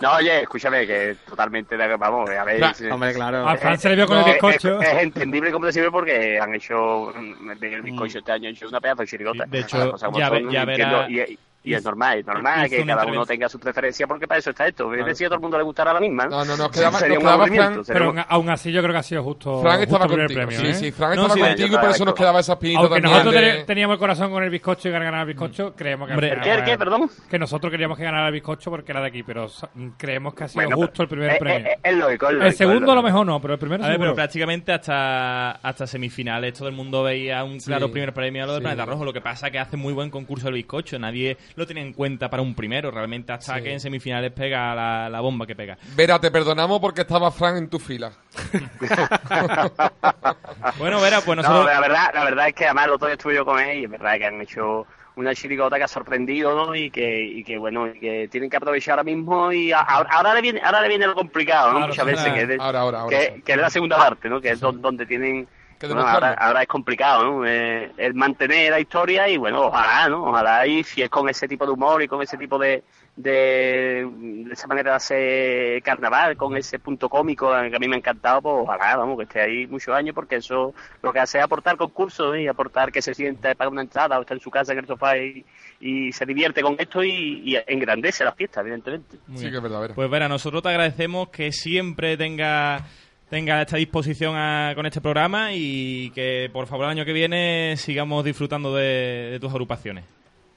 no, 0.00 0.12
oye, 0.16 0.42
escúchame, 0.42 0.86
que 0.86 1.16
totalmente, 1.28 1.76
de- 1.76 1.96
vamos, 1.96 2.28
a 2.30 2.44
ver. 2.44 2.58
Claro, 2.58 2.74
sí. 2.74 2.86
hombre, 2.86 3.14
claro. 3.14 3.48
A 3.48 3.56
Fran 3.56 3.78
se 3.78 3.88
le 3.90 3.96
vio 3.96 4.06
con 4.06 4.18
No, 4.18 4.24
el 4.26 4.32
Es- 4.32 4.42
bizcocho. 4.42 4.80
Es, 4.82 4.88
es 4.88 5.02
entendible 5.02 5.52
como 5.52 5.66
decirlo 5.66 5.90
porque 5.92 6.38
han 6.38 6.54
hecho 6.54 7.12
mm, 7.16 7.50
el 7.62 7.82
bizcocho 7.82 8.18
este 8.18 8.32
año, 8.32 8.48
han 8.48 8.54
hecho 8.54 8.68
una 8.68 8.80
pedazo 8.80 9.02
de 9.02 9.08
chirigota. 9.08 9.44
De 9.46 9.60
hecho, 9.60 9.96
ya 10.12 10.30
ve- 10.30 10.44
verá- 10.66 11.08
y- 11.10 11.38
Y 11.66 11.74
es 11.74 11.84
normal, 11.84 12.20
es 12.20 12.26
normal 12.26 12.68
que 12.70 12.86
cada 12.86 13.04
uno 13.06 13.26
tenga 13.26 13.48
su 13.48 13.58
preferencia 13.58 14.06
porque 14.06 14.26
para 14.28 14.38
eso 14.38 14.50
está 14.50 14.66
esto. 14.68 14.94
Es 14.94 15.04
decir, 15.04 15.26
a 15.26 15.30
todo 15.30 15.36
el 15.36 15.42
mundo 15.42 15.58
le 15.58 15.64
gustará 15.64 15.92
la 15.92 16.00
misma. 16.00 16.26
No, 16.26 16.44
no, 16.44 16.56
nos 16.56 16.70
quedaba- 16.70 16.98
Sería 16.98 17.16
nos 17.16 17.24
un 17.24 17.28
quedaba 17.28 17.46
Fran, 17.48 17.82
Pero 17.86 18.10
un- 18.10 18.22
aún- 18.28 18.50
así 18.50 18.70
yo 18.72 18.80
creo 18.82 18.92
que 18.92 18.98
ha 18.98 19.02
sido 19.02 19.22
justo, 19.24 19.60
Fran 19.62 19.78
justo 19.78 19.94
estaba 19.96 20.04
el 20.04 20.10
primer 20.10 20.26
contigo. 20.46 20.46
premio. 20.46 20.60
sí, 20.60 20.66
¿eh? 20.70 20.74
sí, 20.86 20.92
Fran 20.92 21.16
No, 21.16 21.22
estaba 21.22 21.34
sí, 21.34 21.40
contigo 21.40 21.68
y 21.76 21.78
por 21.80 21.90
eso 21.90 22.04
nos 22.04 22.14
quedaba 22.14 22.40
esa 22.40 22.52
Aunque 22.52 22.72
también 22.72 23.02
nosotros 23.02 23.34
de- 23.34 23.40
te- 23.40 23.64
teníamos 23.64 23.94
el 23.94 23.98
corazón 23.98 24.30
con 24.30 24.44
el 24.44 24.50
bizcocho 24.50 24.88
y 24.88 24.92
ganara 24.92 25.20
el 25.22 25.26
bizcocho, 25.26 25.74
creemos 25.76 26.06
que 26.08 26.14
Hombre, 26.14 26.32
¿El 26.32 26.40
qué, 26.40 26.52
el 26.54 26.64
qué, 26.64 26.78
perdón? 26.78 27.10
Que 27.28 27.38
nosotros 27.38 27.70
queríamos 27.70 27.98
que 27.98 28.04
ganara 28.04 28.28
el 28.28 28.32
bizcocho 28.32 28.70
porque 28.70 28.92
era 28.92 29.00
de 29.00 29.08
aquí, 29.08 29.22
pero 29.24 29.48
creemos 29.98 30.34
que 30.34 30.44
ha 30.44 30.48
sido 30.48 30.62
Bueno, 30.64 30.76
justo 30.76 31.02
el 31.02 31.08
primer 31.08 31.30
eh, 31.32 31.36
premio. 31.40 31.66
eh, 31.66 31.72
eh, 31.72 31.78
es 31.82 31.96
lógico, 31.96 32.26
es 32.26 32.32
lógico, 32.32 32.42
el 32.44 32.48
es 32.52 32.56
segundo 32.56 32.92
a 32.92 32.94
lo 32.94 33.02
mejor 33.02 33.26
no, 33.26 33.40
pero 33.40 33.54
el 33.54 33.58
primero 33.60 33.84
A 33.84 33.88
ver, 33.88 33.98
pero 33.98 34.14
prácticamente 34.14 34.72
hasta, 34.72 35.50
hasta 35.50 35.86
semifinales 35.86 36.54
todo 36.54 36.68
el 36.68 36.74
mundo 36.74 37.02
veía 37.02 37.42
un 37.42 37.58
claro 37.58 37.90
primer 37.90 38.14
premio 38.14 38.44
a 38.44 38.46
lo 38.46 38.52
del. 38.54 38.62
Planeta 38.62 38.84
Rojo. 38.84 39.04
Lo 39.04 39.12
que 39.12 39.20
pasa 39.20 39.50
que 39.50 39.58
hace 39.58 39.76
muy 39.76 39.92
buen 39.92 40.10
concurso 40.10 40.48
el 40.48 40.54
bizcocho. 40.54 40.98
Nadie 40.98 41.36
lo 41.56 41.66
tiene 41.66 41.80
en 41.82 41.92
cuenta 41.92 42.30
para 42.30 42.42
un 42.42 42.54
primero. 42.54 42.90
Realmente 42.90 43.32
hasta 43.32 43.56
Sí. 43.56 43.62
que 43.62 43.72
en 43.72 43.80
semifinales 43.80 44.30
pega 44.32 44.74
la, 44.74 45.08
la 45.10 45.20
bomba 45.20 45.46
que 45.46 45.56
pega. 45.56 45.76
Vera, 45.96 46.18
te 46.20 46.30
perdonamos 46.30 46.78
porque 46.80 47.00
estaba 47.00 47.30
Fran 47.30 47.56
en 47.56 47.68
tu 47.68 47.78
fila. 47.78 48.12
Bueno, 50.78 51.00
Vera, 51.00 51.20
pues 51.20 51.36
No, 51.36 51.42
nosotros... 51.42 51.66
la 51.66 51.80
verdad, 51.80 52.10
la 52.14 52.24
verdad 52.24 52.48
es 52.48 52.54
que 52.54 52.64
además 52.66 52.86
el 52.86 52.90
otro 52.92 53.06
día 53.08 53.14
estuve 53.14 53.34
yo 53.34 53.44
con 53.44 53.58
él 53.60 53.78
y 53.80 53.84
es 53.84 53.90
verdad 53.90 54.16
que 54.18 54.26
han 54.26 54.40
hecho 54.40 54.86
una 55.16 55.34
chirigota 55.34 55.76
que 55.78 55.84
ha 55.84 55.88
sorprendido, 55.88 56.54
¿no? 56.54 56.74
Y 56.74 56.90
que, 56.90 57.22
y 57.24 57.42
que 57.44 57.56
bueno, 57.56 57.86
y 57.88 57.98
que 57.98 58.28
tienen 58.30 58.50
que 58.50 58.56
aprovechar 58.58 58.92
ahora 58.98 59.04
mismo 59.04 59.50
y 59.50 59.72
a- 59.72 59.80
ahora, 59.80 60.10
ahora 60.12 60.34
le 60.34 60.42
viene, 60.42 60.60
ahora 60.62 60.82
le 60.82 60.88
viene 60.88 61.06
lo 61.06 61.14
complicado, 61.14 61.68
¿no? 61.72 61.78
Claro, 61.78 61.86
Muchas 61.88 61.98
ahora- 62.00 62.12
veces 62.16 62.32
que, 62.34 62.42
es 62.42 62.48
de- 62.48 62.56
ahora, 62.60 62.80
ahora, 62.80 63.00
ahora 63.00 63.16
que, 63.18 63.32
sí. 63.36 63.42
que 63.42 63.52
es 63.52 63.58
la 63.58 63.70
segunda 63.70 63.96
parte, 63.96 64.28
¿no? 64.28 64.40
Que 64.42 64.50
es 64.50 64.60
don- 64.60 64.82
donde 64.82 65.06
tienen 65.06 65.48
bueno, 65.80 66.00
ahora, 66.06 66.32
ahora 66.34 66.62
es 66.62 66.68
complicado, 66.68 67.24
¿no? 67.24 67.46
Eh, 67.46 67.92
el 67.96 68.14
mantener 68.14 68.70
la 68.70 68.80
historia 68.80 69.28
y 69.28 69.36
bueno, 69.36 69.66
ojalá, 69.66 70.08
¿no? 70.08 70.24
Ojalá 70.24 70.66
y 70.66 70.82
si 70.84 71.02
es 71.02 71.08
con 71.10 71.28
ese 71.28 71.46
tipo 71.48 71.64
de 71.66 71.72
humor 71.72 72.02
y 72.02 72.08
con 72.08 72.22
ese 72.22 72.36
tipo 72.36 72.58
de, 72.58 72.82
de, 73.16 74.06
de 74.10 74.52
esa 74.52 74.66
manera 74.66 74.90
de 74.92 74.96
hacer 74.96 75.82
carnaval, 75.82 76.36
con 76.36 76.56
ese 76.56 76.78
punto 76.78 77.08
cómico 77.08 77.50
que 77.50 77.76
a 77.76 77.78
mí 77.78 77.88
me 77.88 77.96
ha 77.96 77.98
encantado, 77.98 78.42
pues 78.42 78.54
ojalá, 78.62 78.96
vamos, 78.96 79.16
que 79.18 79.24
esté 79.24 79.40
ahí 79.40 79.66
muchos 79.66 79.94
años 79.94 80.14
porque 80.14 80.36
eso 80.36 80.74
lo 81.02 81.12
que 81.12 81.20
hace 81.20 81.38
es 81.38 81.44
aportar 81.44 81.76
concursos 81.76 82.34
¿eh? 82.36 82.42
y 82.42 82.48
aportar 82.48 82.92
que 82.92 83.02
se 83.02 83.14
sienta, 83.14 83.54
paga 83.54 83.70
una 83.70 83.82
entrada 83.82 84.18
o 84.18 84.22
está 84.22 84.34
en 84.34 84.40
su 84.40 84.50
casa 84.50 84.72
en 84.72 84.78
el 84.78 84.86
sofá 84.86 85.16
y, 85.18 85.44
y 85.80 86.12
se 86.12 86.24
divierte 86.26 86.62
con 86.62 86.76
esto 86.78 87.02
y, 87.02 87.42
y 87.44 87.56
engrandece 87.66 88.24
la 88.24 88.32
fiesta, 88.32 88.60
evidentemente. 88.60 89.18
Muy 89.26 89.38
Sí 89.38 89.42
bien. 89.44 89.52
que 89.52 89.56
es 89.58 89.62
verdad, 89.62 89.80
Vera. 89.80 89.94
Pues 89.94 90.10
Vera, 90.10 90.28
nosotros 90.28 90.62
te 90.62 90.68
agradecemos 90.70 91.28
que 91.28 91.52
siempre 91.52 92.16
tenga 92.16 92.80
tenga 93.30 93.60
esta 93.62 93.76
disposición 93.76 94.34
a- 94.36 94.72
con 94.74 94.86
este 94.86 95.00
programa 95.00 95.52
y 95.52 96.10
que 96.10 96.48
por 96.52 96.66
favor 96.66 96.84
el 96.86 96.90
año 96.92 97.04
que 97.04 97.12
viene 97.12 97.74
sigamos 97.76 98.24
disfrutando 98.24 98.74
de, 98.74 99.28
de 99.32 99.40
tus 99.40 99.50
agrupaciones. 99.50 100.04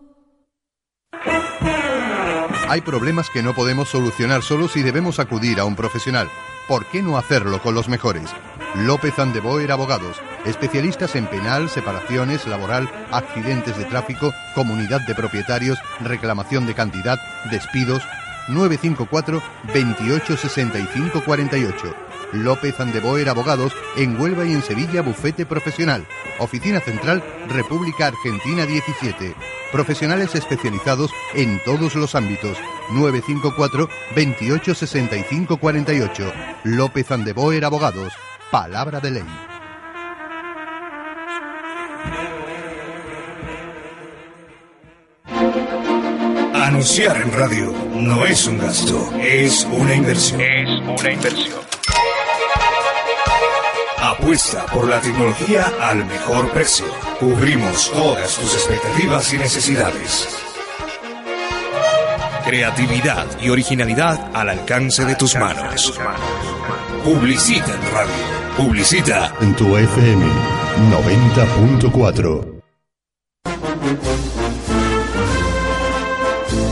Hay 2.68 2.82
problemas 2.82 3.30
que 3.30 3.44
no 3.44 3.54
podemos 3.54 3.90
solucionar 3.90 4.42
solos 4.42 4.76
y 4.78 4.82
debemos 4.82 5.20
acudir 5.20 5.60
a 5.60 5.66
un 5.66 5.76
profesional. 5.76 6.28
¿Por 6.68 6.88
qué 6.88 7.04
no 7.04 7.18
hacerlo 7.18 7.62
con 7.62 7.76
los 7.76 7.88
mejores? 7.88 8.32
López 8.76 9.20
Andeboer 9.20 9.72
Abogados, 9.72 10.20
especialistas 10.46 11.16
en 11.16 11.28
penal, 11.28 11.70
separaciones, 11.70 12.48
laboral, 12.48 12.90
accidentes 13.12 13.78
de 13.78 13.86
tráfico, 13.86 14.34
comunidad 14.56 15.02
de 15.06 15.14
propietarios, 15.14 15.78
reclamación 16.00 16.66
de 16.66 16.74
cantidad, 16.74 17.20
despidos. 17.52 18.02
954 18.48 19.40
28 19.72 20.36
65 20.36 21.22
48. 21.24 22.11
López 22.34 22.80
Andeboer 22.80 23.30
Abogados 23.30 23.74
en 23.98 24.20
Huelva 24.20 24.46
y 24.46 24.54
en 24.54 24.62
Sevilla 24.62 25.02
Bufete 25.02 25.46
Profesional. 25.46 26.06
Oficina 26.40 26.80
Central 26.80 27.24
República 27.48 28.08
Argentina 28.08 28.66
17. 28.66 29.36
Profesionales 29.72 30.36
especializados 30.36 31.12
en 31.34 31.62
todos 31.64 31.96
los 31.96 32.16
ámbitos. 32.16 32.58
954 32.92 33.90
28 34.16 34.76
65 34.76 35.58
48. 35.58 36.34
López 36.64 37.12
Andeboer 37.12 37.66
Abogados. 37.66 38.14
Palabra 38.52 39.00
de 39.00 39.12
ley. 39.12 39.24
Anunciar 46.54 47.22
en 47.22 47.32
radio 47.34 47.74
no 47.94 48.26
es 48.26 48.48
un 48.48 48.58
gasto, 48.58 49.12
es 49.20 49.68
una 49.72 49.94
inversión. 49.94 50.42
Es 50.42 50.68
una 51.00 51.12
inversión. 51.12 51.60
Apuesta 54.02 54.66
por 54.66 54.88
la 54.90 55.00
tecnología 55.00 55.72
al 55.80 56.04
mejor 56.06 56.50
precio. 56.50 56.88
Cubrimos 57.20 57.92
todas 57.92 58.36
tus 58.36 58.56
expectativas 58.56 59.32
y 59.32 59.38
necesidades. 59.38 60.28
Creatividad 62.44 63.28
y 63.40 63.50
originalidad 63.50 64.32
al 64.34 64.50
alcance 64.50 65.06
de 65.06 65.16
tus 65.16 65.36
manos. 65.36 65.94
Publicita 67.04 67.76
en 67.76 67.92
radio. 67.94 68.14
Publicita 68.58 69.36
En 69.40 69.56
tu 69.56 69.78
FM 69.78 70.26
90.4. 70.90 72.62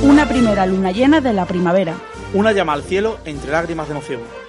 Una 0.01 0.27
primera 0.27 0.65
luna 0.65 0.91
llena 0.91 1.21
de 1.21 1.33
la 1.33 1.45
primavera. 1.45 1.93
Una 2.33 2.53
llama 2.53 2.73
al 2.73 2.81
cielo 2.81 3.19
entre 3.25 3.51
lágrimas 3.51 3.87
de 3.87 3.91
emoción. 3.93 4.48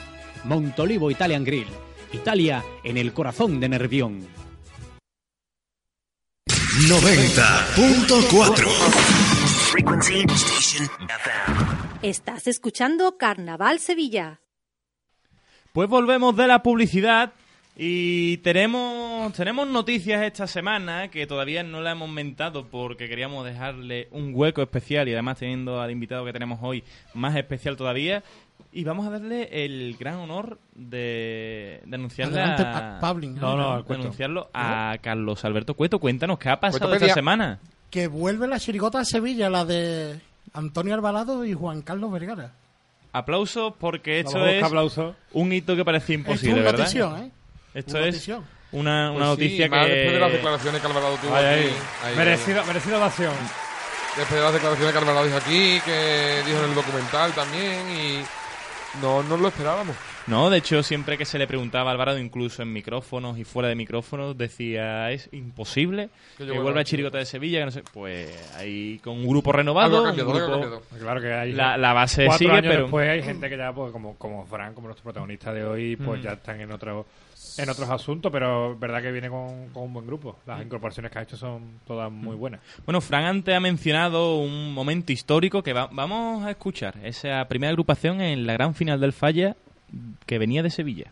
Montolivo 0.45 1.11
Italian 1.11 1.43
Grill. 1.43 1.67
Italia 2.13 2.63
en 2.81 2.95
el 2.95 3.11
corazón 3.11 3.59
de 3.59 3.67
Nervión. 3.67 4.42
90.4 6.73 8.67
Frequency 9.71 10.23
Station 10.23 10.89
FM. 11.05 11.99
Estás 12.01 12.47
escuchando 12.47 13.15
Carnaval 13.19 13.77
Sevilla. 13.79 14.41
Pues 15.71 15.87
volvemos 15.87 16.35
de 16.35 16.47
la 16.47 16.63
publicidad 16.63 17.33
y 17.77 18.37
tenemos, 18.37 19.33
tenemos 19.33 19.67
noticias 19.67 20.23
esta 20.23 20.47
semana 20.47 21.09
que 21.09 21.27
todavía 21.27 21.61
no 21.61 21.79
la 21.79 21.91
hemos 21.91 22.09
mentado 22.09 22.67
porque 22.67 23.07
queríamos 23.07 23.45
dejarle 23.45 24.07
un 24.09 24.31
hueco 24.33 24.63
especial 24.63 25.07
y 25.07 25.13
además 25.13 25.37
teniendo 25.37 25.79
al 25.79 25.91
invitado 25.91 26.25
que 26.25 26.33
tenemos 26.33 26.57
hoy 26.63 26.83
más 27.13 27.35
especial 27.35 27.77
todavía. 27.77 28.23
Y 28.75 28.83
vamos 28.83 29.05
a 29.05 29.11
darle 29.11 29.49
el 29.65 29.95
gran 29.99 30.15
honor 30.15 30.57
de, 30.73 31.79
de 31.85 31.95
anunciarle 31.95 32.39
Adelante, 32.41 32.63
a, 32.63 32.97
Pablin. 32.99 33.35
No, 33.35 33.55
no, 33.55 33.77
de 33.77 33.83
Cueto. 33.83 34.01
anunciarlo 34.01 34.49
a 34.53 34.95
Carlos 35.01 35.45
Alberto 35.45 35.75
Cueto. 35.75 35.99
Cuéntanos, 35.99 36.39
¿qué 36.39 36.49
ha 36.49 36.59
pasado 36.59 36.79
Cuetopedia. 36.79 37.05
esta 37.07 37.13
semana? 37.15 37.59
Que 37.91 38.07
vuelve 38.07 38.47
la 38.47 38.59
chirigota 38.59 38.99
a 38.99 39.05
Sevilla, 39.05 39.49
la 39.51 39.63
de 39.65 40.19
Antonio 40.53 40.95
Alvarado 40.95 41.45
y 41.45 41.53
Juan 41.53 41.83
Carlos 41.83 42.11
Vergara. 42.11 42.51
Aplausos 43.11 43.73
porque 43.79 44.21
esto 44.21 44.31
Vamos 44.33 44.47
a 44.47 44.51
es 44.53 44.63
aplausos. 44.63 45.15
un 45.33 45.53
hito 45.53 45.75
que 45.75 45.85
parecía 45.85 46.15
imposible, 46.15 46.53
una 46.55 46.63
¿verdad? 46.63 46.79
notición, 46.79 47.23
¿eh? 47.25 47.31
Esto 47.75 47.91
Una 47.97 47.99
es 48.07 48.13
notición. 48.13 48.43
una, 48.71 49.11
una 49.11 49.13
Pues 49.13 49.25
sí, 49.25 49.29
noticia 49.45 49.69
que... 49.69 49.75
después 49.77 50.13
de 50.13 50.19
las 50.19 50.31
declaraciones 50.31 50.81
que 50.81 50.87
Alvarado 50.87 51.15
tuvo 51.17 51.35
Ahí, 51.35 51.45
aquí. 51.45 51.53
ahí. 51.67 51.73
Ahí, 52.05 52.15
Merecido, 52.17 52.61
ahí. 52.61 52.67
merecido 52.67 52.97
ovación. 52.97 53.33
Después 54.17 54.39
de 54.39 54.41
las 54.45 54.53
declaraciones 54.53 54.91
que 54.93 54.97
Alvarado 54.99 55.25
dijo 55.25 55.37
aquí, 55.37 55.79
que 55.85 56.41
dijo 56.47 56.57
en 56.63 56.69
el 56.69 56.75
documental 56.75 57.31
también, 57.33 57.89
y 57.91 58.23
no 59.01 59.23
nos 59.23 59.39
lo 59.39 59.47
esperábamos. 59.47 59.95
No, 60.27 60.49
de 60.49 60.57
hecho, 60.59 60.83
siempre 60.83 61.17
que 61.17 61.25
se 61.25 61.37
le 61.37 61.47
preguntaba 61.47 61.89
a 61.89 61.93
Alvarado, 61.93 62.17
incluso 62.19 62.61
en 62.61 62.71
micrófonos 62.71 63.37
y 63.37 63.43
fuera 63.43 63.67
de 63.69 63.75
micrófonos, 63.75 64.37
decía, 64.37 65.11
es 65.11 65.27
imposible 65.33 66.09
Que 66.37 66.45
que, 66.45 66.53
yo 66.55 66.61
vuelva 66.61 66.81
a 66.81 66.83
Chirigota 66.83 67.17
de 67.17 67.25
Sevilla, 67.25 67.59
que 67.59 67.65
no 67.65 67.71
sé... 67.71 67.83
Pues 67.93 68.29
ahí 68.57 68.99
con 69.03 69.17
un 69.17 69.27
grupo 69.27 69.51
renovado, 69.51 70.03
cambiado, 70.03 70.29
un 70.31 70.61
grupo-. 70.61 70.81
Claro 70.99 71.19
que 71.21 71.33
hay 71.33 71.51
La- 71.53 71.77
la 71.77 71.93
base 71.93 72.25
cuatro 72.25 72.39
sigue, 72.39 72.51
años 72.51 72.71
pero- 72.71 72.81
después 72.83 73.09
hay 73.09 73.21
gente 73.23 73.49
que 73.49 73.57
ya, 73.57 73.73
pues, 73.73 73.91
como, 73.91 74.15
como 74.17 74.45
Fran, 74.45 74.73
como 74.73 74.87
nuestro 74.87 75.03
protagonista 75.03 75.51
de 75.53 75.65
hoy, 75.65 75.95
pues 75.97 76.19
Mm. 76.21 76.23
ya 76.23 76.31
están 76.33 76.61
en 76.61 76.71
otro, 76.71 77.05
en 77.57 77.69
otros 77.69 77.89
asuntos, 77.89 78.31
pero 78.31 78.77
verdad 78.77 79.01
que 79.01 79.11
viene 79.11 79.29
con, 79.29 79.69
con 79.69 79.83
un 79.83 79.93
buen 79.93 80.05
grupo. 80.07 80.37
Las 80.45 80.61
incorporaciones 80.61 81.11
que 81.11 81.19
ha 81.19 81.21
hecho 81.23 81.37
son 81.37 81.79
todas 81.85 82.11
muy 82.11 82.35
buenas. 82.35 82.59
Bueno, 82.85 83.01
Fran 83.01 83.25
antes 83.25 83.55
ha 83.55 83.59
mencionado 83.59 84.37
un 84.39 84.73
momento 84.73 85.11
histórico 85.11 85.61
que 85.63 85.73
va- 85.73 85.89
vamos 85.91 86.43
a 86.45 86.51
escuchar. 86.51 86.95
Esa 87.03 87.45
primera 87.47 87.69
agrupación 87.71 88.21
en 88.21 88.45
la 88.47 88.53
gran 88.53 88.73
final 88.75 88.99
del 88.99 89.13
Falla 89.13 89.55
que 90.25 90.37
venía 90.39 90.63
de 90.63 90.69
Sevilla. 90.69 91.11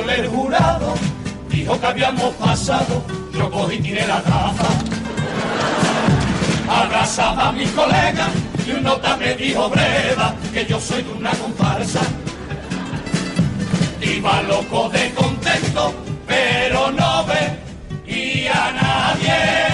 Miércoles 0.00 0.18
el 0.18 0.28
jurado 0.28 0.94
dijo 1.48 1.80
que 1.80 1.86
habíamos 1.86 2.34
pasado, 2.34 3.02
yo 3.32 3.50
cogí 3.50 3.76
y 3.76 3.80
tiré 3.80 4.06
la 4.06 4.20
taza. 4.22 4.68
Abrazaba 6.68 7.48
a 7.48 7.52
mi 7.52 7.66
colega 7.66 8.28
y 8.66 8.70
un 8.72 8.82
nota 8.84 9.16
me 9.16 9.34
dijo 9.34 9.68
breva 9.68 10.34
que 10.52 10.64
yo 10.66 10.80
soy 10.80 11.02
de 11.02 11.12
una 11.12 11.30
comparsa. 11.32 12.00
Iba 14.00 14.42
loco 14.42 14.88
de 14.90 15.10
contento, 15.12 15.94
pero 16.26 16.90
no 16.92 17.24
ve 17.26 18.12
y 18.12 18.46
a 18.46 18.72
nadie. 18.72 19.69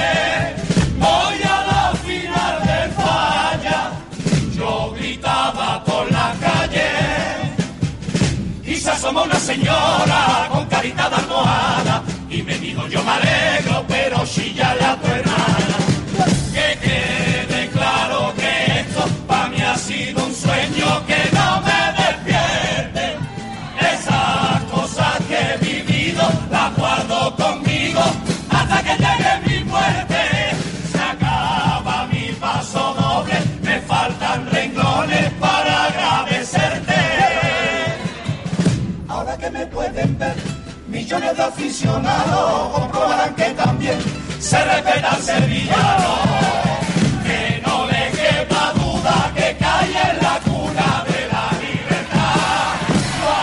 Alegro, 14.26 14.98
pero 15.02 15.25
chillale 15.25 15.25
aficionados 41.46 42.72
comprobarán 42.72 43.34
que 43.34 43.50
también 43.54 43.98
se 44.38 44.64
respeta 44.64 45.12
al 45.12 45.22
sevillano. 45.22 46.14
Que 47.24 47.62
no 47.64 47.86
le 47.86 48.10
quepa 48.10 48.72
duda 48.74 49.32
que 49.34 49.56
cae 49.58 50.10
en 50.10 50.16
la 50.22 50.40
cuna 50.44 51.04
de 51.04 51.28
la 51.32 51.50
libertad. 51.62 52.76
Lo 53.20 53.28
ha 53.28 53.40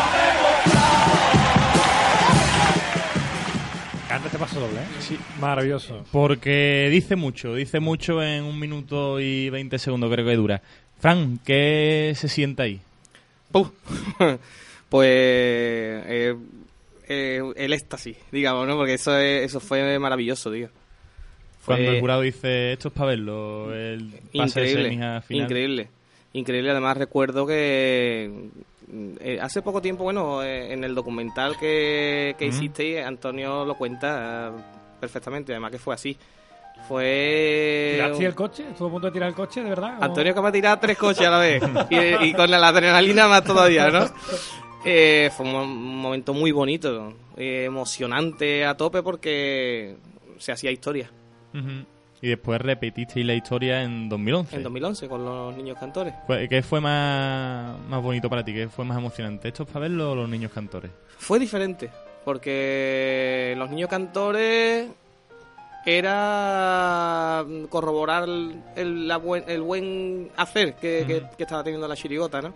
Canta 4.07 4.27
este 4.27 4.39
paso 4.39 4.59
doble, 4.59 4.81
¿eh? 4.81 4.87
Sí. 4.99 5.17
Maravilloso. 5.39 6.05
Porque 6.11 6.89
dice 6.91 7.15
mucho, 7.15 7.55
dice 7.55 7.79
mucho 7.79 8.21
en 8.21 8.43
un 8.43 8.59
minuto 8.59 9.19
y 9.19 9.49
20 9.49 9.79
segundos 9.79 10.11
creo 10.11 10.25
que 10.25 10.35
dura. 10.35 10.61
Fran, 10.99 11.39
¿qué 11.45 12.13
se 12.15 12.27
siente 12.27 12.63
ahí? 12.63 12.81
pues 14.89 15.09
eh, 15.09 16.35
eh, 17.07 17.41
el 17.55 17.73
éxtasis, 17.73 18.17
digamos, 18.31 18.67
¿no? 18.67 18.75
Porque 18.77 18.93
eso, 18.95 19.17
es- 19.17 19.45
eso 19.45 19.59
fue 19.59 19.97
maravilloso, 19.99 20.51
tío. 20.51 20.69
Fue 21.59 21.75
Cuando 21.75 21.91
el 21.93 21.99
jurado 22.01 22.21
dice, 22.21 22.73
esto 22.73 22.89
es 22.89 22.93
para 22.93 23.07
verlo, 23.11 23.73
el 23.73 24.11
pase 24.35 24.59
de 24.61 24.67
increíble, 24.67 24.89
semis 24.89 25.01
a 25.01 25.21
final. 25.21 25.43
increíble, 25.45 25.89
increíble. 26.33 26.71
Además 26.71 26.97
recuerdo 26.97 27.45
que 27.47 28.49
mm, 28.91 29.07
eh, 29.21 29.39
hace 29.41 29.61
poco 29.61 29.81
tiempo, 29.81 30.03
bueno, 30.03 30.43
eh, 30.43 30.73
en 30.73 30.83
el 30.83 30.93
documental 30.93 31.57
que, 31.57 32.35
que 32.37 32.45
hiciste, 32.47 33.01
Antonio 33.03 33.63
lo 33.63 33.75
cuenta 33.75 34.49
eh, 34.49 34.61
perfectamente. 34.99 35.53
Además 35.53 35.71
que 35.71 35.79
fue 35.79 35.93
así. 35.95 36.17
Fue 36.87 37.91
¿Tiraste 37.93 38.25
el 38.25 38.35
coche? 38.35 38.65
¿Estuvo 38.69 38.87
a 38.89 38.91
punto 38.91 39.07
de 39.07 39.13
tirar 39.13 39.29
el 39.29 39.35
coche, 39.35 39.63
de 39.63 39.69
verdad? 39.69 39.99
¿O- 39.99 40.03
Antonio 40.03 40.33
que 40.35 40.41
me 40.41 40.47
ha 40.49 40.51
tirado 40.51 40.79
tres 40.79 40.97
coches 40.97 41.25
a 41.25 41.29
la 41.31 41.37
vez. 41.37 41.63
y, 41.89 42.25
y 42.25 42.33
con 42.33 42.51
la 42.51 42.67
adrenalina 42.67 43.27
más 43.29 43.43
todavía, 43.45 43.89
¿no? 43.89 44.05
Eh, 44.85 45.29
fue 45.35 45.45
un, 45.45 45.51
mo- 45.53 45.63
un 45.63 45.97
momento 46.01 46.33
muy 46.33 46.51
bonito, 46.51 47.13
eh, 47.37 47.63
emocionante 47.65 48.65
a 48.65 48.75
tope 48.75 49.01
porque 49.01 49.95
se 50.37 50.51
hacía 50.51 50.71
historia. 50.71 51.09
Y 52.21 52.27
después 52.29 52.59
repetisteis 52.61 53.25
la 53.25 53.33
historia 53.33 53.83
en 53.83 54.07
2011. 54.09 54.55
En 54.55 54.63
2011 54.63 55.07
con 55.07 55.23
los 55.25 55.55
niños 55.55 55.77
cantores. 55.77 56.13
¿Qué 56.49 56.61
fue 56.63 56.79
más, 56.81 57.77
más 57.87 58.01
bonito 58.01 58.29
para 58.29 58.43
ti? 58.45 58.53
¿Qué 58.53 58.67
fue 58.69 58.85
más 58.85 58.97
emocionante? 58.97 59.49
¿Esto 59.49 59.63
es 59.63 59.69
para 59.69 59.81
verlo 59.81 60.11
o 60.11 60.15
los 60.15 60.29
niños 60.29 60.51
cantores? 60.51 60.91
Fue 61.17 61.37
diferente, 61.39 61.89
porque 62.25 63.53
los 63.57 63.69
niños 63.69 63.89
cantores 63.89 64.87
era 65.85 67.45
corroborar 67.69 68.23
el, 68.23 68.61
el- 68.75 69.07
la 69.07 69.17
buen, 69.17 69.43
el 69.47 69.61
buen 69.61 70.29
hacer 70.37 70.75
que, 70.75 71.03
que- 71.07 71.23
que 71.37 71.43
estaba 71.43 71.63
teniendo 71.63 71.87
la 71.87 71.95
chirigota, 71.95 72.41
¿no? 72.41 72.53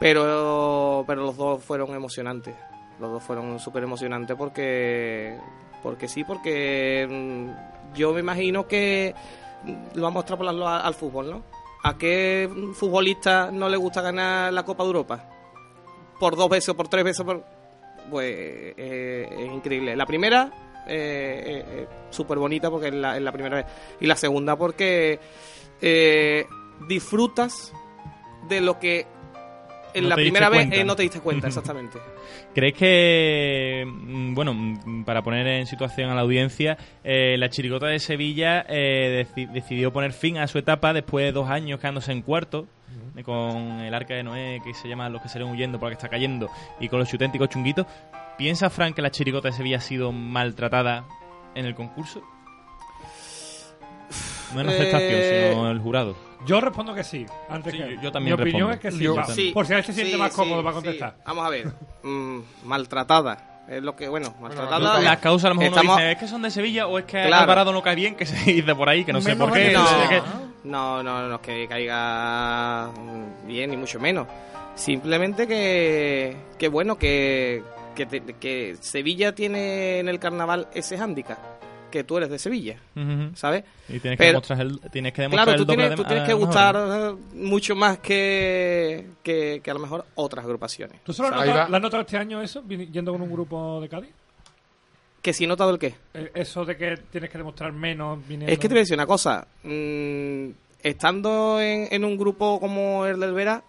Pero, 0.00 1.04
pero 1.06 1.22
los 1.22 1.36
dos 1.36 1.62
fueron 1.62 1.94
emocionantes. 1.94 2.54
Los 3.00 3.12
dos 3.12 3.22
fueron 3.22 3.58
súper 3.58 3.82
emocionantes 3.82 4.36
porque, 4.36 5.36
porque 5.82 6.08
sí, 6.08 6.24
porque 6.24 7.06
mm, 7.08 7.94
yo 7.94 8.12
me 8.12 8.20
imagino 8.20 8.66
que 8.66 9.14
lo 9.94 10.02
vamos 10.02 10.16
a 10.16 10.20
extrapolarlo 10.20 10.68
al 10.68 10.94
fútbol, 10.94 11.30
¿no? 11.30 11.42
¿A 11.84 11.96
qué 11.96 12.50
futbolista 12.74 13.50
no 13.52 13.68
le 13.68 13.76
gusta 13.76 14.02
ganar 14.02 14.52
la 14.52 14.64
Copa 14.64 14.82
de 14.82 14.88
Europa? 14.88 15.24
Por 16.18 16.36
dos 16.36 16.48
veces 16.48 16.70
o 16.70 16.76
por 16.76 16.88
tres 16.88 17.04
veces, 17.04 17.24
por... 17.24 17.44
pues 18.10 18.26
eh, 18.28 19.28
es 19.30 19.52
increíble. 19.52 19.94
La 19.94 20.06
primera, 20.06 20.50
eh, 20.88 21.42
eh, 21.44 21.64
eh, 21.68 21.88
súper 22.08 22.38
bonita 22.38 22.70
porque 22.70 22.88
es 22.88 22.94
la, 22.94 23.16
es 23.16 23.22
la 23.22 23.30
primera 23.30 23.56
vez. 23.56 23.66
Y 24.00 24.06
la 24.06 24.16
segunda 24.16 24.56
porque 24.56 25.20
disfrutas 26.88 27.72
de 28.48 28.60
lo 28.60 28.78
que 28.78 29.06
en 29.94 30.04
No 30.04 30.08
la 30.10 30.14
primera 30.16 30.48
vez 30.48 30.68
eh, 30.72 30.84
no 30.84 30.96
te 30.96 31.02
diste 31.02 31.20
cuenta, 31.20 31.46
exactamente. 31.48 31.98
¿Crees 32.54 32.74
que, 32.74 33.84
mm, 33.86 34.34
bueno, 34.34 34.54
mm, 34.54 35.04
para 35.04 35.22
poner 35.22 35.46
en 35.46 35.66
situación 35.66 36.10
a 36.10 36.14
la 36.14 36.20
audiencia, 36.22 36.76
eh, 37.04 37.36
la 37.38 37.48
chirigota 37.50 37.86
de 37.86 37.98
Sevilla 37.98 38.64
eh, 38.68 39.26
deci- 39.34 39.50
decidió 39.50 39.92
poner 39.92 40.12
fin 40.12 40.38
a 40.38 40.46
su 40.46 40.58
etapa 40.58 40.92
después 40.92 41.24
de 41.24 41.32
dos 41.32 41.48
años 41.50 41.80
quedándose 41.80 42.12
en 42.12 42.22
cuarto, 42.22 42.66
con 43.24 43.80
el 43.80 43.92
arca 43.94 44.14
de 44.14 44.22
Noé, 44.22 44.60
que 44.64 44.72
se 44.74 44.88
llama 44.88 45.08
Los 45.08 45.20
que 45.22 45.28
salen 45.28 45.48
huyendo 45.48 45.80
por 45.80 45.88
la 45.88 45.90
que 45.90 45.98
está 45.98 46.08
cayendo, 46.08 46.48
y 46.78 46.88
con 46.88 47.00
los 47.00 47.08
chuténticos 47.08 47.48
chunguitos? 47.48 47.84
¿Piensa 48.36 48.70
Frank 48.70 48.94
que 48.94 49.02
la 49.02 49.10
chirigota 49.10 49.48
de 49.48 49.54
Sevilla 49.54 49.78
ha 49.78 49.80
sido 49.80 50.12
maltratada 50.12 51.04
en 51.56 51.66
el 51.66 51.74
concurso? 51.74 52.22
No 54.54 54.60
en 54.60 54.66
la 54.66 54.72
Eh, 54.72 54.76
aceptación, 54.80 55.52
sino 55.54 55.70
el 55.70 55.78
jurado. 55.80 56.16
Yo 56.46 56.60
respondo 56.60 56.94
que 56.94 57.02
sí. 57.04 57.26
Antes 57.48 57.72
Sí, 57.72 57.78
que 57.78 57.96
yo- 57.96 58.00
yo 58.02 58.12
también 58.12 58.36
Mi 58.36 58.42
opinión 58.42 58.68
respondo. 58.70 58.74
es 58.74 58.80
que 58.80 58.90
sí. 58.98 59.04
Yo-. 59.04 59.16
Sí. 59.34 59.50
Por 59.52 59.66
si 59.66 59.72
alguien 59.72 59.86
se 59.86 59.92
siente 59.92 60.12
Sí, 60.12 60.18
más 60.18 60.30
sí, 60.32 60.36
cómodo 60.36 60.62
para 60.62 60.72
sí. 60.76 60.82
contestar. 60.82 61.16
Vamos 61.26 61.46
a 61.46 61.50
ver. 61.50 61.66
Mm, 62.02 62.38
maltratada. 62.64 63.64
Es 63.68 63.82
lo 63.82 63.94
que, 63.94 64.08
bueno, 64.08 64.34
maltratada. 64.40 64.98
Las 65.00 65.18
causas 65.18 65.46
a 65.46 65.48
lo 65.50 65.54
mejor 65.56 65.72
uno 65.72 65.80
Estamos- 65.82 65.96
dice, 65.98 66.12
es 66.12 66.18
que 66.18 66.28
son 66.28 66.40
de 66.42 66.50
Sevilla 66.50 66.86
o 66.86 66.98
es 66.98 67.04
que 67.04 67.22
Claro. 67.26 67.42
Alvarado 67.42 67.72
no 67.72 67.82
cae 67.82 67.96
bien, 67.96 68.14
que 68.14 68.24
se 68.26 68.36
dice 68.52 68.74
por 68.74 68.88
ahí, 68.88 69.04
que 69.04 69.12
no 69.12 69.20
sé 69.20 69.36
por 69.36 69.52
qué. 69.52 69.72
no, 69.72 69.82
no 69.84 70.48
no, 70.64 71.02
no, 71.02 71.28
no 71.28 71.34
es 71.36 71.40
que 71.42 71.66
caiga 71.68 72.90
bien, 73.46 73.70
ni 73.70 73.76
mucho 73.76 73.98
menos. 74.00 74.26
Simplemente 74.74 75.46
que, 75.46 76.36
que 76.58 76.68
bueno, 76.68 76.96
que, 76.98 77.62
que, 77.94 78.06
que 78.40 78.76
Sevilla 78.80 79.34
tiene 79.34 79.98
en 79.98 80.08
el 80.08 80.18
carnaval 80.18 80.68
ese 80.74 80.96
hándicap, 80.96 81.38
que 81.90 82.04
tú 82.04 82.16
eres 82.18 82.30
de 82.30 82.38
Sevilla. 82.38 82.78
¿sabes? 83.34 83.64
Y 83.88 83.98
tienes 84.00 84.18
que, 84.18 84.26
demostrar 84.26 84.60
el, 84.60 84.80
tienes 84.90 85.12
que 85.12 85.22
demostrar 85.22 85.44
Claro, 85.46 85.50
el 85.52 85.58
tú 85.58 85.64
doble 85.64 85.76
tienes, 85.82 85.90
de- 85.90 85.96
tú 85.96 86.08
tienes 86.08 86.24
que 86.28 86.34
mejor, 86.34 86.46
gustar 86.46 86.74
¿no? 86.74 87.10
eh, 87.10 87.16
mucho 87.34 87.74
más 87.76 87.98
que, 87.98 89.06
que, 89.22 89.60
que 89.62 89.70
a 89.70 89.74
lo 89.74 89.80
mejor 89.80 90.04
otras 90.14 90.44
agrupaciones. 90.44 91.02
¿Tú 91.04 91.12
solo 91.12 91.28
has 91.28 91.34
notado, 91.46 91.68
¿la 91.70 91.76
has 91.76 91.82
notado 91.82 92.00
este 92.02 92.16
año 92.16 92.42
eso, 92.42 92.62
yendo 92.68 93.12
con 93.12 93.22
un 93.22 93.30
grupo 93.30 93.80
de 93.80 93.88
Cádiz? 93.88 94.10
Que 95.22 95.32
si 95.32 95.44
he 95.44 95.46
notado 95.46 95.70
el 95.70 95.78
qué. 95.78 95.94
Eh, 96.14 96.30
Eso 96.34 96.64
de 96.64 96.76
que 96.76 96.96
tienes 97.10 97.28
que 97.30 97.38
demostrar 97.38 97.72
menos 97.72 98.20
viniendo... 98.26 98.52
Es 98.52 98.58
que 98.58 98.68
te 98.68 98.74
voy 98.74 98.78
a 98.78 98.82
decir 98.82 98.94
una 98.96 99.06
cosa. 99.06 99.46
mm, 99.64 100.48
estando 100.82 101.60
en, 101.60 101.88
en 101.90 102.04
un 102.04 102.16
grupo 102.16 102.60
como 102.60 103.04
el 103.04 103.18
del 103.18 103.32
Vera, 103.32 103.62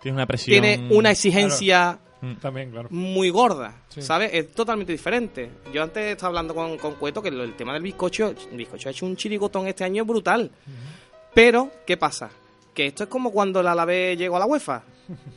Tienes 0.00 0.16
una 0.16 0.26
presión. 0.26 0.52
tiene 0.62 0.88
una 0.94 1.10
exigencia 1.10 1.98
Mm. 2.32 2.36
También, 2.40 2.70
claro. 2.70 2.88
muy 2.90 3.30
gorda, 3.30 3.74
Sí. 3.88 4.02
¿sabes? 4.02 4.30
Es 4.32 4.52
totalmente 4.52 4.92
diferente. 4.92 5.50
Yo 5.72 5.82
antes 5.82 6.04
estaba 6.12 6.28
hablando 6.28 6.54
con, 6.54 6.76
con 6.78 6.94
Cueto 6.94 7.20
que 7.22 7.28
el 7.28 7.54
tema 7.54 7.72
del 7.72 7.82
bizcocho, 7.82 8.34
el 8.50 8.56
bizcocho 8.56 8.88
ha 8.88 8.92
hecho 8.92 9.06
un 9.06 9.16
chirigotón 9.16 9.66
este 9.66 9.84
año 9.84 10.04
brutal. 10.04 10.50
Pero, 11.34 11.70
¿qué 11.86 11.96
pasa? 11.96 12.30
Que 12.72 12.86
esto 12.86 13.04
es 13.04 13.08
como 13.08 13.30
cuando 13.32 13.60
el 13.60 13.66
Alavés 13.66 14.16
llegó 14.18 14.36
a 14.36 14.40
la 14.40 14.46
UEFA. 14.46 14.82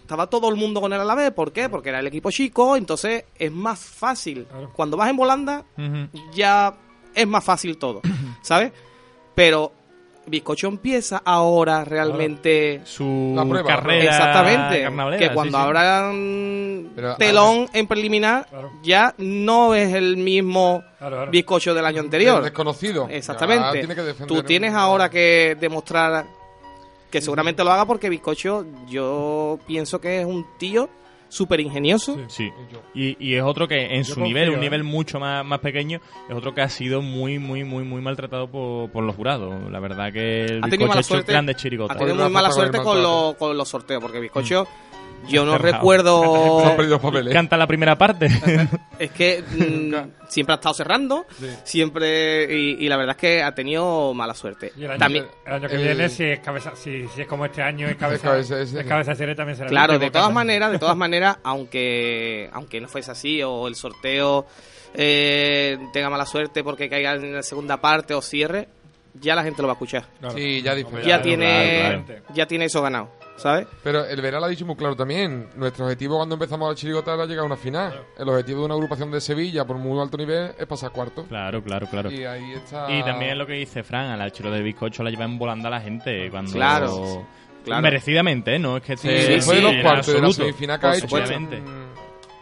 Estaba 0.01 0.27
todo 0.27 0.47
el 0.49 0.55
mundo 0.55 0.79
con 0.79 0.93
el 0.93 0.99
Alavés, 1.01 1.31
¿por 1.31 1.51
qué? 1.51 1.67
Porque 1.69 1.89
era 1.89 1.99
el 1.99 2.07
equipo 2.07 2.31
chico, 2.31 2.75
entonces 2.77 3.25
es 3.37 3.51
más 3.51 3.79
fácil. 3.79 4.47
Cuando 4.75 4.95
vas 4.95 5.09
en 5.09 5.17
volanda, 5.17 5.65
ya 6.33 6.73
es 7.13 7.27
más 7.27 7.43
fácil 7.43 7.77
todo, 7.77 8.01
¿sabes? 8.41 8.71
Pero 9.35 9.71
Bizcocho 10.27 10.67
empieza 10.67 11.21
ahora 11.23 11.85
realmente 11.85 12.81
su 12.83 13.33
La 13.35 13.45
prueba, 13.45 13.67
carrera 13.67 14.03
Exactamente. 14.03 15.17
Que 15.17 15.33
cuando 15.33 15.57
sí, 15.57 15.63
sí. 15.63 15.67
abran 15.67 17.15
telón 17.17 17.69
en 17.73 17.87
preliminar, 17.87 18.47
ya 18.83 19.13
no 19.17 19.73
es 19.73 19.93
el 19.93 20.17
mismo 20.17 20.83
Claro, 20.97 21.15
claro. 21.15 21.31
bizcocho 21.31 21.73
del 21.73 21.85
año 21.85 22.01
anterior. 22.01 22.37
El 22.39 22.45
desconocido. 22.45 23.07
Exactamente. 23.09 23.79
Tiene 23.79 23.95
que 23.95 24.25
Tú 24.25 24.43
tienes 24.43 24.73
ahora 24.73 25.09
que 25.09 25.55
demostrar 25.59 26.25
que 27.09 27.21
seguramente 27.21 27.63
lo 27.63 27.71
haga 27.71 27.85
porque 27.85 28.09
Bizcocho 28.09 28.65
yo 28.87 29.59
pienso 29.65 30.01
que 30.01 30.19
es 30.19 30.25
un 30.25 30.45
tío 30.57 30.89
súper 31.29 31.59
ingenioso. 31.59 32.17
Sí. 32.27 32.51
Y, 32.93 33.17
y 33.19 33.35
es 33.35 33.43
otro 33.43 33.67
que 33.67 33.95
en 33.95 34.03
Yo 34.03 34.13
su 34.15 34.21
nivel, 34.21 34.49
un 34.49 34.55
¿eh? 34.57 34.59
nivel 34.61 34.83
mucho 34.83 35.19
más, 35.19 35.45
más 35.45 35.59
pequeño, 35.59 35.99
es 36.29 36.35
otro 36.35 36.53
que 36.55 36.61
ha 36.61 36.69
sido 36.69 37.01
muy, 37.01 37.39
muy, 37.39 37.63
muy, 37.63 37.83
muy 37.83 38.01
maltratado 38.01 38.47
por, 38.49 38.89
por 38.91 39.03
los 39.03 39.15
jurados. 39.15 39.53
La 39.71 39.79
verdad 39.79 40.11
que 40.13 40.45
el 40.45 40.63
ha 40.63 40.67
bizcocho 40.67 40.91
ha 40.91 40.95
hecho 40.99 41.03
suerte, 41.03 41.31
grandes 41.31 41.55
chirigotas. 41.57 41.95
ha 41.95 41.99
tenido 41.99 42.15
muy 42.23 42.31
mala 42.33 42.51
suerte 42.51 42.79
con, 42.81 43.01
los- 43.01 43.35
con 43.35 43.57
los 43.57 43.67
sorteos, 43.67 44.01
porque 44.01 44.19
Bizcocho, 44.19 44.67
yo 45.27 45.45
no 45.45 45.57
recuerdo... 45.57 46.61
Se 46.61 46.67
han 46.67 46.75
perdido 46.75 46.95
los 46.95 47.01
papeles. 47.01 47.33
Canta 47.33 47.57
la 47.57 47.67
primera 47.67 47.97
parte. 47.97 48.27
es 48.99 49.11
que 49.11 49.41
mm, 49.43 50.27
siempre 50.29 50.53
ha 50.53 50.55
estado 50.55 50.73
cerrando, 50.75 51.25
siempre 51.63 52.53
y, 52.53 52.85
y 52.85 52.89
la 52.89 52.97
verdad 52.97 53.15
es 53.15 53.21
que 53.21 53.43
ha 53.43 53.53
tenido 53.53 54.13
mala 54.13 54.33
suerte. 54.33 54.71
Y 54.77 54.83
el 54.85 54.91
año, 54.91 54.99
También, 54.99 55.25
el 55.45 55.53
año 55.53 55.67
que 55.67 55.77
viene, 55.77 56.09
si 56.09 56.23
es, 56.25 56.39
cabeza, 56.39 56.71
si, 56.75 57.07
si 57.09 57.21
es 57.21 57.27
como 57.27 57.45
este 57.45 57.61
año, 57.61 57.87
es 57.87 57.95
cabeza, 57.95 58.37
es 58.37 58.73
cabeza 58.87 59.15
serie 59.15 59.35
también 59.35 59.55
será 59.55 59.67
el 59.67 59.71
Claro, 59.71 59.99
de 59.99 60.11
todas 60.11 60.31
maneras, 60.31 60.71
de 60.71 60.79
todas 60.79 60.97
maneras, 60.97 61.37
aunque 61.43 62.49
aunque 62.51 62.79
no 62.81 62.87
fuese 62.87 63.11
así 63.11 63.41
o 63.43 63.67
el 63.67 63.75
sorteo 63.75 64.45
eh, 64.93 65.77
tenga 65.93 66.09
mala 66.09 66.25
suerte 66.25 66.63
porque 66.63 66.89
caiga 66.89 67.13
en 67.15 67.33
la 67.33 67.43
segunda 67.43 67.77
parte 67.77 68.13
o 68.13 68.21
cierre, 68.21 68.67
ya 69.19 69.35
la 69.35 69.43
gente 69.43 69.61
lo 69.61 69.67
va 69.67 69.73
a 69.73 69.75
escuchar. 69.75 70.05
Sí, 70.35 70.61
ya 70.61 70.73
tiene 71.21 71.79
Claro, 71.81 72.05
claro. 72.05 72.23
ya 72.33 72.45
tiene 72.47 72.65
eso 72.65 72.81
ganado, 72.81 73.09
¿sabes? 73.37 73.67
Pero 73.83 74.05
el 74.05 74.21
Vera 74.21 74.39
lo 74.39 74.45
ha 74.45 74.49
dicho 74.49 74.65
muy 74.65 74.75
claro 74.75 74.95
también. 74.95 75.49
Nuestro 75.55 75.85
objetivo 75.85 76.17
cuando 76.17 76.35
empezamos 76.35 76.69
la 76.69 76.75
chirigota 76.75 77.13
era 77.13 77.25
llegar 77.25 77.43
a 77.43 77.45
una 77.45 77.55
final. 77.57 78.03
El 78.17 78.27
objetivo 78.29 78.59
de 78.61 78.65
una 78.65 78.73
agrupación 78.75 79.11
de 79.11 79.21
Sevilla 79.21 79.65
por 79.65 79.77
muy 79.77 79.99
alto 80.01 80.17
nivel 80.17 80.51
es 80.57 80.65
pasar 80.65 80.91
cuarto. 80.91 81.25
Claro, 81.25 81.63
claro, 81.63 81.87
claro. 81.87 82.11
Y 82.11 82.25
ahí 82.25 82.53
está. 82.53 82.91
Y 82.91 83.03
también 83.03 83.37
lo 83.37 83.45
que 83.47 83.53
dice 83.53 83.83
Fran, 83.83 84.09
a 84.09 84.17
la 84.17 84.29
chiro 84.31 84.51
del 84.51 84.63
bizcocho 84.63 85.03
la 85.03 85.09
llevan 85.09 85.37
volando 85.37 85.67
a 85.67 85.71
la 85.71 85.81
gente 85.81 86.29
cuando... 86.29 86.51
Claro, 86.51 87.27
claro. 87.63 87.81
Merecidamente, 87.81 88.55
¿eh? 88.55 88.59
No 88.59 88.77
es 88.77 88.83
que 88.83 88.97
Sí, 88.97 89.07
después 89.07 89.57
de 89.57 89.63
los 89.63 89.81
cuartos 89.83 90.13
de 90.13 90.21
la 90.21 90.31
semifinal 90.31 90.79
que 90.79 90.87
ha 90.87 90.91
hecho, 90.91 91.01
supuestamente. 91.01 91.57
mm, 91.59 91.87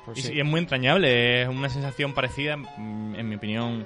pues 0.05 0.17
y, 0.17 0.21
sí. 0.21 0.27
sí, 0.29 0.39
es 0.39 0.45
muy 0.45 0.59
entrañable, 0.59 1.41
es 1.43 1.49
una 1.49 1.69
sensación 1.69 2.13
parecida, 2.13 2.57
mm, 2.57 3.15
en 3.15 3.29
mi 3.29 3.35
opinión, 3.35 3.85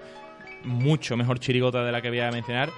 mucho 0.64 1.16
mejor 1.16 1.39
chirigota 1.39 1.84
de 1.84 1.91
la 1.91 2.01
que 2.01 2.10
voy 2.10 2.20
a 2.20 2.32
mencionar. 2.32 2.70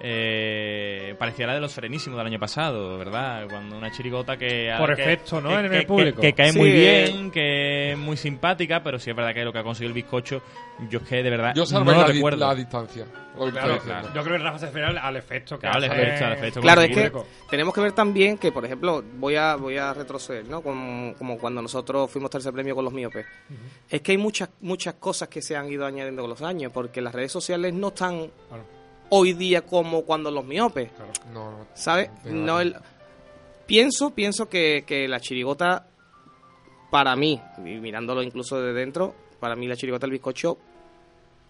Eh, 0.00 1.14
parecía 1.18 1.46
la 1.46 1.54
de 1.54 1.60
los 1.60 1.72
Serenísimos 1.72 2.18
del 2.18 2.26
año 2.26 2.38
pasado, 2.38 2.98
¿verdad? 2.98 3.46
Cuando 3.48 3.76
una 3.78 3.90
chirigota 3.90 4.36
que... 4.36 4.72
Por 4.78 4.94
que- 4.94 5.02
efecto, 5.02 5.40
¿no? 5.40 5.48
que- 5.50 5.54
En 5.66 5.72
el 5.74 5.86
público. 5.86 6.20
Que, 6.20 6.32
cae 6.32 6.52
Sí, 6.52 6.58
muy 6.58 6.70
bien, 6.70 7.30
que 7.30 7.92
es 7.92 7.98
muy 7.98 8.16
simpática, 8.16 8.82
pero 8.82 8.98
sí 8.98 9.10
es 9.10 9.16
verdad 9.16 9.32
que 9.34 9.44
lo 9.44 9.52
que 9.52 9.58
ha 9.58 9.62
conseguido 9.62 9.88
el 9.88 9.94
bizcocho, 9.94 10.42
yo 10.90 10.98
es 11.00 11.08
que 11.08 11.22
de 11.22 11.30
verdad 11.30 11.54
Yo 11.54 11.64
no 11.80 11.84
la, 11.92 12.04
di- 12.06 12.12
recuerdo. 12.14 12.46
la 12.46 12.54
distancia. 12.54 13.06
Claro, 13.36 13.74
diciendo. 13.74 14.08
Yo 14.14 14.22
creo 14.24 14.38
que 14.38 14.42
Rafa 14.44 14.58
se 14.58 14.66
refiere 14.66 14.86
al, 14.86 14.98
al 14.98 15.16
efecto 15.16 15.56
que 15.58 15.60
Claro, 15.68 15.76
hace 15.78 15.86
efecto, 15.86 16.24
al 16.24 16.32
efecto 16.32 16.60
Claro, 16.62 16.80
es 16.82 16.88
que 16.96 17.12
tenemos 17.50 17.74
que 17.74 17.80
ver 17.82 17.92
también 17.92 18.38
que, 18.38 18.50
por 18.50 18.64
ejemplo, 18.64 19.04
voy 19.18 19.36
a 19.36 19.56
voy 19.56 19.76
a 19.76 19.92
retroceder, 19.92 20.46
¿no? 20.46 20.62
Como, 20.62 21.14
como 21.16 21.36
cuando 21.38 21.60
nosotros 21.60 22.10
fuimos 22.10 22.30
tercer 22.30 22.54
premio 22.54 22.74
con 22.74 22.84
los 22.84 22.94
miopes. 22.94 23.26
Es 23.90 24.00
que 24.00 24.12
hay 24.12 24.18
muchas 24.18 24.48
muchas 24.62 24.94
cosas 24.94 25.28
que 25.28 25.42
se 25.42 25.54
han 25.54 25.70
ido 25.70 25.84
añadiendo 25.84 26.22
con 26.22 26.30
los 26.30 26.40
años, 26.40 26.72
porque 26.72 27.02
las 27.02 27.14
redes 27.14 27.30
sociales 27.30 27.74
no 27.74 27.88
están 27.88 28.30
hoy 29.10 29.32
día 29.32 29.62
como 29.62 30.02
cuando 30.02 30.30
los 30.30 30.44
miopes. 30.44 30.90
No, 31.32 31.50
no. 31.50 31.66
¿Sabes? 31.74 32.10
No 32.24 32.60
el... 32.60 32.76
Pienso, 33.66 34.10
pienso 34.10 34.48
que, 34.48 34.84
que 34.86 35.08
la 35.08 35.18
chirigota, 35.18 35.86
para 36.90 37.16
mí, 37.16 37.40
y 37.58 37.80
mirándolo 37.80 38.22
incluso 38.22 38.60
de 38.60 38.72
dentro, 38.72 39.14
para 39.40 39.56
mí 39.56 39.66
la 39.66 39.76
chirigota 39.76 40.06
del 40.06 40.12
bizcocho 40.12 40.58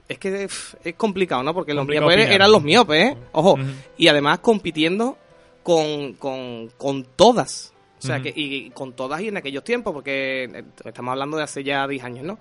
es 0.08 0.18
que 0.18 0.44
es 0.44 0.94
complicado, 0.96 1.42
¿no? 1.42 1.52
Porque 1.52 1.74
los 1.74 1.86
miopes 1.86 2.30
eran 2.30 2.50
los 2.50 2.62
miopes, 2.62 3.12
¿eh? 3.12 3.16
Ojo. 3.32 3.58
Y 3.98 4.08
además 4.08 4.38
compitiendo 4.38 5.18
con, 5.62 6.14
con, 6.14 6.68
con 6.76 7.04
todas. 7.16 7.72
O 7.98 8.02
sea, 8.06 8.20
que, 8.20 8.28
y, 8.28 8.66
y 8.66 8.70
con 8.70 8.92
todas 8.92 9.20
y 9.20 9.28
en 9.28 9.36
aquellos 9.36 9.64
tiempos, 9.64 9.92
porque 9.92 10.44
eh, 10.44 10.64
estamos 10.84 11.10
hablando 11.10 11.36
de 11.36 11.42
hace 11.42 11.64
ya 11.64 11.88
10 11.88 12.04
años, 12.04 12.24
¿no? 12.24 12.38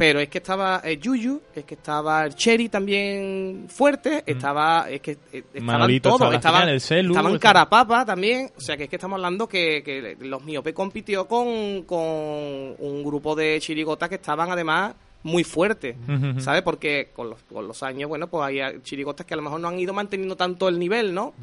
Pero 0.00 0.18
es 0.18 0.30
que 0.30 0.38
estaba 0.38 0.80
el 0.82 0.98
Yuyu, 0.98 1.42
es 1.54 1.62
que 1.64 1.74
estaba 1.74 2.24
el 2.24 2.34
Cherry 2.34 2.70
también 2.70 3.66
fuerte, 3.68 4.22
estaba, 4.24 4.86
es 4.88 5.02
que 5.02 5.18
eh, 5.30 5.42
estaban 5.52 6.00
todos, 6.00 6.34
estaban, 6.34 6.60
final, 6.62 6.74
el 6.74 6.80
Celu, 6.80 7.10
estaban 7.12 7.34
estaba- 7.34 7.52
Carapapa 7.52 8.06
también, 8.06 8.50
o 8.56 8.60
sea 8.62 8.78
que 8.78 8.84
es 8.84 8.88
que 8.88 8.96
estamos 8.96 9.16
hablando 9.18 9.46
que, 9.46 9.82
que 9.82 10.16
los 10.20 10.42
Miope 10.42 10.72
compitió 10.72 11.28
con, 11.28 11.82
con 11.82 11.98
un 12.00 13.02
grupo 13.04 13.34
de 13.36 13.58
chirigotas 13.60 14.08
que 14.08 14.14
estaban 14.14 14.50
además 14.50 14.94
muy 15.22 15.44
fuertes, 15.44 15.96
Ujú. 16.08 16.40
¿sabes? 16.40 16.62
Porque 16.62 17.10
con 17.14 17.28
los, 17.28 17.42
con 17.42 17.68
los 17.68 17.82
años, 17.82 18.08
bueno, 18.08 18.26
pues 18.28 18.42
hay 18.42 18.80
chirigotas 18.82 19.26
que 19.26 19.34
a 19.34 19.36
lo 19.36 19.42
mejor 19.42 19.60
no 19.60 19.68
han 19.68 19.78
ido 19.78 19.92
manteniendo 19.92 20.34
tanto 20.34 20.66
el 20.66 20.78
nivel, 20.78 21.12
¿no? 21.12 21.34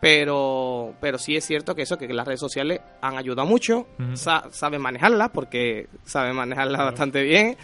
Pero, 0.00 0.94
pero 1.00 1.18
sí 1.18 1.36
es 1.36 1.44
cierto 1.44 1.74
que 1.74 1.82
eso, 1.82 1.98
que 1.98 2.08
las 2.08 2.26
redes 2.26 2.40
sociales 2.40 2.80
han 3.02 3.18
ayudado 3.18 3.46
mucho, 3.46 3.86
sa- 4.14 4.46
saben 4.50 4.80
manejarlas, 4.80 5.28
porque 5.30 5.88
saben 6.04 6.36
manejarlas 6.36 6.80
bastante 6.80 7.22
bien, 7.22 7.58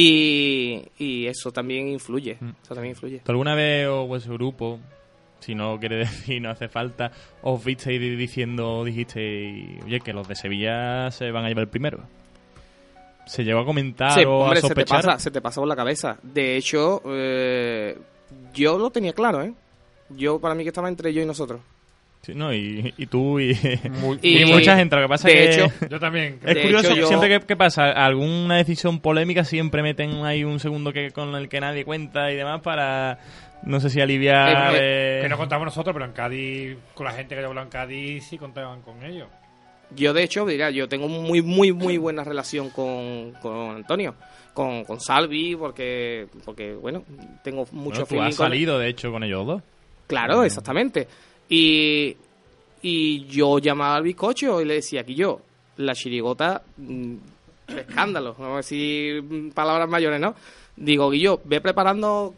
y, 0.00 0.82
y 0.98 1.26
eso 1.26 1.50
también 1.52 1.88
influye, 1.88 2.38
eso 2.62 2.74
también 2.74 2.92
influye. 2.94 3.20
¿Tú 3.24 3.32
alguna 3.32 3.54
vez 3.54 3.86
o 3.88 4.06
vuestro 4.06 4.34
grupo, 4.34 4.78
si 5.40 5.54
no 5.54 5.78
quiere 5.78 5.96
decir, 5.98 6.40
no 6.42 6.50
hace 6.50 6.68
falta, 6.68 7.10
os 7.42 7.64
visteis 7.64 8.00
di- 8.00 8.16
diciendo, 8.16 8.84
dijisteis, 8.84 9.82
oye, 9.84 10.00
que 10.00 10.12
los 10.12 10.26
de 10.28 10.34
Sevilla 10.36 11.10
se 11.10 11.30
van 11.30 11.44
a 11.44 11.48
llevar 11.48 11.62
el 11.64 11.68
primero? 11.68 12.00
¿Se 13.26 13.44
llegó 13.44 13.60
a 13.60 13.64
comentar 13.64 14.12
Sí, 14.12 14.24
o 14.24 14.38
hombre, 14.40 14.58
a 14.58 14.62
se 14.62 14.68
te, 14.68 14.74
sospechar? 14.74 15.04
pasa, 15.04 15.18
se 15.20 15.30
te 15.30 15.40
pasa 15.40 15.60
por 15.60 15.68
la 15.68 15.76
cabeza. 15.76 16.18
De 16.22 16.56
hecho, 16.56 17.00
eh, 17.06 17.96
yo 18.52 18.76
lo 18.78 18.90
tenía 18.90 19.12
claro, 19.12 19.42
¿eh? 19.42 19.54
Yo, 20.08 20.40
para 20.40 20.56
mí 20.56 20.64
que 20.64 20.70
estaba 20.70 20.88
entre 20.88 21.12
yo 21.12 21.22
y 21.22 21.26
nosotros. 21.26 21.60
Sí, 22.22 22.34
no, 22.34 22.52
y, 22.52 22.92
y 22.98 23.06
tú 23.06 23.40
y, 23.40 23.52
Y- 24.22 24.42
y 24.42 24.44
mucha 24.44 24.76
gente. 24.76 24.94
Lo 24.96 25.02
que 25.02 25.08
pasa 25.08 25.28
de 25.28 25.34
que 25.34 25.50
hecho- 25.54 25.72
Yo 25.88 25.98
también. 25.98 26.38
es 26.44 26.58
curioso 26.58 26.88
hecho, 26.88 26.96
yo- 26.96 27.06
siempre 27.06 27.28
que, 27.30 27.46
que 27.46 27.56
pasa 27.56 27.90
alguna 27.90 28.56
decisión 28.56 29.00
polémica 29.00 29.42
siempre 29.44 29.82
meten 29.82 30.24
ahí 30.24 30.44
un 30.44 30.60
segundo 30.60 30.92
que 30.92 31.12
con 31.12 31.34
el 31.34 31.48
que 31.48 31.60
nadie 31.60 31.84
cuenta 31.84 32.30
y 32.30 32.36
demás 32.36 32.60
para 32.60 33.18
no 33.62 33.80
sé 33.80 33.88
si 33.90 34.00
aliviar 34.00 34.74
eh, 34.76 35.20
Que 35.22 35.28
no 35.28 35.36
contamos 35.38 35.64
nosotros, 35.66 35.92
pero 35.94 36.04
en 36.04 36.12
Cádiz, 36.12 36.76
con 36.94 37.06
la 37.06 37.12
gente 37.12 37.34
que 37.34 37.40
yo 37.40 37.48
hablo 37.48 37.62
en 37.62 37.68
Cádiz, 37.68 38.24
sí 38.26 38.36
contaban 38.38 38.82
con 38.82 39.02
ellos. 39.02 39.28
Yo, 39.96 40.12
de 40.12 40.22
hecho, 40.22 40.46
dirá, 40.46 40.70
yo 40.70 40.88
tengo 40.88 41.08
muy, 41.08 41.42
muy, 41.42 41.72
muy 41.72 41.98
buena 41.98 42.22
relación 42.22 42.70
con, 42.70 43.32
con 43.42 43.76
Antonio, 43.76 44.14
con, 44.54 44.84
con 44.84 45.00
Salvi, 45.00 45.56
porque, 45.56 46.26
porque, 46.44 46.74
bueno, 46.74 47.02
tengo 47.42 47.66
mucho 47.72 47.72
bueno, 47.72 48.00
tú 48.00 48.06
feeling 48.06 48.28
has 48.28 48.34
salido 48.36 48.78
de 48.78 48.88
hecho 48.88 49.10
con 49.10 49.24
ellos 49.24 49.44
dos. 49.46 49.62
Claro, 50.06 50.44
exactamente. 50.44 51.08
Y, 51.50 52.16
y 52.82 53.26
yo 53.26 53.58
llamaba 53.58 53.96
al 53.96 54.04
bizcocho 54.04 54.60
y 54.60 54.64
le 54.64 54.74
decía 54.74 55.04
que 55.04 55.14
yo, 55.14 55.40
la 55.78 55.94
chirigota, 55.94 56.62
mm, 56.78 57.14
escándalo, 57.76 58.34
vamos 58.38 58.54
a 58.54 58.56
decir 58.58 59.22
mm, 59.22 59.50
palabras 59.50 59.88
mayores, 59.88 60.20
¿no? 60.20 60.34
Digo, 60.76 61.10
Guillo, 61.10 61.40
ve 61.44 61.60
preparando, 61.60 62.34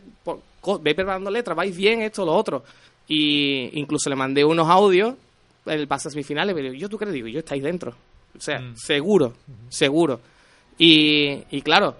ve 0.80 0.94
preparando 0.94 1.30
letras, 1.30 1.56
vais 1.56 1.76
bien 1.76 2.02
esto, 2.02 2.24
lo 2.24 2.32
otro. 2.34 2.64
Y 3.06 3.78
incluso 3.78 4.08
le 4.10 4.16
mandé 4.16 4.44
unos 4.44 4.68
audios, 4.68 5.14
el 5.66 5.86
pase 5.86 6.08
a 6.08 6.10
semifinales, 6.10 6.54
pero 6.54 6.72
yo, 6.72 6.88
¿tú 6.88 6.96
crees? 6.98 7.12
Digo, 7.14 7.28
yo 7.28 7.40
estáis 7.40 7.62
dentro. 7.62 7.94
O 8.36 8.40
sea, 8.40 8.58
seguro, 8.74 9.34
seguro. 9.68 10.20
Y, 10.78 11.42
y 11.50 11.60
claro, 11.62 11.94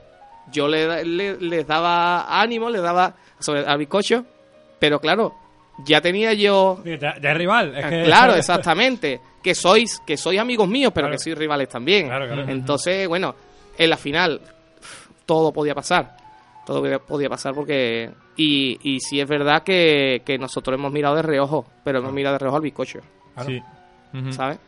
yo 0.50 0.66
le, 0.66 1.04
le- 1.04 1.36
les 1.38 1.66
daba 1.66 2.40
ánimo, 2.40 2.70
les 2.70 2.80
daba 2.82 3.14
sobre 3.38 3.64
al 3.66 3.78
bizcocho, 3.78 4.24
pero 4.78 4.98
claro, 4.98 5.34
ya 5.85 6.01
tenía 6.01 6.33
yo 6.35 6.81
es 6.85 7.35
rival. 7.37 7.77
Es 7.77 7.85
Ah, 7.85 7.91
que- 7.91 8.03
claro, 8.05 8.35
exactamente. 8.37 9.20
Que 9.43 9.55
sois, 9.55 10.01
que 10.07 10.16
sois 10.16 10.39
amigos 10.39 10.68
míos, 10.68 10.93
pero 10.95 11.07
Claro. 11.09 11.18
que 11.18 11.23
sois 11.25 11.37
rivales 11.37 11.68
también. 11.68 12.07
Claro, 12.07 12.27
claro. 12.27 12.49
Entonces, 12.49 13.09
bueno, 13.09 13.35
en 13.77 13.91
la 13.91 13.97
final 13.97 14.41
todo 15.27 15.53
podía 15.53 15.75
pasar. 15.75 16.16
Todo 16.64 16.81
podía- 17.07 17.29
pasar 17.29 17.55
porque... 17.55 18.11
Y, 18.37 18.79
y 18.83 19.01
sí 19.01 19.20
es 19.20 19.29
verdad 19.29 19.62
que, 19.62 20.23
que 20.25 20.39
nosotros 20.39 20.75
hemos 20.79 20.91
mirado 20.93 21.16
de 21.16 21.23
reojo, 21.23 21.66
pero 21.85 21.99
hemos 21.99 22.12
mirado 22.12 22.35
de 22.35 22.39
reojo 22.39 22.57
al 22.57 22.62
bizcocho. 22.62 23.01
Sí. 23.47 23.61
¿Sabes? 24.31 24.59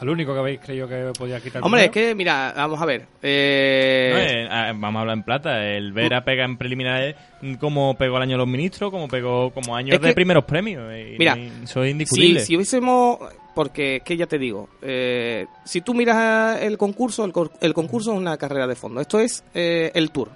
Al 0.00 0.08
único 0.08 0.32
que 0.34 0.38
habéis 0.40 0.60
creído 0.60 0.88
que 0.88 1.12
podía 1.16 1.40
quitar. 1.40 1.58
el 1.58 1.64
Hombre, 1.64 1.84
es 1.84 1.90
que, 1.90 2.14
mira, 2.14 2.52
vamos 2.56 2.82
a 2.82 2.84
ver. 2.84 3.02
No, 3.02 3.06
Eh, 3.22 4.42
eh, 4.42 4.48
ah, 4.50 4.72
vamos 4.74 4.96
a 4.96 5.00
hablar 5.02 5.16
en 5.16 5.22
plata. 5.22 5.64
El 5.64 5.92
Vera 5.92 6.24
pega 6.24 6.44
en 6.44 6.56
preliminares 6.56 7.14
como 7.60 7.96
pegó 7.96 8.16
el 8.16 8.22
año 8.24 8.32
de 8.32 8.38
los 8.38 8.48
ministros, 8.48 8.90
como 8.90 9.06
pegó 9.08 9.50
como 9.52 9.76
años 9.76 9.94
Es 9.94 10.00
de 10.00 10.08
que- 10.08 10.14
primeros 10.14 10.44
premios. 10.44 10.92
y- 10.92 11.16
Mira, 11.18 11.36
eso 11.62 11.82
es 11.82 11.86
si, 11.88 11.90
indiscutible. 11.92 12.40
si 12.40 12.56
hubiésemos... 12.56 13.18
Porque 13.54 13.96
es 13.98 14.02
que 14.02 14.16
ya 14.16 14.26
te 14.26 14.36
digo, 14.36 14.68
eh, 14.82 15.46
si 15.64 15.80
tú 15.80 15.94
miras 15.94 16.60
el 16.60 16.76
concurso, 16.76 17.24
el, 17.24 17.32
el 17.60 17.72
concurso 17.72 18.10
es 18.12 18.18
una 18.18 18.36
carrera 18.36 18.66
de 18.66 18.74
fondo. 18.74 19.00
Esto 19.00 19.20
es 19.20 19.44
eh, 19.54 19.92
el 19.94 20.10
tour. 20.10 20.30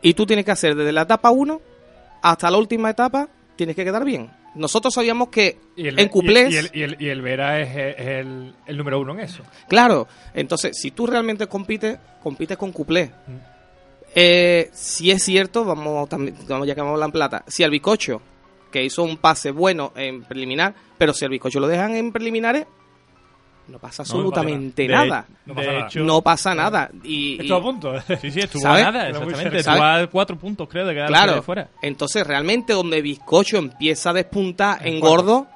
Y 0.00 0.14
tú 0.14 0.24
tienes 0.24 0.46
que 0.46 0.50
hacer 0.50 0.74
desde 0.74 0.92
la 0.92 1.02
etapa 1.02 1.30
1 1.30 1.60
hasta 2.22 2.50
la 2.50 2.56
última 2.56 2.88
etapa, 2.88 3.28
tienes 3.54 3.76
que 3.76 3.84
quedar 3.84 4.02
bien. 4.06 4.30
Nosotros 4.54 4.92
sabíamos 4.94 5.28
que 5.28 5.58
Y 5.76 5.88
el, 5.88 5.98
en 5.98 6.08
cuplés... 6.08 6.52
Y, 6.52 6.56
el, 6.56 6.70
y, 6.72 6.82
el, 6.82 6.96
y 6.98 7.08
el 7.08 7.22
Vera 7.22 7.60
es, 7.60 7.98
el, 7.98 8.54
el 8.66 8.76
número 8.76 9.00
uno 9.00 9.12
en 9.14 9.20
eso. 9.20 9.42
Claro, 9.68 10.06
entonces, 10.34 10.78
si 10.78 10.90
tú 10.90 11.06
realmente 11.06 11.46
compites, 11.46 11.98
compites 12.22 12.56
con 12.56 12.72
cuplé. 12.72 13.10
Eh, 14.14 14.68
si 14.72 15.10
es 15.10 15.22
cierto, 15.22 15.64
vamos, 15.64 16.08
también, 16.08 16.36
vamos 16.46 16.66
ya 16.66 16.74
que 16.74 16.80
vamos 16.80 16.92
a 16.92 16.94
hablar 16.94 17.08
en 17.08 17.12
plata, 17.12 17.44
si 17.48 17.64
al 17.64 17.70
bizcocho, 17.70 18.20
que 18.70 18.84
hizo 18.84 19.02
un 19.02 19.16
pase 19.16 19.50
bueno 19.50 19.92
en 19.96 20.22
preliminar, 20.22 20.74
pero 20.98 21.14
si 21.14 21.24
al 21.24 21.30
bizcocho 21.30 21.60
lo 21.60 21.68
dejan 21.68 21.94
en 21.94 22.12
preliminares, 22.12 22.66
no 23.68 23.78
pasa 23.78 24.02
absolutamente. 24.02 24.86
No 24.88 24.96
pasa 24.98 25.26
de 25.46 25.66
nada. 25.66 25.86
hecho- 25.86 26.00
no 26.00 26.22
pasa 26.22 26.54
nada. 26.54 26.90
Y, 27.04 27.40
Estuvo 27.40 27.56
y- 27.56 27.60
a 27.60 27.62
punto. 27.62 28.00
Sí, 28.20 28.30
sí, 28.30 28.40
estuvo 28.40 28.62
¿Sabes? 28.62 28.84
a 28.84 28.90
nada, 28.92 29.08
exactamente. 29.08 29.58
Estuvo 29.58 29.82
a 29.82 30.06
cuatro 30.08 30.36
puntos, 30.38 30.68
creo, 30.68 30.86
de 30.86 30.94
quedarse 30.94 31.12
Claro. 31.12 31.34
de 31.36 31.42
fuera. 31.42 31.68
Entonces, 31.82 32.26
realmente, 32.26 32.72
donde 32.72 33.00
Bizcocho 33.02 33.56
empieza 33.58 34.10
a 34.10 34.12
despuntar 34.12 34.86
en, 34.86 34.94
En 34.94 35.00
cuarto. 35.00 35.16
gordo, 35.24 35.46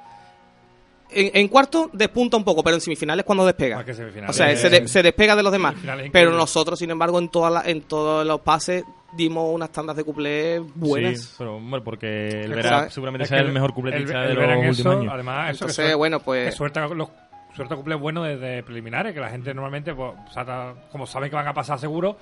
en, 1.11 1.31
en 1.35 1.49
cuarto 1.49 1.91
despunta 1.93 2.37
un 2.37 2.45
poco, 2.45 2.63
pero 2.65 2.75
en 2.77 2.81
semifinales 2.81 3.25
cuando 3.25 3.47
despega. 3.47 3.85
O 4.29 4.33
sea, 4.33 4.57
se, 4.57 4.69
de- 4.71 4.89
se 4.89 5.03
despega 5.03 5.37
de 5.37 5.43
los 5.43 5.53
demás. 5.53 5.75
Pero 6.13 6.33
nosotros, 6.33 6.79
sin 6.79 6.91
embargo, 6.91 7.19
en, 7.19 7.29
todas 7.29 7.53
las- 7.53 7.67
en 7.67 7.83
todos 7.83 8.27
los 8.27 8.41
pases 8.41 8.85
dimos 9.17 9.49
unas 9.55 9.71
tandas 9.71 9.97
de 9.97 10.05
cuplé 10.05 10.59
buenas. 10.75 11.21
Sí, 11.21 11.35
pero 11.39 11.57
hombre, 11.57 11.81
porque 11.81 12.29
el 12.29 12.63
¿sabes? 12.63 12.93
seguramente 12.93 13.23
Es 13.23 13.29
sea 13.31 13.39
el, 13.39 13.47
el- 13.47 13.53
mejor 13.53 13.73
cupletista 13.73 14.21
de 14.23 14.35
los 14.35 14.45
en 14.45 14.69
últimos 14.69 14.97
años. 14.97 15.13
Además, 15.15 15.39
eso 15.51 15.51
Entonces, 15.65 15.77
que 15.77 15.83
suerte- 15.83 15.95
bueno, 15.95 16.21
pues- 16.21 16.51
que 16.51 16.57
suerte 16.57 16.81
los 16.95 17.09
suerte 17.57 17.75
cumple 17.75 17.95
bueno 17.97 18.23
desde 18.23 18.63
preliminares, 18.63 19.15
que 19.15 19.21
la 19.21 19.31
gente 19.31 19.53
normalmente, 19.55 19.95
pues, 19.95 20.13
salta- 20.33 20.75
como 20.93 21.07
saben 21.07 21.31
que 21.31 21.37
van 21.37 21.49
a 21.49 21.55
pasar 21.55 21.79
seguro, 21.79 22.17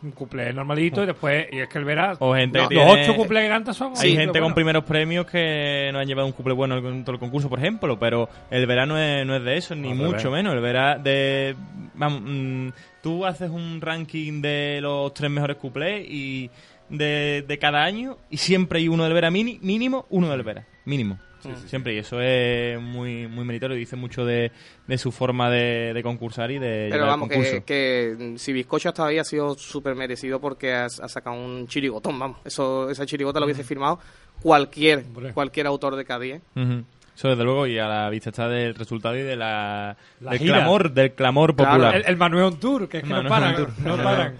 un 0.00 0.12
cumple 0.12 0.52
normalito 0.52 1.02
y 1.02 1.06
después, 1.06 1.48
y 1.50 1.58
es 1.58 1.68
que 1.68 1.78
el 1.78 1.84
Vera, 1.84 2.14
O 2.20 2.32
gente 2.32 2.58
los, 2.58 2.68
que 2.68 2.74
los 2.76 2.84
tiene- 2.86 3.02
ocho 3.02 3.16
cumple 3.16 3.42
que 3.42 3.48
canta 3.48 3.74
son 3.74 3.92
Hay 4.00 4.12
gente 4.14 4.26
bueno. 4.30 4.44
con 4.46 4.54
primeros 4.54 4.84
premios 4.84 5.26
que 5.26 5.90
no 5.92 5.98
han 5.98 6.06
llevado 6.06 6.26
un 6.26 6.32
cumple 6.32 6.54
bueno 6.54 6.76
en 6.78 7.02
todo 7.04 7.14
el 7.14 7.18
concurso, 7.18 7.48
por 7.48 7.58
ejemplo, 7.58 7.98
pero 7.98 8.28
el 8.50 8.64
verano 8.66 8.96
es, 8.96 9.26
no 9.26 9.34
es 9.34 9.42
de 9.42 9.56
eso, 9.56 9.74
ni 9.74 9.92
mucho 9.94 10.30
menos. 10.30 10.54
El 10.54 10.60
verano 10.60 11.02
de. 11.02 11.56
Vamos, 11.94 12.22
mm, 12.24 12.68
tú 13.02 13.26
haces 13.26 13.50
un 13.50 13.80
ranking 13.80 14.40
de 14.40 14.78
los 14.80 15.12
tres 15.14 15.30
mejores 15.32 15.56
cuplés 15.56 16.06
y 16.08 16.48
de, 16.88 17.44
de 17.46 17.58
cada 17.58 17.82
año 17.82 18.18
y 18.30 18.36
siempre 18.36 18.78
hay 18.78 18.86
uno 18.86 19.02
del 19.02 19.14
Vera 19.14 19.32
mini, 19.32 19.58
mínimo, 19.62 20.06
uno 20.10 20.28
del 20.30 20.44
Vera, 20.44 20.64
mínimo. 20.84 21.18
Siempre, 21.66 21.94
y 21.94 21.98
eso 21.98 22.20
es 22.20 22.80
muy 22.80 23.26
muy 23.28 23.44
meritorio 23.44 23.76
y 23.76 23.80
dice 23.80 23.96
mucho 23.96 24.24
de, 24.24 24.50
de 24.86 24.98
su 24.98 25.12
forma 25.12 25.50
de, 25.50 25.92
de 25.94 26.02
concursar 26.02 26.50
y 26.50 26.58
de 26.58 26.88
Pero 26.90 26.94
llevar 26.94 27.00
el 27.00 27.10
vamos, 27.10 27.28
concurso. 27.28 27.64
que, 27.64 28.16
que 28.18 28.38
si 28.38 28.52
Bizcocho 28.52 28.88
hasta 28.88 29.06
ahí 29.06 29.18
ha 29.18 29.24
sido 29.24 29.54
súper 29.56 29.94
merecido 29.94 30.40
porque 30.40 30.72
ha, 30.74 30.88
sacado 30.88 31.36
un 31.36 31.66
chirigotón, 31.68 32.18
vamos. 32.18 32.38
Eso, 32.44 32.90
esa 32.90 33.06
chirigota 33.06 33.38
lo 33.40 33.46
hubiese 33.46 33.64
firmado 33.64 34.00
cualquier, 34.42 35.04
cualquier 35.34 35.66
autor 35.66 35.96
de 35.96 36.04
Cádiz. 36.04 36.34
¿eh? 36.34 36.40
Ujú. 36.56 36.84
Eso 37.16 37.28
desde 37.30 37.42
luego 37.42 37.66
y 37.66 37.78
a 37.78 37.88
la 37.88 38.10
vista 38.10 38.30
está 38.30 38.48
del 38.48 38.76
resultado 38.76 39.16
y 39.16 39.22
de 39.22 39.34
la, 39.34 39.96
La 40.20 40.30
del 40.30 40.38
gira. 40.38 40.54
clamor 40.58 40.92
del 40.92 41.12
clamor 41.14 41.56
Claro, 41.56 41.70
popular. 41.72 41.96
El, 41.96 42.04
el 42.06 42.16
Manuel 42.16 42.44
on 42.44 42.60
Tour, 42.60 42.88
que 42.88 42.98
es 42.98 43.02
que 43.02 43.08
no 43.08 43.16
Manuel 43.16 43.28
paran, 43.30 43.48
on 43.50 43.56
Tour. 43.56 43.68
no 43.80 43.96
Manuel- 43.96 44.04
paran. 44.04 44.34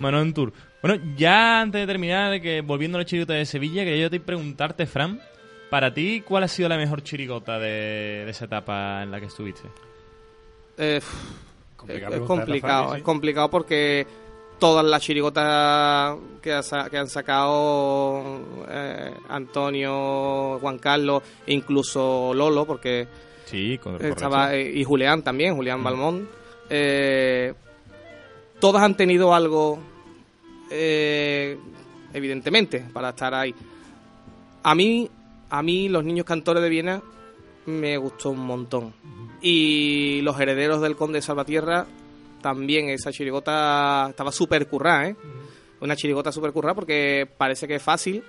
Manuel 0.00 0.22
on 0.26 0.32
Tour. 0.34 0.52
Bueno, 0.80 1.02
ya 1.16 1.60
antes 1.60 1.80
de 1.80 1.86
terminar, 1.88 2.40
que 2.40 2.60
volviendo 2.60 2.96
a 2.98 3.00
la 3.00 3.04
chirigota 3.04 3.34
de 3.34 3.44
Sevilla, 3.44 3.84
quería 3.84 4.02
yo 4.02 4.10
te 4.10 4.20
preguntarte, 4.20 4.86
Fran, 4.86 5.20
para 5.70 5.94
ti, 5.94 6.22
¿cuál 6.26 6.42
ha 6.44 6.48
sido 6.48 6.68
la 6.68 6.76
mejor 6.76 7.02
chirigota 7.02 7.58
de, 7.58 8.22
de 8.24 8.30
esa 8.30 8.44
etapa 8.46 9.02
en 9.02 9.10
la 9.10 9.20
que 9.20 9.26
estuviste? 9.26 9.68
Eh, 10.76 11.00
Complicada 11.76 12.16
es 12.16 12.22
complicado, 12.22 12.82
Rafael, 12.82 12.90
sí. 12.94 12.98
es 12.98 13.04
complicado 13.04 13.50
porque 13.50 14.06
todas 14.58 14.84
las 14.84 15.00
chirigotas 15.02 16.18
que, 16.42 16.52
ha 16.52 16.62
sa- 16.62 16.90
que 16.90 16.98
han 16.98 17.08
sacado 17.08 18.22
eh, 18.68 19.14
Antonio, 19.30 20.58
Juan 20.60 20.78
Carlos 20.78 21.22
e 21.46 21.54
incluso 21.54 22.32
Lolo, 22.34 22.66
porque 22.66 23.08
Sí, 23.46 23.78
con, 23.78 23.96
estaba 24.04 24.54
eh, 24.54 24.70
y 24.74 24.84
Julián 24.84 25.22
también, 25.22 25.56
Julián 25.56 25.82
Balmón, 25.82 26.28
eh, 26.68 27.52
todas 28.60 28.82
han 28.82 28.94
tenido 28.96 29.34
algo, 29.34 29.78
eh, 30.70 31.58
evidentemente, 32.12 32.80
para 32.92 33.08
estar 33.10 33.34
ahí. 33.34 33.54
A 34.62 34.74
mí, 34.74 35.10
a 35.50 35.62
mí 35.62 35.88
los 35.88 36.04
niños 36.04 36.24
cantores 36.24 36.62
de 36.62 36.68
Viena 36.68 37.02
me 37.66 37.96
gustó 37.96 38.30
un 38.30 38.40
montón. 38.40 38.94
Y 39.42 40.20
los 40.22 40.38
herederos 40.40 40.80
del 40.80 40.96
conde 40.96 41.22
Salvatierra 41.22 41.86
también, 42.40 42.88
esa 42.88 43.12
chirigota 43.12 44.06
estaba 44.10 44.32
súper 44.32 44.66
currada, 44.66 45.08
¿eh? 45.08 45.16
Una 45.80 45.96
chirigota 45.96 46.32
súper 46.32 46.52
currada 46.52 46.74
porque 46.74 47.28
parece 47.38 47.66
que 47.66 47.76
es 47.76 47.82
fácil, 47.82 48.22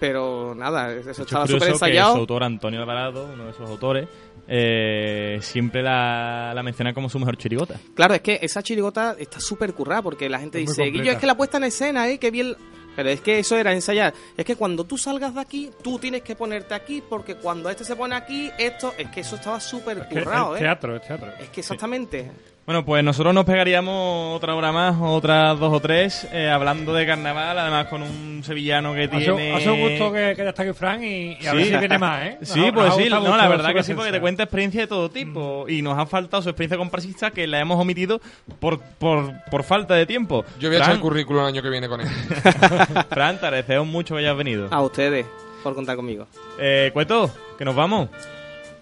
pero 0.00 0.54
nada, 0.54 0.92
eso 0.92 1.06
De 1.06 1.12
hecho, 1.12 1.22
estaba 1.22 1.44
es 1.44 1.50
súper 1.50 1.68
ensayado. 1.70 2.14
su 2.14 2.20
autor 2.20 2.44
Antonio 2.44 2.80
Alvarado, 2.80 3.30
uno 3.32 3.44
de 3.46 3.50
esos 3.50 3.68
autores, 3.68 4.08
eh, 4.48 5.38
siempre 5.40 5.82
la, 5.82 6.52
la 6.54 6.62
menciona 6.62 6.92
como 6.94 7.08
su 7.08 7.18
mejor 7.18 7.36
chirigota. 7.36 7.78
Claro, 7.94 8.14
es 8.14 8.20
que 8.20 8.38
esa 8.42 8.62
chirigota 8.62 9.14
está 9.18 9.40
súper 9.40 9.74
currada 9.74 10.02
porque 10.02 10.28
la 10.28 10.38
gente 10.40 10.60
Es 10.62 10.68
dice. 10.70 10.84
Guillo, 10.90 11.12
es 11.12 11.18
que 11.18 11.26
la 11.26 11.36
puesta 11.36 11.58
en 11.58 11.64
escena, 11.64 12.08
¿eh? 12.08 12.18
Que 12.18 12.30
bien... 12.30 12.56
Pero 12.96 13.10
es 13.10 13.20
que 13.20 13.38
eso 13.38 13.56
era 13.56 13.72
ensayar. 13.72 14.12
Es 14.36 14.44
que 14.44 14.56
cuando 14.56 14.84
tú 14.84 14.98
salgas 14.98 15.34
de 15.34 15.40
aquí, 15.40 15.70
tú 15.82 15.98
tienes 15.98 16.22
que 16.22 16.34
ponerte 16.34 16.74
aquí 16.74 17.02
porque 17.08 17.36
cuando 17.36 17.70
este 17.70 17.84
se 17.84 17.94
pone 17.94 18.14
aquí, 18.14 18.50
esto... 18.58 18.94
Es 18.98 19.08
que 19.10 19.20
eso 19.20 19.36
estaba 19.36 19.60
súper 19.60 20.08
currado, 20.08 20.56
es 20.56 20.60
¿eh? 20.60 20.64
teatro, 20.64 20.96
es 20.96 21.02
teatro. 21.02 21.32
Es 21.38 21.48
que 21.50 21.60
exactamente. 21.60 22.30
Bueno, 22.68 22.84
pues 22.84 23.02
nosotros 23.02 23.32
nos 23.32 23.46
pegaríamos 23.46 24.36
otra 24.36 24.54
hora 24.54 24.70
más, 24.72 24.94
otras 25.00 25.58
dos 25.58 25.72
o 25.72 25.80
tres, 25.80 26.28
eh, 26.30 26.50
hablando 26.50 26.92
de 26.92 27.06
carnaval, 27.06 27.58
además 27.58 27.86
con 27.86 28.02
un 28.02 28.42
sevillano 28.44 28.92
que 28.92 29.08
tiene... 29.08 29.54
ha 29.54 29.58
sido 29.60 29.72
un 29.72 29.80
gusto 29.88 30.12
que, 30.12 30.34
que 30.36 30.42
ya 30.44 30.50
está 30.50 30.64
aquí 30.64 30.72
Fran 30.74 31.02
y, 31.02 31.38
y 31.40 31.46
a 31.46 31.54
ver 31.54 31.64
Sí. 31.64 31.70
si 31.72 31.76
viene 31.78 31.98
más, 31.98 32.22
¿eh? 32.26 32.36
Nos 32.40 32.48
Sí, 32.50 32.70
pues 32.70 32.86
nos 32.88 32.96
sí, 32.98 33.08
no, 33.08 33.36
la 33.38 33.48
verdad 33.48 33.72
que 33.72 33.82
sí, 33.82 33.94
porque 33.94 34.12
te 34.12 34.20
cuenta 34.20 34.42
experiencia 34.42 34.82
de 34.82 34.86
todo 34.86 35.08
tipo. 35.08 35.64
Y 35.66 35.80
nos 35.80 35.96
ha 35.98 36.04
faltado 36.04 36.42
su 36.42 36.50
experiencia 36.50 36.76
comparsista 36.76 37.30
que 37.30 37.46
la 37.46 37.58
hemos 37.58 37.80
omitido 37.80 38.20
por, 38.60 38.78
por, 38.80 39.32
por 39.50 39.62
falta 39.62 39.94
de 39.94 40.04
tiempo. 40.04 40.44
Yo 40.60 40.68
voy 40.68 40.76
a 40.76 40.80
echar 40.80 40.92
el 40.92 41.00
currículum 41.00 41.40
el 41.44 41.48
año 41.48 41.62
que 41.62 41.70
viene 41.70 41.88
con 41.88 42.02
él. 42.02 42.08
Fran, 43.08 43.40
te 43.40 43.46
agradecemos 43.46 43.86
mucho 43.86 44.14
que 44.14 44.20
hayas 44.20 44.36
venido. 44.36 44.68
A 44.70 44.82
ustedes 44.82 45.24
por 45.62 45.74
contar 45.74 45.96
conmigo. 45.96 46.26
Eh, 46.58 46.90
Cueto, 46.92 47.30
que 47.56 47.64
nos 47.64 47.74
vamos. 47.74 48.10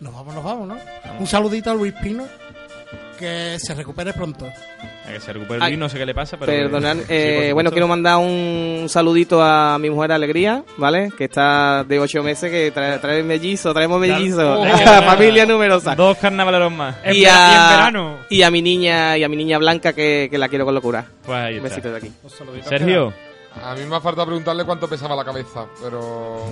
Nos 0.00 0.12
vamos, 0.12 0.34
nos 0.34 0.42
vamos, 0.44 0.66
¿no? 0.68 0.76
Un 1.20 1.26
saludito 1.28 1.70
a 1.70 1.74
Luis 1.74 1.94
Pino, 2.02 2.24
que 3.16 3.58
se 3.58 3.74
recupere 3.74 4.12
pronto. 4.12 4.46
A 4.46 5.12
que 5.12 5.20
se 5.20 5.32
recupere 5.32 5.60
Ay, 5.62 5.76
no 5.76 5.88
sé 5.88 5.98
qué 5.98 6.06
le 6.06 6.14
pasa, 6.14 6.36
pero... 6.36 6.52
Perdonad, 6.52 6.98
eh, 7.08 7.52
bueno, 7.52 7.70
quiero 7.70 7.88
mandar 7.88 8.18
un 8.18 8.86
saludito 8.88 9.42
a 9.42 9.78
mi 9.78 9.90
mujer 9.90 10.12
Alegría, 10.12 10.62
¿vale? 10.76 11.10
Que 11.16 11.24
está 11.24 11.84
de 11.84 11.98
ocho 11.98 12.22
meses, 12.22 12.50
que 12.50 12.70
trae, 12.70 12.98
trae 12.98 13.22
mellizo, 13.22 13.72
traemos 13.72 14.00
mellizo. 14.00 14.60
Oh. 14.60 14.64
Familia 15.04 15.46
numerosa. 15.46 15.94
Dos 15.94 16.16
carnavaleros 16.18 16.72
más. 16.72 16.96
Y 17.12 17.24
a, 17.24 17.90
y 18.28 18.42
a 18.42 18.50
mi 18.50 18.62
niña 18.62 19.16
y 19.16 19.24
a 19.24 19.28
mi 19.28 19.36
niña 19.36 19.58
Blanca 19.58 19.92
que, 19.92 20.28
que 20.30 20.38
la 20.38 20.48
quiero 20.48 20.64
con 20.64 20.74
locura. 20.74 21.06
Pues 21.24 21.38
ahí 21.38 21.56
Un 21.56 21.64
besito 21.64 21.90
de 21.90 21.98
aquí. 21.98 22.12
Sergio. 22.64 23.12
A 23.62 23.74
mí 23.74 23.84
me 23.86 23.96
ha 23.96 24.00
faltado 24.00 24.26
preguntarle 24.26 24.64
cuánto 24.64 24.88
pesaba 24.88 25.16
la 25.16 25.24
cabeza, 25.24 25.66
pero. 25.82 26.50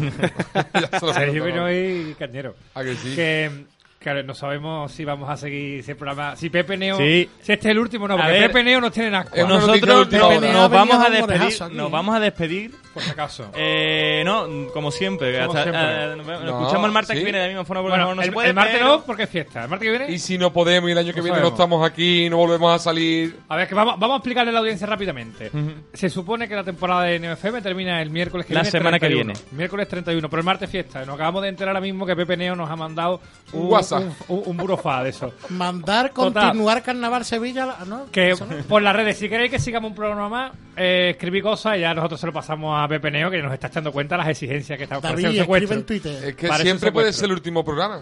Sergio. 1.15 1.45
Pino 1.45 1.71
y 1.71 2.15
Cañero. 2.19 2.55
¿A 2.75 2.83
que 2.83 2.95
sí? 2.97 3.15
Que, 3.15 3.67
que 4.05 4.23
no 4.23 4.35
sabemos 4.35 4.93
si 4.93 5.05
vamos 5.05 5.31
a 5.31 5.37
seguir 5.37 5.81
ese 5.81 5.95
programa. 5.95 6.37
Si 6.37 6.51
Pepe 6.51 6.77
Neo. 6.77 6.99
Sí. 6.99 7.29
Si 7.41 7.53
este 7.53 7.69
es 7.69 7.73
el 7.73 7.79
último, 7.79 8.07
no, 8.07 8.17
porque 8.17 8.33
ver, 8.33 8.47
Pepe 8.49 8.65
Neo 8.65 8.81
nos 8.81 8.93
tiene 8.93 9.09
en 9.09 9.15
asco. 9.15 9.47
Nosotros 9.47 10.13
nos, 10.13 10.43
nos 10.43 10.71
vamos 10.71 11.05
a 11.05 11.11
despedir, 11.11 11.73
nos 11.73 11.91
vamos 11.91 12.15
a 12.15 12.21
despedir. 12.21 12.84
Por 12.95 13.03
si 13.03 13.11
acaso. 13.11 13.51
Eh, 13.57 14.23
no, 14.25 14.47
como 14.73 14.91
siempre. 14.91 15.33
Como 15.45 15.51
hasta- 15.59 15.63
siempre. 15.65 15.83
eh, 16.13 16.17
nos, 16.17 16.27
nos 16.27 16.43
No, 16.45 16.61
escuchamos 16.61 16.87
el 16.87 16.93
martes 16.93 17.11
¿sí? 17.11 17.19
que 17.19 17.25
viene 17.25 17.39
de 17.39 17.45
la 17.45 17.49
misma 17.49 17.65
forma 17.65 17.83
porque 17.83 17.97
Bueno, 17.99 18.15
no, 18.15 18.23
el, 18.23 18.27
se 18.29 18.33
puede. 18.33 18.49
el 18.49 18.55
martes 18.55 18.75
pero- 18.77 18.87
no, 18.89 19.03
porque 19.05 19.23
es 19.25 19.31
fiesta. 19.31 19.65
El 19.65 19.69
martes 19.71 19.87
que 19.87 19.99
viene. 19.99 20.13
Y 20.15 20.19
si 20.19 20.39
no 20.39 20.53
podemos 20.53 20.89
y 20.89 20.93
el 20.93 20.99
año 20.99 21.13
que 21.13 21.19
No 21.19 21.25
viene 21.25 21.39
no 21.39 21.45
sabemos. 21.47 21.59
estamos 21.61 21.87
aquí 21.91 22.31
no 22.31 22.37
volvemos 22.39 22.75
a 22.75 22.79
salir. 22.79 23.39
A 23.49 23.57
ver, 23.57 23.69
que 23.69 23.75
vamos, 23.75 23.99
vamos 23.99 24.15
a 24.15 24.17
explicarle 24.19 24.51
a 24.51 24.53
la 24.53 24.61
audiencia 24.61 24.87
rápidamente. 24.87 25.51
Se 25.93 26.09
supone 26.09 26.49
que 26.49 26.55
la 26.55 26.65
temporada 26.65 27.03
de 27.03 27.19
NFM 27.19 27.61
termina 27.63 28.01
el 28.01 28.11
miércoles 28.11 28.47
que 28.47 28.55
La 28.55 28.61
viene. 28.61 28.71
semana 28.71 28.99
que 28.99 29.07
31. 29.07 29.33
viene. 29.35 29.49
Miércoles 29.57 29.89
31, 29.89 30.29
pero 30.31 30.41
el 30.41 30.47
martes 30.47 30.71
fiesta. 30.71 31.05
Nos 31.05 31.15
acabamos 31.17 31.43
de 31.43 31.49
enterar 31.49 31.71
ahora 31.77 31.81
mismo 31.81 32.07
que 32.07 32.15
Pepe 32.17 32.37
Neo 32.37 32.55
nos 32.57 32.71
ha 32.71 32.77
mandado 32.77 33.21
Un 33.53 33.67
WhatsApp. 33.71 34.03
Un, 34.29 34.43
un, 34.47 34.57
burofax 34.57 35.05
de 35.05 35.11
eso. 35.11 35.33
Mandar 35.51 36.11
Total. 36.11 36.43
continuar 36.51 36.83
Carnaval 36.83 37.25
Sevilla, 37.25 37.77
¿no? 37.87 38.07
Que 38.11 38.35
por 38.69 38.83
las 38.83 38.95
redes, 38.95 39.19
si 39.19 39.29
queréis 39.29 39.51
que 39.51 39.59
sigamos 39.59 39.91
un 39.91 39.97
programa 39.97 40.29
más, 40.29 40.53
eh, 40.77 41.11
escribí 41.13 41.41
cosas 41.41 41.77
y 41.77 41.81
ya 41.81 41.95
nosotros 41.95 42.21
se 42.21 42.27
lo 42.27 42.33
pasamos 42.33 42.77
a 42.79 42.84
Pepe 42.89 43.11
Neo, 43.11 43.31
que 43.31 43.43
nos 43.43 43.53
está 43.53 43.67
echando 43.69 43.93
cuenta 43.93 44.15
de 44.17 44.19
las 44.23 44.29
exigencias 44.31 44.77
que 44.77 44.85
está 44.85 45.01
David, 45.01 45.27
escribe 45.41 45.75
en 45.75 45.85
Twitter. 45.85 46.25
Es 46.25 46.35
que 46.37 46.49
Parece 46.49 46.65
siempre 46.65 46.93
puede 46.93 47.13
ser 47.13 47.27
el 47.27 47.33
último 47.33 47.65
programa. 47.65 48.01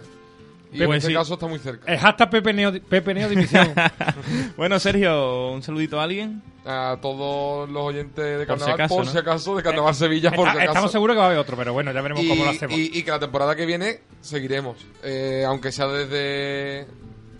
Y 0.74 0.78
Pues 0.78 0.88
en 0.88 0.94
este 0.94 1.08
sí. 1.08 1.14
caso 1.14 1.34
está 1.34 1.46
muy 1.46 1.58
cerca. 1.58 1.92
El 1.92 1.98
hashtag 1.98 2.30
Pepe 2.30 2.52
Neo, 2.54 2.72
Pepe 2.88 3.12
Neo 3.12 3.28
dimisión. 3.28 3.74
bueno, 4.56 4.78
Sergio, 4.78 5.50
un 5.52 5.62
saludito 5.62 6.00
a 6.00 6.04
alguien. 6.04 6.42
A 6.64 6.96
todos 7.02 7.68
los 7.68 7.82
oyentes 7.82 8.24
de 8.38 8.46
Por 8.46 8.56
si 8.58 8.64
Carnaval, 8.64 8.74
acaso, 8.74 8.96
por 8.96 9.04
¿no? 9.04 9.10
si 9.12 9.18
acaso, 9.18 9.56
de 9.56 9.62
Carnaval 9.62 9.94
Sevilla, 9.94 10.30
por 10.30 10.46
Está- 10.46 10.52
si 10.52 10.56
acaso. 10.58 10.70
estamos 10.72 10.92
seguros 10.92 11.14
que 11.14 11.18
va 11.18 11.24
a 11.24 11.26
haber 11.26 11.38
otro, 11.40 11.56
pero 11.58 11.72
bueno, 11.74 11.92
ya 11.92 12.00
veremos 12.00 12.24
y, 12.24 12.28
cómo 12.28 12.44
lo 12.44 12.50
hacemos. 12.50 12.78
y- 12.78 12.90
y 12.98 13.02
que 13.02 13.10
la 13.10 13.18
temporada 13.18 13.54
que 13.54 13.66
viene 13.66 14.00
seguiremos. 14.22 14.78
Eh, 15.02 15.44
aunque 15.46 15.72
sea 15.72 15.88
desde 15.88 16.86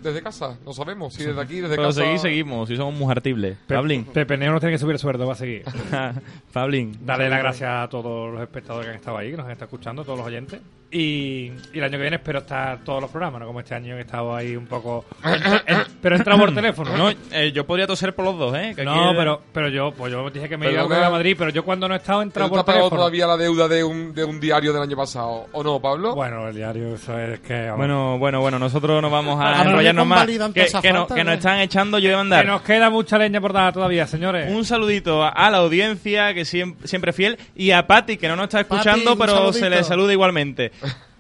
desde 0.03 0.23
casa, 0.23 0.59
no 0.65 0.73
sabemos. 0.73 1.15
Si 1.15 1.25
desde 1.25 1.41
aquí, 1.41 1.61
desde 1.61 1.77
Pero 1.77 1.89
casa. 1.89 2.01
seguir, 2.03 2.19
seguimos, 2.19 2.69
si 2.69 2.77
somos 2.77 2.95
muy 2.95 3.11
hartibles. 3.11 3.57
Pe- 3.67 3.75
Pablín. 3.75 4.05
Pepe 4.05 4.37
Neo 4.37 4.53
no 4.53 4.61
tiene 4.61 4.73
que 4.75 4.79
subir 4.79 4.95
el 4.95 4.99
sueldo, 4.99 5.27
va 5.27 5.33
a 5.35 5.37
seguir. 5.37 5.65
Pablín. 6.53 6.99
Darle 7.05 7.29
las 7.29 7.39
gracias 7.41 7.71
a 7.71 7.89
todos 7.89 8.33
los 8.33 8.43
espectadores 8.43 8.87
que 8.87 8.91
han 8.91 8.97
estado 8.97 9.17
ahí, 9.19 9.31
que 9.31 9.37
nos 9.37 9.47
han 9.47 9.53
estado 9.53 9.67
escuchando, 9.67 10.05
todos 10.05 10.19
los 10.19 10.27
oyentes. 10.27 10.61
Y, 10.95 11.51
y 11.73 11.79
el 11.79 11.85
año 11.85 11.93
que 11.93 12.03
viene 12.03 12.17
espero 12.17 12.41
estar 12.41 12.81
todos 12.85 13.01
los 13.01 13.11
programas, 13.11 13.41
¿no? 13.41 13.47
Como 13.47 13.61
este 13.61 13.75
año 13.75 13.95
que 13.95 14.01
he 14.01 14.05
estado 14.05 14.35
ahí 14.37 14.55
un 14.55 14.67
poco... 14.67 15.07
entra- 15.25 15.87
pero 16.03 16.15
he 16.15 16.19
entrado 16.19 16.39
por 16.39 16.55
teléfono. 16.55 16.95
No, 16.97 17.11
eh, 17.31 17.51
yo 17.55 17.67
podría 17.67 17.87
toser 17.87 18.15
por 18.15 18.27
los 18.27 18.39
dos, 18.39 18.55
¿eh? 18.57 18.75
Que 18.77 18.85
No, 18.85 19.07
aquí- 19.09 19.15
pero, 19.17 19.41
pero 19.55 19.69
yo, 19.71 19.93
pues 19.93 20.13
yo 20.13 20.29
dije 20.29 20.51
que 20.51 20.59
me 20.59 20.67
Perdona. 20.67 20.99
iba 20.99 21.07
a 21.07 21.11
Madrid, 21.11 21.35
pero 21.39 21.51
yo 21.51 21.65
cuando 21.65 21.89
no 21.89 21.95
he 21.95 21.97
estado 21.97 22.21
he 22.21 22.25
¿Él 22.25 22.29
entrado 22.29 22.51
te 22.51 22.55
ha 22.55 22.57
por 22.59 22.65
pagado 22.67 22.83
teléfono. 22.91 23.01
todavía 23.01 23.27
la 23.27 23.37
deuda 23.39 23.69
de 23.69 23.83
un, 23.85 24.13
de 24.15 24.23
un 24.23 24.39
diario 24.39 24.73
del 24.75 24.83
año 24.83 24.97
pasado? 24.97 25.47
¿O 25.53 25.63
no, 25.65 25.81
Pablo? 25.81 26.15
Bueno, 26.15 26.47
el 26.49 26.55
diario, 26.57 26.95
eso 26.95 27.19
es 27.19 27.41
que... 27.41 27.55
vamos. 27.63 27.79
Bueno, 27.79 28.19
bueno, 28.19 28.41
bueno, 28.43 28.59
nosotros 28.59 29.01
nos 29.01 29.11
vamos 29.11 29.41
a 29.43 29.63
enrollarnos 29.65 30.07
más. 30.07 30.27
Que, 30.27 30.67
que, 30.83 30.93
no- 30.93 31.07
que 31.07 31.25
nos 31.25 31.27
¿no? 31.27 31.33
están 31.33 31.61
echando, 31.61 31.99
yo 31.99 32.09
voy 32.11 32.13
a 32.13 32.13
que 32.13 32.17
mandar 32.19 32.47
nos 32.47 32.61
queda 32.61 32.91
mucha 32.91 33.17
leña 33.17 33.41
por 33.41 33.55
dar 33.55 33.73
todavía, 33.73 34.07
señores. 34.07 34.53
un 34.55 34.65
saludito 34.67 35.25
a 35.25 35.51
la 35.51 35.57
audiencia, 35.59 36.35
que 36.35 36.45
siempre, 36.45 36.87
siempre 36.87 37.15
fiel, 37.15 37.39
y 37.57 37.71
a 37.71 37.87
Patti, 37.87 38.19
que 38.19 38.29
no 38.29 38.37
nos 38.37 38.45
está 38.45 38.61
escuchando, 38.61 39.17
pero 39.17 39.33
saludito. 39.33 39.53
se 39.55 39.71
le 39.71 39.85
saluda 39.85 40.13
igualmente. 40.13 40.71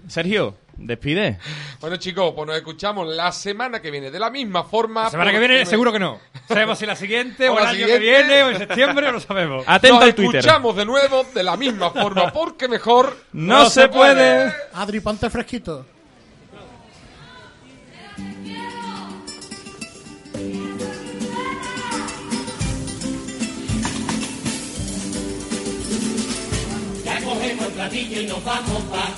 Sergio, 0.08 0.56
despide. 0.76 1.38
Bueno, 1.80 1.96
chicos, 1.96 2.32
pues 2.34 2.46
nos 2.46 2.56
escuchamos 2.56 3.06
la 3.06 3.30
semana 3.32 3.80
que 3.80 3.90
viene 3.90 4.10
de 4.10 4.18
la 4.18 4.30
misma 4.30 4.64
forma. 4.64 5.04
La 5.04 5.10
semana 5.10 5.30
que 5.32 5.38
viene 5.38 5.54
me- 5.58 5.66
seguro 5.66 5.92
que 5.92 5.98
no. 6.00 6.18
Sabemos 6.48 6.78
si 6.78 6.86
la 6.86 6.96
siguiente 6.96 7.48
o, 7.48 7.54
O 7.54 7.58
el 7.58 7.64
año 7.66 7.72
siguiente. 7.72 7.92
que 7.94 7.98
viene 8.00 8.42
o 8.42 8.50
en 8.50 8.58
septiembre, 8.58 9.06
no 9.06 9.12
lo 9.12 9.20
sabemos. 9.20 9.64
Atento 9.66 9.96
Nos 9.96 10.04
al 10.04 10.14
Twitter. 10.14 10.36
escuchamos 10.40 10.76
de 10.76 10.84
nuevo 10.84 11.24
de 11.34 11.42
la 11.42 11.56
misma 11.56 11.90
forma, 11.90 12.32
porque 12.32 12.66
mejor 12.68 13.16
No 13.32 13.70
se 13.70 13.88
puede. 13.88 14.52
Adri, 14.74 15.00
ponte 15.00 15.30
fresquito. 15.30 15.86
Ya 27.04 27.20
cogemos 27.24 27.66
el 27.66 27.72
platillo 27.72 28.20
y 28.20 28.26
nos 28.26 28.44
vamos 28.44 28.82
pa' 28.84 29.12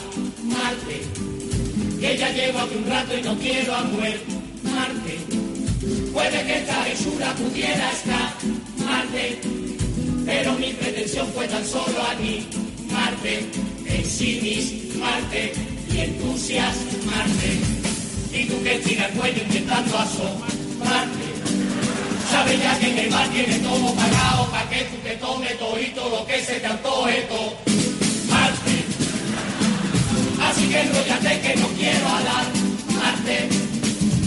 Marte. 0.44 1.02
Que 2.00 2.18
ya 2.18 2.30
llevo 2.32 2.58
aquí 2.60 2.74
un 2.76 2.88
rato 2.88 3.16
y 3.16 3.22
no 3.22 3.34
quiero 3.38 3.74
a. 3.74 3.82
Marte. 3.82 5.18
Puede 6.12 6.44
que 6.46 6.58
esta 6.58 6.88
hechura 6.88 7.34
pudiera 7.34 7.92
estar 7.92 8.34
Marte. 8.84 9.40
Pero 10.24 10.52
mi 10.54 10.72
pretensión 10.72 11.28
fue 11.34 11.46
tan 11.48 11.64
solo 11.64 12.02
aquí 12.12 12.46
Marte. 12.90 13.46
En 13.86 14.04
sí 14.04 14.90
Marte 14.98 15.52
y 15.92 15.98
entusiasmarte. 16.00 17.50
Y 18.32 18.44
tú 18.46 18.62
que 18.62 18.78
tiras 18.80 19.10
el 19.10 19.18
cuello 19.18 19.42
intentando 19.44 19.98
asomarte. 19.98 21.24
Sabes 22.30 22.62
ya 22.62 22.78
que 22.80 22.90
en 22.90 22.98
el 22.98 23.10
bar 23.10 23.28
tiene 23.28 23.58
todo 23.60 23.94
pagado 23.94 24.50
pa' 24.50 24.68
que 24.68 24.84
tú 24.84 24.96
te 25.04 25.16
tomes 25.16 25.58
todito 25.58 26.08
lo 26.08 26.26
que 26.26 26.42
se 26.42 26.58
te 26.58 26.66
antoje 26.66 27.28
todo. 27.28 27.83
Que 30.64 30.80
enrollate 30.80 31.40
que 31.40 31.56
no 31.56 31.68
quiero 31.68 32.08
hablar. 32.08 32.46
Marte. 32.96 33.48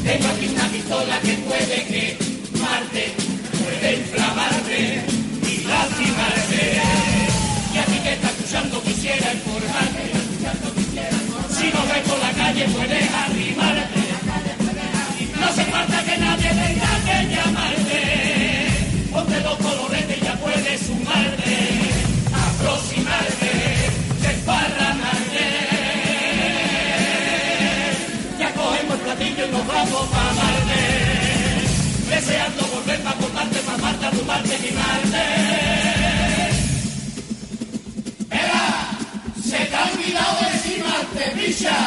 Tengo 0.03 0.27
aquí 0.27 0.47
una 0.55 0.67
pistola 0.69 1.19
que 1.21 1.33
puede 1.33 1.77
que 1.89 2.17
Marte 2.61 3.13
puede 3.63 3.95
inflamarte 3.97 5.03
y 5.51 5.63
lastimarte. 5.63 6.81
Y 7.73 7.77
a 7.77 7.85
ti 7.85 7.99
que 8.03 8.13
estás 8.13 8.31
escuchando 8.31 8.81
quisiera 8.83 9.33
informarte. 9.33 10.03
Si 11.57 11.65
nos 11.75 11.88
ves 11.89 12.03
por 12.07 12.19
la 12.19 12.31
calle 12.31 12.65
puedes 12.69 13.13
arrimarte. 13.13 13.99
No 15.39 15.45
hace 15.47 15.65
falta 15.65 16.03
que 16.03 16.17
nadie 16.17 16.49
tenga 16.49 16.91
que 17.07 17.35
llamarte. 17.35 17.99
Ponte 19.11 19.39
dos 19.41 19.57
coloretes 19.57 20.17
y 20.17 20.21
ya 20.23 20.33
puedes 20.35 20.81
sumarte. 20.81 21.86
como 29.68 30.05
para 30.07 30.30
amarte, 30.30 30.82
deseando 32.09 32.68
volver 32.68 32.99
para 33.01 33.18
contarte, 33.18 33.59
para 33.59 33.78
amarte, 33.78 34.05
arrumarte, 34.05 34.57
mimarte. 34.59 35.24
Era, 38.30 38.63
se 39.43 39.57
te 39.65 39.76
ha 39.76 39.84
olvidado 39.84 40.38
decir 40.53 40.84
Marte, 40.84 41.32
brilla, 41.36 41.78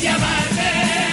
y 0.00 0.06
amarte. 0.06 1.07